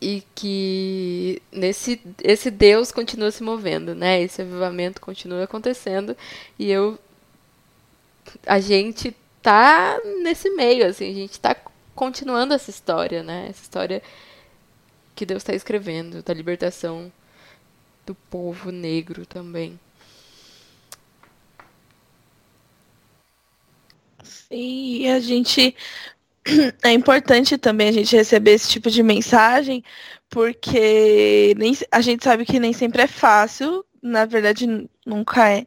E 0.00 0.22
que 0.34 1.42
nesse 1.52 2.00
esse 2.22 2.50
Deus 2.50 2.90
continua 2.90 3.30
se 3.30 3.42
movendo, 3.42 3.94
né? 3.94 4.22
Esse 4.22 4.42
avivamento 4.42 5.00
continua 5.00 5.44
acontecendo 5.44 6.16
e 6.58 6.70
eu 6.70 6.98
a 8.46 8.60
gente 8.60 9.14
tá 9.42 9.98
nesse 10.22 10.50
meio, 10.50 10.86
assim, 10.86 11.10
a 11.10 11.14
gente 11.14 11.38
tá 11.40 11.56
continuando 11.94 12.54
essa 12.54 12.70
história, 12.70 13.22
né? 13.22 13.46
Essa 13.50 13.62
história 13.62 14.02
que 15.20 15.26
Deus 15.26 15.42
está 15.42 15.54
escrevendo, 15.54 16.22
da 16.22 16.32
libertação 16.32 17.12
do 18.06 18.14
povo 18.14 18.70
negro 18.72 19.26
também. 19.26 19.78
E 24.50 25.06
a 25.10 25.20
gente 25.20 25.76
é 26.82 26.90
importante 26.92 27.58
também 27.58 27.90
a 27.90 27.92
gente 27.92 28.16
receber 28.16 28.52
esse 28.52 28.70
tipo 28.70 28.90
de 28.90 29.02
mensagem, 29.02 29.84
porque 30.30 31.54
nem, 31.58 31.76
a 31.92 32.00
gente 32.00 32.24
sabe 32.24 32.46
que 32.46 32.58
nem 32.58 32.72
sempre 32.72 33.02
é 33.02 33.06
fácil, 33.06 33.84
na 34.02 34.24
verdade 34.24 34.88
nunca 35.04 35.50
é, 35.50 35.66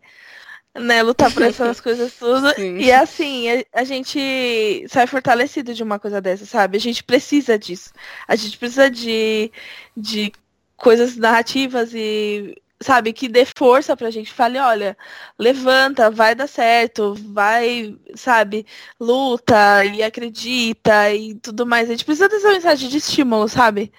né, 0.76 1.04
lutar 1.04 1.32
por 1.32 1.44
essas 1.44 1.80
coisas 1.82 2.14
tudo. 2.14 2.54
Sim. 2.56 2.78
E 2.78 2.92
assim, 2.92 3.50
a, 3.50 3.82
a, 3.82 3.84
gente 3.84 4.86
sai 4.88 5.08
fortalecido 5.08 5.74
de 5.74 5.84
uma 5.84 6.00
coisa 6.00 6.20
dessa, 6.20 6.46
sabe? 6.46 6.78
A 6.78 6.80
gente 6.80 7.04
precisa 7.04 7.58
disso. 7.58 7.92
A 8.28 8.36
gente 8.36 8.58
precisa 8.58 8.90
de, 8.90 9.52
de 9.96 10.32
coisas 10.78 11.16
narrativas 11.16 11.94
e, 11.94 12.56
sabe, 12.82 13.14
que 13.14 13.28
dê 13.30 13.46
força 13.46 13.96
pra 13.96 14.12
gente. 14.12 14.34
Fale, 14.34 14.60
olha, 14.60 14.98
levanta, 15.38 16.10
vai 16.10 16.36
dar 16.36 16.48
certo, 16.48 17.16
vai, 17.34 17.98
sabe, 18.16 18.66
luta 19.00 19.86
e 19.86 20.04
acredita 20.04 21.12
e 21.14 21.36
tudo 21.36 21.66
mais. 21.66 21.90
A 21.90 21.94
gente 21.94 22.06
precisa 22.06 22.30
dessa 22.30 22.52
mensagem 22.52 22.90
de 22.90 22.98
estímulo, 22.98 23.48
sabe? 23.48 23.92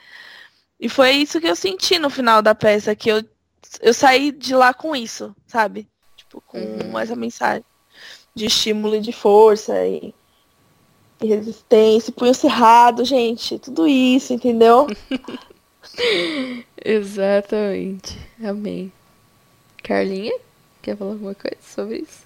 E 0.78 0.88
foi 0.88 1.12
isso 1.12 1.40
que 1.40 1.48
eu 1.48 1.56
senti 1.56 1.98
no 1.98 2.10
final 2.10 2.42
da 2.42 2.54
peça, 2.54 2.94
que 2.96 3.10
eu, 3.10 3.24
eu 3.80 3.94
saí 3.94 4.32
de 4.32 4.54
lá 4.54 4.74
com 4.74 4.94
isso, 4.94 5.34
sabe? 5.46 5.88
Tipo, 6.34 6.42
com 6.46 6.58
uhum. 6.58 6.98
essa 6.98 7.14
mensagem 7.14 7.64
de 8.34 8.46
estímulo 8.46 8.96
e 8.96 9.00
de 9.00 9.12
força 9.12 9.86
e, 9.86 10.12
e 11.22 11.26
resistência, 11.26 12.12
punho 12.12 12.34
cerrado, 12.34 13.04
gente, 13.04 13.58
tudo 13.58 13.86
isso, 13.86 14.32
entendeu? 14.32 14.86
Exatamente. 16.84 18.18
Amém. 18.42 18.92
Carlinha, 19.82 20.36
quer 20.82 20.96
falar 20.96 21.12
alguma 21.12 21.34
coisa 21.34 21.56
sobre 21.60 21.98
isso? 21.98 22.24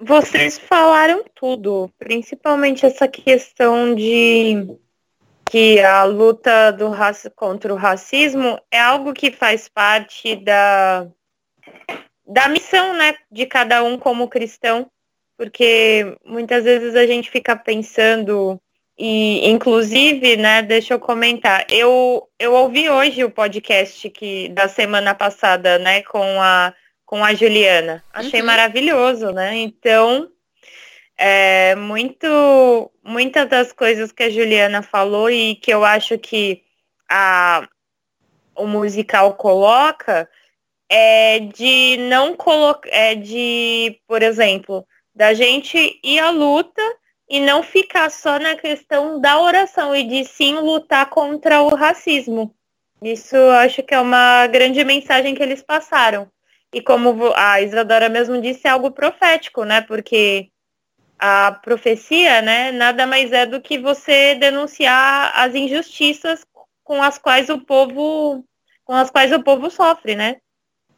Vocês 0.00 0.58
falaram 0.58 1.24
tudo, 1.34 1.90
principalmente 1.98 2.86
essa 2.86 3.08
questão 3.08 3.96
de 3.96 4.76
que 5.50 5.80
a 5.80 6.04
luta 6.04 6.70
do 6.70 6.88
raça 6.90 7.28
contra 7.30 7.72
o 7.72 7.76
racismo 7.76 8.60
é 8.70 8.78
algo 8.78 9.12
que 9.12 9.32
faz 9.32 9.66
parte 9.68 10.36
da 10.36 11.08
da 12.28 12.48
missão, 12.48 12.92
né, 12.94 13.14
de 13.32 13.46
cada 13.46 13.82
um 13.82 13.98
como 13.98 14.28
cristão, 14.28 14.90
porque 15.36 16.16
muitas 16.24 16.64
vezes 16.64 16.94
a 16.94 17.06
gente 17.06 17.30
fica 17.30 17.56
pensando 17.56 18.60
e 18.98 19.48
inclusive, 19.48 20.36
né, 20.36 20.60
deixa 20.62 20.94
eu 20.94 21.00
comentar, 21.00 21.64
eu 21.70 22.28
eu 22.38 22.52
ouvi 22.52 22.90
hoje 22.90 23.24
o 23.24 23.30
podcast 23.30 24.10
que 24.10 24.48
da 24.50 24.68
semana 24.68 25.14
passada, 25.14 25.78
né, 25.78 26.02
com 26.02 26.40
a 26.42 26.74
com 27.06 27.24
a 27.24 27.32
Juliana. 27.32 28.04
Achei 28.12 28.40
Uhum. 28.40 28.46
maravilhoso, 28.46 29.30
né? 29.32 29.56
Então, 29.56 30.28
é, 31.16 31.74
muito, 31.74 32.92
muitas 33.02 33.48
das 33.48 33.72
coisas 33.72 34.12
que 34.12 34.24
a 34.24 34.30
Juliana 34.30 34.82
falou 34.82 35.30
e 35.30 35.56
que 35.56 35.72
eu 35.72 35.86
acho 35.86 36.18
que 36.18 36.62
a, 37.08 37.66
o 38.54 38.66
musical 38.66 39.32
coloca 39.34 40.28
é 40.88 41.40
de 41.40 41.96
não 42.08 42.34
colocar, 42.34 42.88
é 42.90 43.14
de, 43.14 44.00
por 44.06 44.22
exemplo, 44.22 44.86
da 45.14 45.34
gente 45.34 45.98
ir 46.02 46.18
à 46.18 46.30
luta 46.30 46.82
e 47.28 47.40
não 47.40 47.62
ficar 47.62 48.10
só 48.10 48.38
na 48.38 48.56
questão 48.56 49.20
da 49.20 49.40
oração 49.40 49.94
e 49.94 50.02
de 50.02 50.24
sim 50.24 50.54
lutar 50.54 51.10
contra 51.10 51.60
o 51.60 51.74
racismo. 51.74 52.54
Isso 53.02 53.36
eu 53.36 53.50
acho 53.52 53.82
que 53.82 53.94
é 53.94 54.00
uma 54.00 54.46
grande 54.46 54.82
mensagem 54.82 55.34
que 55.34 55.42
eles 55.42 55.62
passaram. 55.62 56.30
E 56.72 56.80
como 56.80 57.32
a 57.34 57.60
Isadora 57.60 58.08
mesmo 58.08 58.40
disse, 58.40 58.66
é 58.66 58.70
algo 58.70 58.90
profético, 58.90 59.64
né? 59.64 59.80
Porque 59.82 60.50
a 61.18 61.52
profecia, 61.52 62.40
né, 62.42 62.70
nada 62.70 63.06
mais 63.06 63.32
é 63.32 63.44
do 63.44 63.60
que 63.60 63.78
você 63.78 64.34
denunciar 64.36 65.32
as 65.34 65.54
injustiças 65.54 66.46
com 66.84 67.02
as 67.02 67.18
quais 67.18 67.48
o 67.48 67.58
povo, 67.58 68.44
com 68.84 68.94
as 68.94 69.10
quais 69.10 69.32
o 69.32 69.42
povo 69.42 69.70
sofre, 69.70 70.14
né? 70.14 70.36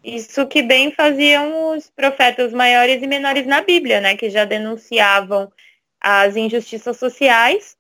Isso 0.03 0.47
que 0.47 0.63
bem 0.63 0.91
faziam 0.93 1.77
os 1.77 1.91
profetas 1.91 2.53
maiores 2.53 3.03
e 3.03 3.07
menores 3.07 3.47
na 3.47 3.61
Bíblia, 3.61 4.01
né, 4.01 4.17
que 4.17 4.31
já 4.31 4.45
denunciavam 4.45 5.53
as 6.01 6.37
injustiças 6.37 6.97
sociais. 6.97 7.77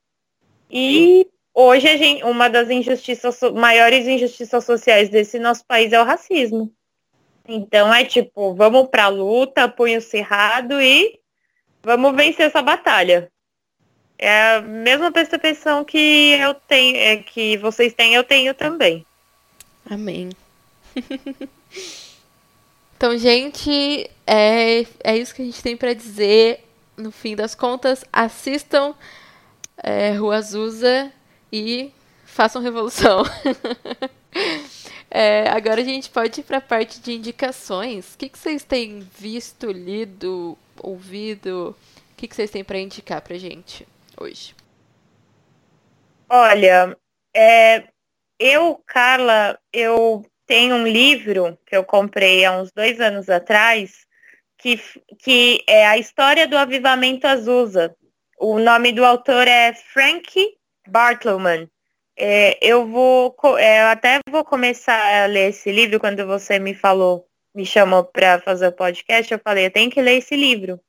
E 0.71 1.27
hoje 1.55 1.89
a 1.89 1.97
gente, 1.97 2.23
uma 2.25 2.49
das 2.49 2.69
injustiças 2.69 3.41
maiores 3.55 4.07
injustiças 4.07 4.65
sociais 4.65 5.09
desse 5.09 5.39
nosso 5.39 5.65
país 5.65 5.93
é 5.93 6.01
o 6.01 6.05
racismo. 6.05 6.71
Então 7.49 7.93
é 7.93 8.05
tipo, 8.05 8.55
vamos 8.55 8.89
pra 8.89 9.09
luta, 9.09 9.69
punho 9.69 10.01
cerrado 10.01 10.81
e 10.81 11.19
vamos 11.83 12.15
vencer 12.15 12.47
essa 12.47 12.61
batalha. 12.61 13.33
É 14.19 14.57
a 14.57 14.61
mesma 14.61 15.11
percepção 15.11 15.83
que 15.83 16.33
eu 16.39 16.53
tenho, 16.53 16.97
é, 16.97 17.17
que 17.17 17.57
vocês 17.57 17.95
têm, 17.95 18.15
eu 18.15 18.23
tenho 18.23 18.53
também. 18.53 19.07
Amém. 19.89 20.29
então, 23.01 23.17
gente, 23.17 24.11
é, 24.27 24.85
é 25.03 25.17
isso 25.17 25.35
que 25.35 25.41
a 25.41 25.45
gente 25.47 25.63
tem 25.63 25.75
pra 25.75 25.95
dizer. 25.95 26.63
No 26.99 27.11
fim 27.11 27.35
das 27.35 27.55
contas, 27.55 28.05
assistam 28.13 28.95
é, 29.83 30.13
Rua 30.13 30.37
Azusa 30.37 31.11
e 31.51 31.95
façam 32.27 32.61
revolução. 32.61 33.23
É, 35.13 35.49
agora 35.49 35.81
a 35.81 35.85
gente 35.85 36.09
pode 36.09 36.41
ir 36.41 36.45
para 36.45 36.59
a 36.59 36.61
parte 36.61 37.01
de 37.01 37.13
indicações. 37.13 38.15
O 38.15 38.19
que, 38.19 38.29
que 38.29 38.39
vocês 38.39 38.63
têm 38.63 39.01
visto, 39.19 39.73
lido, 39.73 40.57
ouvido? 40.79 41.77
O 42.13 42.17
que, 42.17 42.29
que 42.29 42.37
vocês 42.37 42.49
têm 42.49 42.63
para 42.63 42.79
indicar 42.79 43.21
pra 43.21 43.37
gente 43.37 43.89
hoje? 44.17 44.55
Olha, 46.29 46.97
é, 47.35 47.89
eu, 48.39 48.81
Carla, 48.87 49.59
eu 49.73 50.25
tenho 50.51 50.75
um 50.75 50.85
livro 50.85 51.57
que 51.65 51.77
eu 51.77 51.85
comprei 51.85 52.45
há 52.45 52.51
uns 52.51 52.73
dois 52.73 53.01
anos 53.01 53.29
atrás, 53.29 54.05
que, 54.59 54.81
que 55.17 55.63
é 55.65 55.87
a 55.87 55.97
história 55.97 56.45
do 56.49 56.59
avivamento 56.59 57.25
Azusa. 57.25 57.95
O 58.37 58.59
nome 58.59 58.91
do 58.91 59.05
autor 59.05 59.47
é 59.47 59.73
Frank 59.73 60.29
Bartleman. 60.89 61.71
É, 62.17 62.59
eu 62.61 62.85
vou, 62.85 63.33
é, 63.59 63.83
até 63.83 64.19
vou 64.29 64.45
começar 64.45 65.23
a 65.23 65.27
ler 65.27 65.51
esse 65.51 65.71
livro 65.71 66.01
quando 66.01 66.27
você 66.27 66.59
me 66.59 66.75
falou, 66.75 67.29
me 67.55 67.65
chamou 67.65 68.03
para 68.03 68.41
fazer 68.41 68.67
o 68.67 68.73
podcast, 68.73 69.33
eu 69.33 69.39
falei, 69.39 69.67
eu 69.67 69.71
tenho 69.71 69.89
que 69.89 70.03
ler 70.03 70.17
esse 70.17 70.35
livro. 70.35 70.81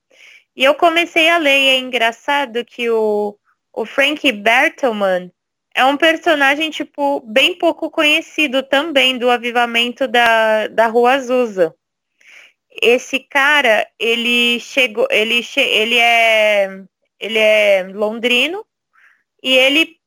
E 0.55 0.64
eu 0.64 0.74
comecei 0.74 1.30
a 1.30 1.38
ler, 1.38 1.59
e 1.59 1.70
é 1.70 1.78
engraçado 1.78 2.66
que 2.66 2.89
o, 2.89 3.38
o 3.72 3.86
Frank 3.86 4.32
Bertelman 4.32 5.32
é 5.74 5.86
um 5.86 5.97
personagem, 5.97 6.69
tipo, 6.69 7.22
bem 7.22 7.57
pouco 7.57 7.89
conhecido 7.89 8.63
também 8.63 9.17
do 9.17 9.30
avivamento 9.30 10.07
da, 10.07 10.67
da 10.67 10.88
Rua 10.88 11.13
Azusa. 11.13 11.74
Esse 12.82 13.19
cara, 13.19 13.88
ele 13.99 14.59
chegou, 14.59 15.07
ele, 15.09 15.43
che, 15.43 15.59
ele 15.59 15.97
é 15.97 16.84
ele 17.19 17.38
é 17.38 17.84
londrino 17.84 18.65
e 19.43 19.55
ele 19.55 19.97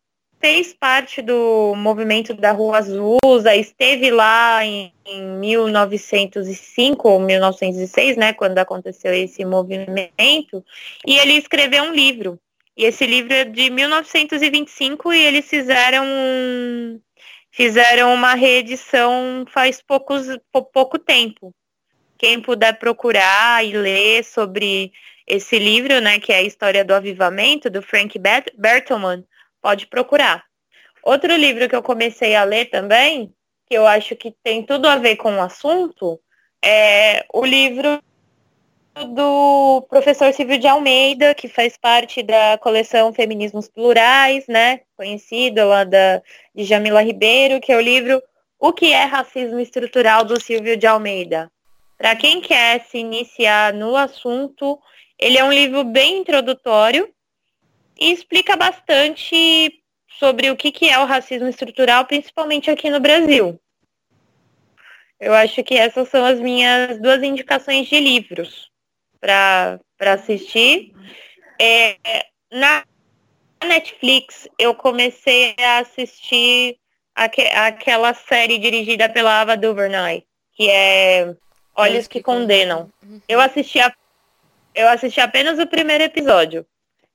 fez 0.40 0.74
parte 0.74 1.22
do 1.22 1.74
movimento 1.74 2.34
da 2.34 2.52
Rua 2.52 2.78
Azusa, 2.78 3.56
esteve 3.56 4.10
lá 4.10 4.62
em, 4.62 4.92
em 5.06 5.22
1905 5.38 7.08
ou 7.08 7.20
1906, 7.20 8.18
né, 8.18 8.34
quando 8.34 8.58
aconteceu 8.58 9.14
esse 9.14 9.42
movimento, 9.42 10.62
e 11.06 11.16
ele 11.16 11.32
escreveu 11.32 11.84
um 11.84 11.92
livro. 11.92 12.38
E 12.76 12.84
esse 12.84 13.06
livro 13.06 13.32
é 13.32 13.44
de 13.44 13.70
1925 13.70 15.12
e 15.12 15.20
eles 15.20 15.48
fizeram 15.48 16.04
um- 16.04 17.00
fizeram 17.50 18.12
uma 18.12 18.34
reedição 18.34 19.44
faz 19.48 19.80
poucos, 19.80 20.26
pou- 20.52 20.64
pouco 20.64 20.98
tempo. 20.98 21.54
Quem 22.18 22.40
puder 22.40 22.78
procurar 22.78 23.64
e 23.64 23.72
ler 23.72 24.24
sobre 24.24 24.92
esse 25.26 25.58
livro, 25.58 26.00
né, 26.00 26.18
que 26.18 26.32
é 26.32 26.36
a 26.38 26.42
história 26.42 26.84
do 26.84 26.94
avivamento, 26.94 27.70
do 27.70 27.80
Frank 27.80 28.18
Bertelman, 28.56 29.24
pode 29.62 29.86
procurar. 29.86 30.44
Outro 31.02 31.34
livro 31.36 31.68
que 31.68 31.76
eu 31.76 31.82
comecei 31.82 32.34
a 32.34 32.44
ler 32.44 32.66
também, 32.66 33.32
que 33.68 33.74
eu 33.74 33.86
acho 33.86 34.16
que 34.16 34.34
tem 34.42 34.64
tudo 34.64 34.86
a 34.86 34.96
ver 34.96 35.16
com 35.16 35.36
o 35.36 35.42
assunto, 35.42 36.20
é 36.62 37.24
o 37.32 37.44
livro 37.44 38.02
do 39.02 39.82
professor 39.88 40.32
Silvio 40.32 40.58
de 40.58 40.68
Almeida, 40.68 41.34
que 41.34 41.48
faz 41.48 41.76
parte 41.76 42.22
da 42.22 42.56
coleção 42.58 43.12
Feminismos 43.12 43.68
Plurais, 43.68 44.46
né? 44.46 44.80
Conhecido 44.96 45.66
lá 45.66 45.82
da, 45.82 46.22
de 46.54 46.64
Jamila 46.64 47.02
Ribeiro, 47.02 47.60
que 47.60 47.72
é 47.72 47.76
o 47.76 47.80
livro 47.80 48.22
O 48.58 48.72
que 48.72 48.92
é 48.92 49.04
Racismo 49.04 49.58
Estrutural 49.58 50.24
do 50.24 50.40
Silvio 50.40 50.76
de 50.76 50.86
Almeida. 50.86 51.50
Para 51.98 52.14
quem 52.14 52.40
quer 52.40 52.84
se 52.84 52.98
iniciar 52.98 53.72
no 53.72 53.96
assunto, 53.96 54.78
ele 55.18 55.38
é 55.38 55.44
um 55.44 55.52
livro 55.52 55.82
bem 55.82 56.18
introdutório 56.18 57.12
e 57.98 58.12
explica 58.12 58.56
bastante 58.56 59.72
sobre 60.18 60.50
o 60.50 60.56
que, 60.56 60.70
que 60.70 60.88
é 60.88 60.98
o 61.00 61.04
racismo 61.04 61.48
estrutural, 61.48 62.04
principalmente 62.04 62.70
aqui 62.70 62.88
no 62.90 63.00
Brasil. 63.00 63.58
Eu 65.18 65.34
acho 65.34 65.64
que 65.64 65.74
essas 65.74 66.08
são 66.08 66.24
as 66.24 66.38
minhas 66.38 67.00
duas 67.00 67.22
indicações 67.22 67.88
de 67.88 67.98
livros 67.98 68.72
para 69.24 70.12
assistir. 70.12 70.92
É, 71.58 71.96
na 72.52 72.84
Netflix, 73.64 74.46
eu 74.58 74.74
comecei 74.74 75.54
a 75.58 75.78
assistir 75.78 76.76
aque, 77.14 77.42
aquela 77.42 78.12
série 78.12 78.58
dirigida 78.58 79.08
pela 79.08 79.40
Ava 79.40 79.56
DuVernay, 79.56 80.24
que 80.52 80.68
é 80.68 81.34
Olhos 81.74 82.06
que 82.06 82.22
Condenam. 82.22 82.90
Eu 83.26 83.40
assisti, 83.40 83.80
a, 83.80 83.92
eu 84.74 84.88
assisti 84.88 85.20
apenas 85.20 85.58
o 85.58 85.66
primeiro 85.66 86.04
episódio. 86.04 86.66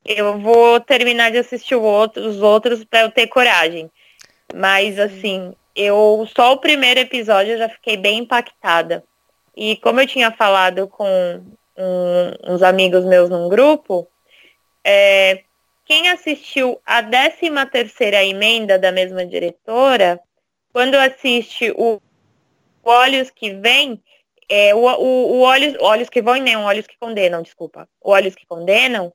Eu 0.04 0.40
vou 0.40 0.80
terminar 0.80 1.30
de 1.30 1.38
assistir 1.38 1.76
outro, 1.76 2.26
os 2.28 2.42
outros 2.42 2.84
para 2.84 3.02
eu 3.02 3.12
ter 3.12 3.28
coragem. 3.28 3.92
Mas 4.56 4.98
assim, 4.98 5.54
eu 5.76 6.28
só 6.36 6.54
o 6.54 6.58
primeiro 6.58 7.02
episódio 7.02 7.54
eu 7.54 7.58
já 7.60 7.70
fiquei 7.70 7.98
bem 7.98 8.20
impactada. 8.20 9.04
E 9.56 9.76
como 9.78 10.00
eu 10.00 10.08
tinha 10.08 10.32
falado 10.32 10.88
com 10.88 11.44
um, 11.80 12.54
uns 12.54 12.62
amigos 12.62 13.06
meus 13.06 13.30
num 13.30 13.48
grupo, 13.48 14.08
é, 14.84 15.44
quem 15.86 16.10
assistiu 16.10 16.80
a 16.86 17.02
13 17.02 17.50
terceira 17.72 18.24
emenda 18.24 18.78
da 18.78 18.92
mesma 18.92 19.26
diretora, 19.26 20.20
quando 20.72 20.96
assiste 20.96 21.72
o 21.72 22.00
Olhos 22.84 23.32
que 23.32 23.54
Vem, 23.56 24.04
é, 24.48 24.76
o, 24.76 24.80
o, 24.80 25.32
o 25.32 25.40
Olhos, 25.42 25.76
Olhos 25.80 26.10
que 26.10 26.22
Vão 26.22 26.36
e 26.36 26.42
nem 26.42 26.58
o 26.58 26.62
Olhos 26.62 26.86
que 26.86 26.98
Condenam, 27.00 27.42
desculpa. 27.42 27.88
O 28.02 28.12
Olhos 28.12 28.36
que 28.36 28.46
Condenam, 28.46 29.14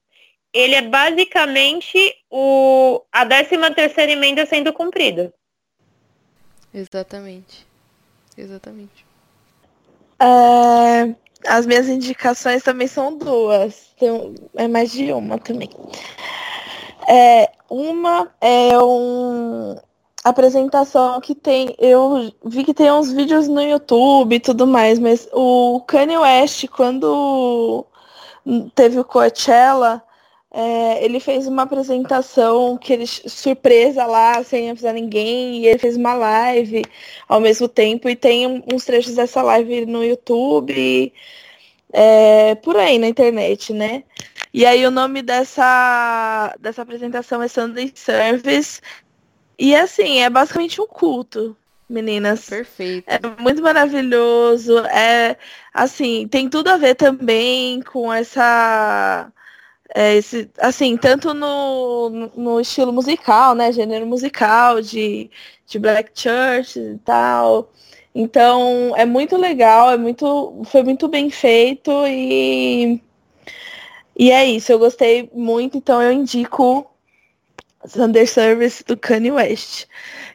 ele 0.53 0.75
é 0.75 0.83
basicamente 0.83 1.99
o, 2.31 3.03
a 3.13 3.27
13 3.27 3.75
terceira 3.75 4.13
emenda 4.13 4.47
sendo 4.47 4.73
cumprida. 4.73 5.33
Exatamente. 6.73 7.67
Exatamente. 8.37 9.07
É, 10.19 11.15
as 11.47 11.67
minhas 11.67 11.89
indicações 11.89 12.63
também 12.63 12.87
são 12.87 13.17
duas. 13.17 13.93
Tem, 13.99 14.35
é 14.57 14.69
mais 14.69 14.93
de 14.93 15.13
uma 15.13 15.39
também. 15.39 15.71
É, 17.09 17.51
uma 17.69 18.31
é 18.41 18.79
uma 18.79 19.83
apresentação 20.25 21.21
que 21.21 21.35
tem. 21.35 21.75
Eu 21.79 22.33
vi 22.45 22.65
que 22.65 22.75
tem 22.75 22.91
uns 22.91 23.13
vídeos 23.13 23.47
no 23.49 23.61
YouTube 23.61 24.37
e 24.37 24.41
tudo 24.41 24.67
mais, 24.67 24.99
mas 24.99 25.29
o 25.33 25.81
Kanye 25.87 26.17
West, 26.19 26.67
quando 26.69 27.87
teve 28.75 28.99
o 28.99 29.05
Coachella, 29.05 30.03
É, 30.57 31.05
ele 31.05 31.19
fez 31.19 31.49
uma 31.49 31.63
apresentação 31.63 32.79
que 32.79 32.93
ele 32.93 33.09
surpresa 33.09 34.07
lá, 34.07 34.45
sem 34.45 34.71
avisar 34.71 34.95
ninguém, 34.95 35.59
e 35.59 35.67
ele 35.67 35.81
fez 35.81 35.97
uma 35.97 36.15
live 36.15 36.85
ao 37.27 37.41
mesmo 37.41 37.69
tempo, 37.69 38.09
e 38.09 38.15
tem 38.15 38.63
uns 38.73 38.85
trechos 38.85 39.17
dessa 39.17 39.43
live 39.43 39.85
no 39.85 40.05
YouTube, 40.05 41.13
é, 41.93 42.55
por 42.55 42.77
aí 42.77 43.01
na 43.01 43.09
internet, 43.09 43.73
né? 43.73 44.05
E 44.53 44.65
aí 44.65 44.87
o 44.87 44.93
nome 44.93 45.23
dessa, 45.23 46.55
dessa 46.61 46.83
apresentação 46.83 47.43
é 47.43 47.49
Sunday 47.49 47.91
Service, 47.93 48.81
e 49.59 49.75
assim, 49.75 50.21
é 50.21 50.31
basicamente 50.31 50.81
um 50.81 50.87
culto, 50.87 51.57
meninas. 51.89 52.49
Perfeito. 52.49 53.05
É 53.09 53.19
muito 53.41 53.61
maravilhoso. 53.61 54.79
É 54.87 55.37
assim, 55.73 56.29
tem 56.29 56.49
tudo 56.49 56.69
a 56.69 56.77
ver 56.77 56.95
também 56.95 57.83
com 57.83 58.13
essa. 58.13 59.33
É, 59.95 60.17
esse, 60.17 60.51
assim, 60.59 60.97
tanto 60.97 61.33
no, 61.33 62.11
no 62.37 62.61
estilo 62.61 62.93
musical, 62.93 63.55
né? 63.55 63.73
Gênero 63.73 64.07
musical 64.07 64.81
de, 64.83 65.31
de 65.67 65.79
Black 65.79 66.11
Church 66.15 66.79
e 66.81 66.99
tal. 67.05 67.71
Então 68.15 68.95
é 68.97 69.05
muito 69.07 69.37
legal, 69.37 69.91
é 69.91 69.97
muito, 69.97 70.63
foi 70.67 70.83
muito 70.83 71.09
bem 71.09 71.31
feito 71.31 71.91
e, 72.07 73.01
e 74.17 74.31
é 74.31 74.45
isso, 74.47 74.71
eu 74.73 74.79
gostei 74.79 75.29
muito, 75.35 75.77
então 75.79 76.01
eu 76.03 76.13
indico 76.13 76.89
Thunder 77.93 78.29
Service 78.29 78.85
do 78.85 78.97
Kanye 78.97 79.33
West. 79.33 79.87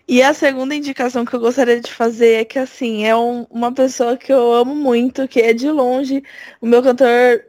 E 0.07 0.21
a 0.23 0.33
segunda 0.33 0.75
indicação 0.75 1.25
que 1.25 1.35
eu 1.35 1.39
gostaria 1.39 1.79
de 1.79 1.91
fazer 1.91 2.41
é 2.41 2.45
que, 2.45 2.59
assim, 2.59 3.05
é 3.05 3.15
um, 3.15 3.45
uma 3.49 3.71
pessoa 3.71 4.17
que 4.17 4.31
eu 4.33 4.51
amo 4.53 4.75
muito, 4.75 5.27
que 5.27 5.39
é 5.39 5.53
de 5.53 5.69
longe 5.69 6.23
o 6.61 6.65
meu 6.65 6.81
cantor 6.81 7.45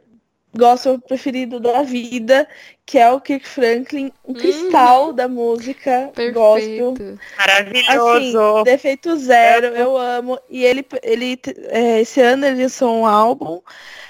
gospel 0.55 0.99
preferido 0.99 1.59
da 1.59 1.81
vida, 1.83 2.47
que 2.85 2.97
é 2.97 3.09
o 3.11 3.21
Kirk 3.21 3.47
Franklin, 3.47 4.11
um 4.25 4.33
cristal 4.33 5.07
uhum. 5.07 5.13
da 5.13 5.27
música 5.27 6.11
Perfeito. 6.13 6.33
gospel. 6.33 6.93
Maravilhoso. 7.37 8.39
Assim, 8.39 8.63
defeito 8.63 9.15
zero, 9.17 9.67
eu 9.67 9.97
amo. 9.97 10.39
E 10.49 10.63
ele, 10.63 10.85
ele 11.01 11.39
é, 11.69 12.01
esse 12.01 12.21
ano 12.21 12.45
ele 12.45 12.63
lançou 12.63 12.93
um 12.93 13.05
álbum 13.05 13.61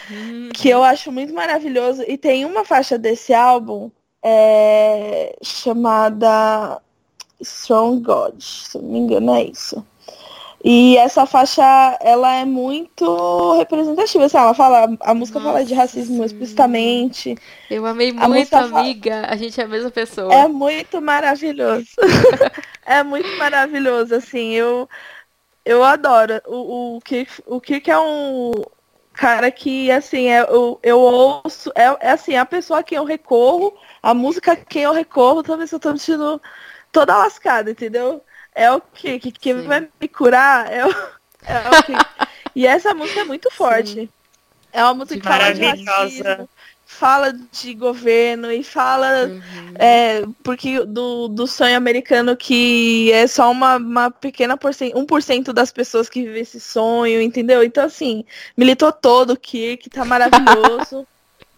uhum. 0.10 0.50
que 0.54 0.70
eu 0.70 0.84
acho 0.84 1.12
muito 1.12 1.34
maravilhoso. 1.34 2.04
E 2.08 2.18
tem 2.18 2.46
uma 2.46 2.66
faixa 2.66 2.98
desse 2.98 3.34
álbum 3.34 3.92
é, 4.24 5.36
chamada 5.44 6.82
Strong 7.40 8.04
God, 8.04 8.42
se 8.42 8.78
não 8.78 8.90
me 8.90 9.00
engano 9.00 9.36
é 9.36 9.44
isso. 9.44 9.86
E 10.64 10.96
essa 10.98 11.26
faixa, 11.26 11.64
ela 12.02 12.36
é 12.36 12.46
muito 12.46 13.58
representativa, 13.58 14.26
assim, 14.26 14.38
ela 14.38 14.54
fala, 14.54 14.96
a 15.02 15.14
música 15.14 15.40
Nossa, 15.40 15.52
fala 15.54 15.66
de 15.66 15.74
racismo 15.74 16.18
sim. 16.18 16.26
explicitamente. 16.26 17.36
Eu 17.70 17.86
amei 17.86 18.12
muito, 18.12 18.54
amiga, 18.54 19.22
fala... 19.22 19.28
a 19.34 19.36
gente 19.36 19.60
é 19.60 19.64
a 19.64 19.68
mesma 19.68 19.90
pessoa. 19.90 20.32
É 20.32 20.48
muito 20.48 21.02
maravilhoso. 21.02 21.88
é 22.86 23.02
muito 23.02 23.30
maravilhoso, 23.38 24.14
assim, 24.14 24.52
eu, 24.52 24.88
eu 25.66 25.84
adoro. 25.84 26.40
O, 26.46 26.98
o, 26.98 27.02
que, 27.02 27.28
o 27.48 27.60
que 27.60 27.90
é 27.90 28.00
um, 28.00 28.52
cara 29.14 29.52
que, 29.52 29.92
assim, 29.92 30.28
é, 30.30 30.42
eu, 30.42 30.80
eu 30.84 31.00
ouço, 31.00 31.72
é, 31.76 32.08
é 32.08 32.12
assim, 32.12 32.36
a 32.36 32.46
pessoa 32.46 32.80
a 32.80 32.84
quem 32.84 32.98
eu 32.98 33.04
recorro, 33.04 33.76
a 34.02 34.14
música 34.14 34.54
a 34.54 34.56
quem 34.56 34.84
eu 34.84 34.94
recorro, 34.94 35.44
talvez 35.44 35.72
eu 35.72 35.80
tô 35.80 35.92
me 35.92 36.00
sentindo 36.00 36.42
toda 36.92 37.18
lascada, 37.18 37.72
entendeu? 37.72 38.24
É 38.54 38.72
o 38.72 38.82
que, 38.82 39.20
que, 39.20 39.32
que 39.32 39.54
vai 39.54 39.88
me 40.00 40.08
curar, 40.08 40.72
é 40.72 40.86
o, 40.86 40.90
é 41.44 41.80
o 41.80 41.84
que... 41.84 41.94
e 42.56 42.68
essa 42.68 42.94
música 42.94 43.22
é 43.22 43.24
muito 43.24 43.50
forte. 43.52 43.94
Sim. 43.94 44.10
É 44.74 44.84
uma 44.84 44.94
música 44.94 45.20
que 45.20 45.28
fala 45.28 45.54
de 45.54 45.62
racismo, 45.66 46.50
fala 46.86 47.34
de 47.34 47.74
governo 47.74 48.52
e 48.52 48.64
fala 48.64 49.26
uhum. 49.26 49.74
é, 49.76 50.24
porque 50.44 50.86
do, 50.86 51.28
do 51.28 51.48
sonho 51.48 51.76
americano 51.76 52.38
que 52.38 53.12
é 53.12 53.28
só 53.28 53.50
uma, 53.50 53.78
uma 53.78 54.12
pequena 54.12 54.56
porcento, 54.56 54.96
1% 54.98 55.52
das 55.52 55.72
pessoas 55.72 56.10
que 56.10 56.24
vivem 56.24 56.42
esse 56.42 56.60
sonho, 56.60 57.22
entendeu? 57.22 57.64
Então, 57.64 57.86
assim, 57.86 58.24
militou 58.56 58.92
todo 58.92 59.32
o 59.32 59.38
que, 59.38 59.78
que 59.78 59.90
tá 59.90 60.06
maravilhoso. 60.06 61.08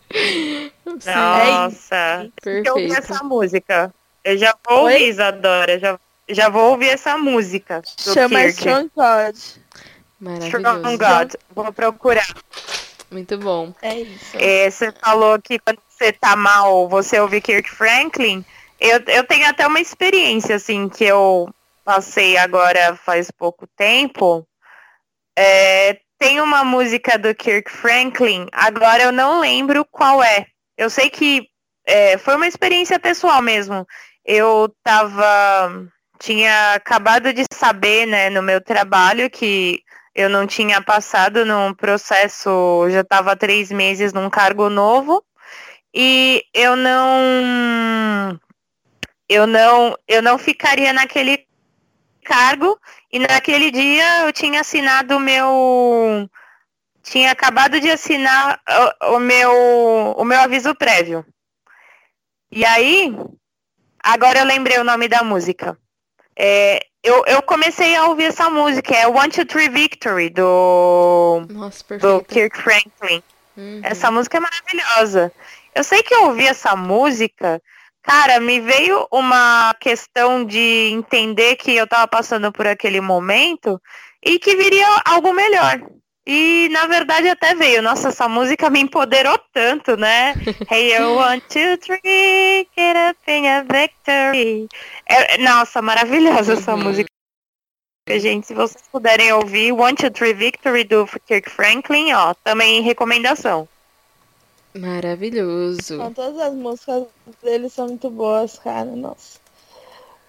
Nossa, 0.85 2.29
é 2.45 2.61
eu 2.65 2.75
ouvi 2.75 2.91
essa 2.91 3.23
música. 3.23 3.93
Eu 4.23 4.37
já 4.37 4.55
vou 4.65 4.83
Oi? 4.83 4.93
ouvir, 4.93 5.09
Isadora. 5.09 5.79
Já, 5.79 5.99
já 6.29 6.49
vou 6.49 6.71
ouvir 6.71 6.89
essa 6.89 7.17
música. 7.17 7.81
Chama 7.97 8.39
Kirk. 8.39 8.59
Strong 8.59 8.91
God. 8.95 9.37
Maravilhoso. 10.19 10.57
Strong 10.57 10.97
God. 10.97 11.33
Vou 11.53 11.73
procurar. 11.73 12.27
Muito 13.11 13.37
bom. 13.37 13.73
É 13.81 13.99
isso. 13.99 14.37
É, 14.37 14.69
você 14.69 14.91
falou 14.91 15.39
que 15.41 15.59
quando 15.59 15.79
você 15.87 16.11
tá 16.11 16.35
mal, 16.35 16.87
você 16.89 17.19
ouve 17.19 17.41
Kirk 17.41 17.69
Franklin. 17.69 18.43
Eu, 18.79 18.99
eu 19.07 19.23
tenho 19.25 19.47
até 19.47 19.65
uma 19.67 19.79
experiência, 19.79 20.55
assim, 20.55 20.89
que 20.89 21.03
eu 21.03 21.49
passei 21.83 22.37
agora 22.37 22.95
faz 22.95 23.29
pouco 23.29 23.67
tempo. 23.77 24.47
É, 25.37 25.99
tem 26.17 26.39
uma 26.41 26.63
música 26.63 27.17
do 27.17 27.35
Kirk 27.35 27.69
Franklin, 27.69 28.47
agora 28.51 29.03
eu 29.03 29.11
não 29.11 29.39
lembro 29.39 29.85
qual 29.85 30.23
é. 30.23 30.47
Eu 30.77 30.89
sei 30.89 31.09
que 31.09 31.47
é, 31.85 32.17
foi 32.17 32.35
uma 32.35 32.47
experiência 32.47 32.99
pessoal 32.99 33.41
mesmo. 33.41 33.85
Eu 34.25 34.73
tava. 34.83 35.91
Tinha 36.23 36.75
acabado 36.75 37.33
de 37.33 37.43
saber, 37.53 38.05
né, 38.05 38.29
no 38.29 38.41
meu 38.41 38.61
trabalho 38.61 39.29
que 39.29 39.83
eu 40.15 40.29
não 40.29 40.47
tinha 40.47 40.81
passado 40.81 41.45
num 41.45 41.73
processo, 41.73 42.89
já 42.89 43.01
estava 43.01 43.35
três 43.35 43.69
meses 43.73 44.13
num 44.13 44.29
cargo 44.29 44.69
novo 44.69 45.21
e 45.93 46.45
eu 46.53 46.77
não 46.77 48.39
eu 49.27 49.45
não 49.45 49.97
eu 50.07 50.21
não 50.21 50.37
ficaria 50.37 50.93
naquele 50.93 51.45
cargo 52.23 52.79
e 53.11 53.19
naquele 53.19 53.69
dia 53.69 54.21
eu 54.21 54.31
tinha 54.31 54.61
assinado 54.61 55.17
o 55.17 55.19
meu 55.19 56.29
tinha 57.03 57.31
acabado 57.31 57.81
de 57.81 57.91
assinar 57.91 58.61
o, 59.01 59.17
o 59.17 59.19
meu 59.19 59.51
o 60.15 60.23
meu 60.23 60.39
aviso 60.39 60.73
prévio. 60.73 61.25
E 62.49 62.63
aí 62.65 63.13
agora 64.01 64.39
eu 64.39 64.45
lembrei 64.45 64.77
o 64.79 64.85
nome 64.85 65.09
da 65.09 65.21
música 65.21 65.77
é, 66.37 66.85
eu, 67.03 67.23
eu 67.27 67.41
comecei 67.41 67.95
a 67.95 68.05
ouvir 68.05 68.25
essa 68.25 68.49
música, 68.49 68.95
é 68.95 69.07
One, 69.07 69.29
Two, 69.29 69.45
Three 69.45 69.69
Victory, 69.69 70.29
do, 70.29 71.45
Nossa, 71.49 71.83
do 71.97 72.23
Kirk 72.23 72.57
Franklin. 72.57 73.21
Uhum. 73.57 73.81
Essa 73.83 74.09
música 74.09 74.37
é 74.37 74.39
maravilhosa. 74.39 75.31
Eu 75.75 75.83
sei 75.83 76.01
que 76.01 76.13
eu 76.13 76.25
ouvi 76.25 76.47
essa 76.47 76.75
música, 76.75 77.61
cara, 78.01 78.39
me 78.39 78.59
veio 78.59 79.07
uma 79.11 79.73
questão 79.79 80.45
de 80.45 80.89
entender 80.91 81.55
que 81.57 81.75
eu 81.75 81.87
tava 81.87 82.07
passando 82.07 82.51
por 82.51 82.67
aquele 82.67 83.01
momento 83.01 83.81
e 84.23 84.39
que 84.39 84.55
viria 84.55 84.87
algo 85.05 85.33
melhor. 85.33 85.81
E 86.25 86.69
na 86.69 86.87
verdade 86.87 87.27
até 87.27 87.53
veio. 87.53 87.81
Nossa, 87.81 88.09
essa 88.09 88.29
música 88.29 88.69
me 88.69 88.79
empoderou 88.79 89.37
tanto, 89.51 89.97
né? 89.97 90.33
hey, 90.71 90.95
you 90.95 91.15
want 91.15 91.43
to 91.49 91.77
three, 91.77 92.67
get 92.75 92.95
up 93.09 93.19
in 93.27 93.45
a 93.47 93.61
victory. 93.63 94.69
É, 95.05 95.37
nossa, 95.39 95.81
maravilhosa 95.81 96.53
essa 96.53 96.73
uhum. 96.75 96.83
música. 96.83 97.09
Gente, 98.09 98.47
se 98.47 98.53
vocês 98.53 98.83
puderem 98.91 99.31
ouvir 99.31 99.71
One, 99.71 99.95
Two, 99.95 100.11
Three 100.11 100.33
Victory 100.33 100.83
do 100.83 101.07
Kirk 101.25 101.49
Franklin, 101.49 102.11
ó, 102.11 102.33
também 102.33 102.81
recomendação. 102.81 103.67
Maravilhoso. 104.75 105.95
Então, 105.95 106.13
todas 106.13 106.39
as 106.39 106.53
músicas 106.53 107.05
dele 107.41 107.69
são 107.69 107.87
muito 107.87 108.09
boas, 108.09 108.59
cara, 108.59 108.85
nossa. 108.85 109.39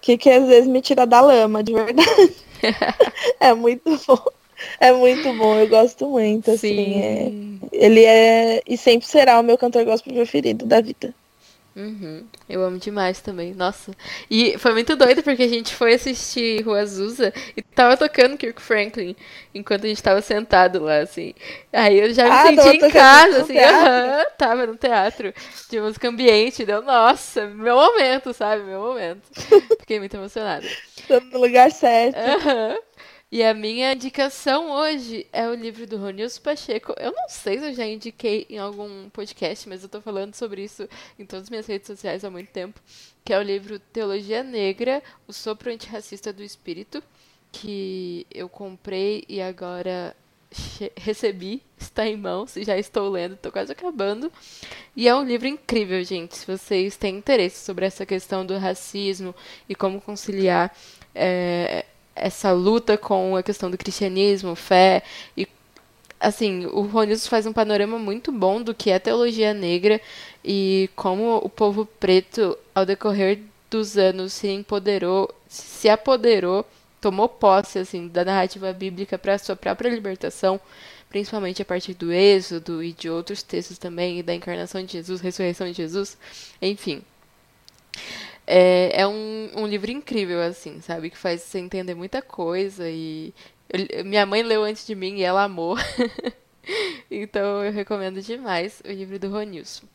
Que 0.01 0.17
que 0.17 0.29
às 0.29 0.47
vezes 0.47 0.67
me 0.67 0.81
tira 0.81 1.05
da 1.05 1.19
lama, 1.19 1.63
de 1.63 1.73
verdade. 1.73 2.35
é 3.41 3.53
muito 3.53 3.99
bom. 4.07 4.23
É 4.79 4.91
muito 4.91 5.33
bom, 5.33 5.57
eu 5.59 5.67
gosto 5.67 6.09
muito, 6.09 6.51
assim. 6.51 7.01
É... 7.01 7.31
Ele 7.71 8.03
é 8.03 8.61
e 8.67 8.77
sempre 8.77 9.07
será 9.07 9.39
o 9.39 9.43
meu 9.43 9.57
cantor 9.57 9.85
gospel 9.85 10.13
preferido 10.13 10.65
da 10.65 10.81
vida. 10.81 11.13
Uhum. 11.75 12.25
Eu 12.47 12.63
amo 12.63 12.79
demais 12.79 13.19
também, 13.19 13.53
nossa. 13.53 13.91
E 14.31 14.57
foi 14.57 14.71
muito 14.71 14.95
doido 14.95 15.21
porque 15.21 15.43
a 15.43 15.47
gente 15.47 15.75
foi 15.75 15.93
assistir 15.93 16.61
Rua 16.63 16.79
Azusa 16.79 17.33
e 17.55 17.61
tava 17.61 17.97
tocando 17.97 18.37
Kirk 18.37 18.61
Franklin 18.61 19.13
enquanto 19.53 19.83
a 19.83 19.89
gente 19.89 20.01
tava 20.01 20.21
sentado 20.21 20.81
lá, 20.81 20.99
assim. 20.99 21.33
Aí 21.73 21.99
eu 21.99 22.13
já 22.13 22.23
me 22.23 22.29
ah, 22.29 22.43
senti 22.47 22.77
em 22.77 22.91
casa, 22.91 23.41
assim, 23.41 23.57
aham, 23.59 24.25
tava 24.37 24.65
no 24.65 24.77
teatro 24.77 25.33
de 25.69 25.81
música 25.81 26.07
ambiente, 26.07 26.63
deu, 26.63 26.81
nossa, 26.81 27.45
meu 27.47 27.75
momento, 27.75 28.33
sabe? 28.33 28.63
Meu 28.63 28.79
momento. 28.79 29.23
Fiquei 29.81 29.99
muito 29.99 30.15
emocionada. 30.15 30.65
Tô 31.09 31.19
no 31.19 31.41
lugar 31.41 31.69
certo. 31.71 32.17
Aham. 32.17 32.77
E 33.35 33.43
a 33.43 33.53
minha 33.53 33.91
indicação 33.91 34.71
hoje 34.71 35.27
é 35.33 35.45
o 35.45 35.53
livro 35.53 35.85
do 35.85 35.97
Ronilson 35.97 36.39
Pacheco. 36.41 36.95
Eu 36.97 37.11
não 37.11 37.27
sei 37.27 37.59
se 37.59 37.65
eu 37.65 37.73
já 37.73 37.85
indiquei 37.85 38.45
em 38.49 38.57
algum 38.57 39.09
podcast, 39.09 39.67
mas 39.67 39.83
eu 39.83 39.89
tô 39.89 39.99
falando 39.99 40.33
sobre 40.33 40.63
isso 40.63 40.87
em 41.19 41.25
todas 41.25 41.43
as 41.43 41.49
minhas 41.49 41.67
redes 41.67 41.85
sociais 41.85 42.23
há 42.23 42.29
muito 42.29 42.49
tempo. 42.51 42.79
Que 43.25 43.33
é 43.33 43.37
o 43.37 43.41
livro 43.41 43.77
Teologia 43.77 44.41
Negra, 44.41 45.03
o 45.27 45.33
sopro 45.33 45.69
antirracista 45.69 46.31
do 46.31 46.41
espírito. 46.41 47.03
Que 47.51 48.25
eu 48.33 48.47
comprei 48.47 49.25
e 49.27 49.41
agora 49.41 50.15
recebi, 50.95 51.61
está 51.77 52.07
em 52.07 52.15
mãos, 52.15 52.53
já 52.55 52.77
estou 52.77 53.09
lendo, 53.09 53.33
estou 53.33 53.51
quase 53.51 53.69
acabando. 53.69 54.31
E 54.95 55.09
é 55.09 55.13
um 55.13 55.25
livro 55.25 55.45
incrível, 55.45 56.01
gente. 56.05 56.37
Se 56.37 56.47
vocês 56.47 56.95
têm 56.95 57.17
interesse 57.17 57.65
sobre 57.65 57.85
essa 57.85 58.05
questão 58.05 58.45
do 58.45 58.57
racismo 58.57 59.35
e 59.67 59.75
como 59.75 59.99
conciliar 59.99 60.73
é, 61.13 61.83
essa 62.15 62.51
luta 62.51 62.97
com 62.97 63.35
a 63.35 63.43
questão 63.43 63.69
do 63.69 63.77
cristianismo, 63.77 64.55
fé 64.55 65.03
e 65.35 65.47
assim, 66.19 66.65
o 66.67 66.81
Ronilson 66.81 67.29
faz 67.29 67.45
um 67.45 67.53
panorama 67.53 67.99
muito 67.99 68.31
bom 68.31 68.61
do 68.61 68.73
que 68.73 68.89
é 68.89 68.97
teologia 68.97 69.53
negra 69.53 70.01
e 70.43 70.89
como 70.95 71.37
o 71.37 71.49
povo 71.49 71.85
preto, 71.85 72.57
ao 72.73 72.85
decorrer 72.85 73.39
dos 73.69 73.97
anos, 73.97 74.33
se 74.33 74.47
empoderou, 74.47 75.33
se 75.47 75.89
apoderou, 75.89 76.65
tomou 77.01 77.27
posse 77.27 77.79
assim 77.79 78.07
da 78.07 78.25
narrativa 78.25 78.71
bíblica 78.73 79.17
para 79.17 79.37
sua 79.37 79.55
própria 79.55 79.89
libertação, 79.89 80.59
principalmente 81.09 81.61
a 81.61 81.65
partir 81.65 81.93
do 81.93 82.11
Êxodo 82.11 82.83
e 82.83 82.93
de 82.93 83.09
outros 83.09 83.43
textos 83.43 83.77
também, 83.77 84.19
e 84.19 84.23
da 84.23 84.33
encarnação 84.33 84.83
de 84.83 84.93
Jesus, 84.93 85.21
ressurreição 85.21 85.67
de 85.67 85.73
Jesus, 85.73 86.17
enfim. 86.61 87.01
É, 88.47 89.01
é 89.01 89.07
um, 89.07 89.51
um 89.55 89.67
livro 89.67 89.89
incrível, 89.91 90.41
assim, 90.41 90.81
sabe? 90.81 91.09
Que 91.09 91.17
faz 91.17 91.41
você 91.41 91.59
entender 91.59 91.95
muita 91.95 92.21
coisa 92.21 92.89
e 92.89 93.33
eu, 93.69 94.05
minha 94.05 94.25
mãe 94.25 94.43
leu 94.43 94.63
antes 94.63 94.85
de 94.85 94.95
mim 94.95 95.17
e 95.17 95.23
ela 95.23 95.43
amou. 95.43 95.75
então 97.09 97.63
eu 97.63 97.71
recomendo 97.71 98.21
demais 98.21 98.81
o 98.85 98.91
livro 98.91 99.17
do 99.19 99.29
Ronilson. 99.29 99.85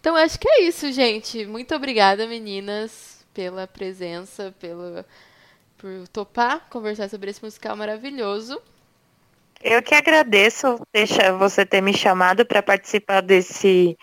Então 0.00 0.16
acho 0.16 0.38
que 0.38 0.48
é 0.48 0.62
isso, 0.62 0.92
gente. 0.92 1.44
Muito 1.46 1.74
obrigada, 1.74 2.26
meninas, 2.26 3.24
pela 3.34 3.66
presença, 3.66 4.54
pelo, 4.58 5.04
por 5.76 6.08
topar 6.08 6.68
conversar 6.68 7.08
sobre 7.08 7.30
esse 7.30 7.42
musical 7.42 7.76
maravilhoso. 7.76 8.60
Eu 9.60 9.82
que 9.82 9.94
agradeço 9.94 10.80
deixa 10.92 11.32
você 11.36 11.66
ter 11.66 11.80
me 11.80 11.92
chamado 11.92 12.46
para 12.46 12.62
participar 12.62 13.20
desse 13.20 13.98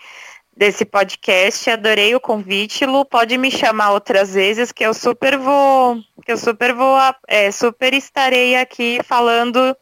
desse 0.56 0.84
podcast. 0.84 1.68
Adorei 1.68 2.14
o 2.14 2.20
convite, 2.20 2.86
Lu. 2.86 3.04
Pode 3.04 3.36
me 3.36 3.50
chamar 3.50 3.92
outras 3.92 4.34
vezes 4.34 4.72
que 4.72 4.84
eu 4.84 4.94
super 4.94 5.36
vou, 5.36 6.02
que 6.24 6.32
eu 6.32 6.38
super 6.38 6.72
vou, 6.72 6.96
é, 7.28 7.50
super 7.50 7.92
estarei 7.92 8.56
aqui 8.56 9.00
falando, 9.04 9.76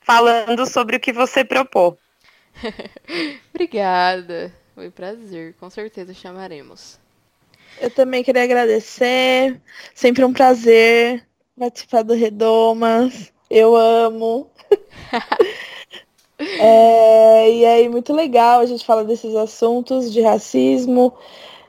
falando 0.00 0.66
sobre 0.66 0.96
o 0.96 1.00
que 1.00 1.12
você 1.12 1.44
propôs. 1.44 1.94
Obrigada. 3.54 4.52
Foi 4.74 4.88
um 4.88 4.90
prazer. 4.90 5.54
Com 5.60 5.70
certeza 5.70 6.12
chamaremos. 6.12 6.98
Eu 7.80 7.90
também 7.90 8.24
queria 8.24 8.42
agradecer. 8.42 9.60
Sempre 9.94 10.24
um 10.24 10.32
prazer 10.32 11.24
participar 11.58 12.02
do 12.02 12.14
Redomas. 12.14 13.32
Eu 13.48 13.76
amo. 13.76 14.50
É, 16.38 17.50
e 17.50 17.64
aí, 17.64 17.88
muito 17.88 18.12
legal 18.12 18.60
a 18.60 18.66
gente 18.66 18.84
fala 18.84 19.04
desses 19.04 19.34
assuntos 19.34 20.12
de 20.12 20.20
racismo. 20.20 21.14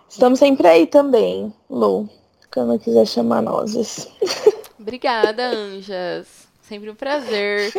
Estamos 0.09 0.39
sempre 0.39 0.68
aí 0.68 0.88
também, 0.88 1.53
Lu, 1.70 2.09
quando 2.51 2.80
quiser 2.80 3.05
chamar 3.05 3.41
nós. 3.41 4.07
Obrigada, 4.80 5.47
Anjas. 5.47 6.47
Sempre 6.61 6.89
um 6.89 6.95
prazer. 6.95 7.74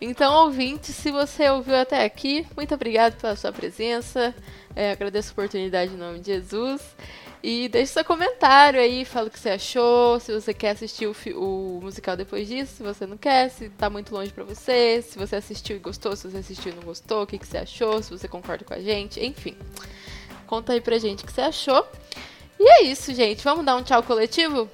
Então, 0.00 0.44
ouvinte, 0.44 0.92
se 0.92 1.10
você 1.10 1.48
ouviu 1.48 1.74
até 1.74 2.04
aqui, 2.04 2.46
muito 2.54 2.74
obrigado 2.74 3.18
pela 3.18 3.34
sua 3.34 3.50
presença. 3.50 4.34
É, 4.74 4.92
agradeço 4.92 5.30
a 5.30 5.32
oportunidade 5.32 5.94
em 5.94 5.96
nome 5.96 6.20
de 6.20 6.26
Jesus. 6.34 6.82
E 7.48 7.68
deixe 7.68 7.92
seu 7.92 8.04
comentário 8.04 8.80
aí, 8.80 9.04
fala 9.04 9.28
o 9.28 9.30
que 9.30 9.38
você 9.38 9.50
achou, 9.50 10.18
se 10.18 10.32
você 10.32 10.52
quer 10.52 10.70
assistir 10.70 11.06
o, 11.06 11.14
o, 11.36 11.80
musical 11.80 12.16
depois 12.16 12.48
disso, 12.48 12.78
se 12.78 12.82
você 12.82 13.06
não 13.06 13.16
quer, 13.16 13.50
se 13.50 13.68
tá 13.68 13.88
muito 13.88 14.12
longe 14.12 14.32
para 14.32 14.42
você, 14.42 15.00
se 15.00 15.16
você 15.16 15.36
assistiu 15.36 15.76
e 15.76 15.78
gostou, 15.78 16.16
se 16.16 16.28
você 16.28 16.38
assistiu 16.38 16.72
e 16.72 16.74
não 16.74 16.82
gostou, 16.82 17.22
o 17.22 17.26
que, 17.26 17.38
que 17.38 17.46
você 17.46 17.58
achou, 17.58 18.02
se 18.02 18.10
você 18.10 18.26
concorda 18.26 18.64
com 18.64 18.74
a 18.74 18.80
gente, 18.80 19.24
enfim. 19.24 19.56
Conta 20.44 20.72
aí 20.72 20.80
pra 20.80 20.98
gente 20.98 21.22
o 21.22 21.26
que 21.28 21.32
você 21.32 21.42
achou. 21.42 21.86
E 22.58 22.68
é 22.68 22.82
isso, 22.82 23.14
gente. 23.14 23.44
Vamos 23.44 23.64
dar 23.64 23.76
um 23.76 23.82
tchau 23.84 24.02
coletivo? 24.02 24.68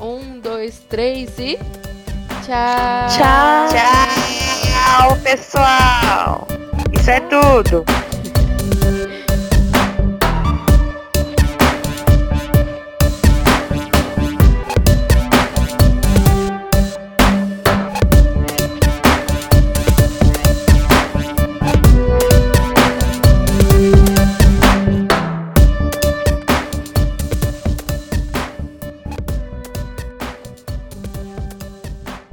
Um, 0.00 0.40
dois, 0.40 0.80
três 0.80 1.38
e. 1.38 1.56
Tchau! 2.44 3.08
Tchau! 3.16 3.68
Tchau, 4.64 5.16
pessoal! 5.22 6.48
Isso 6.92 7.10
é 7.12 7.20
tudo! 7.20 7.84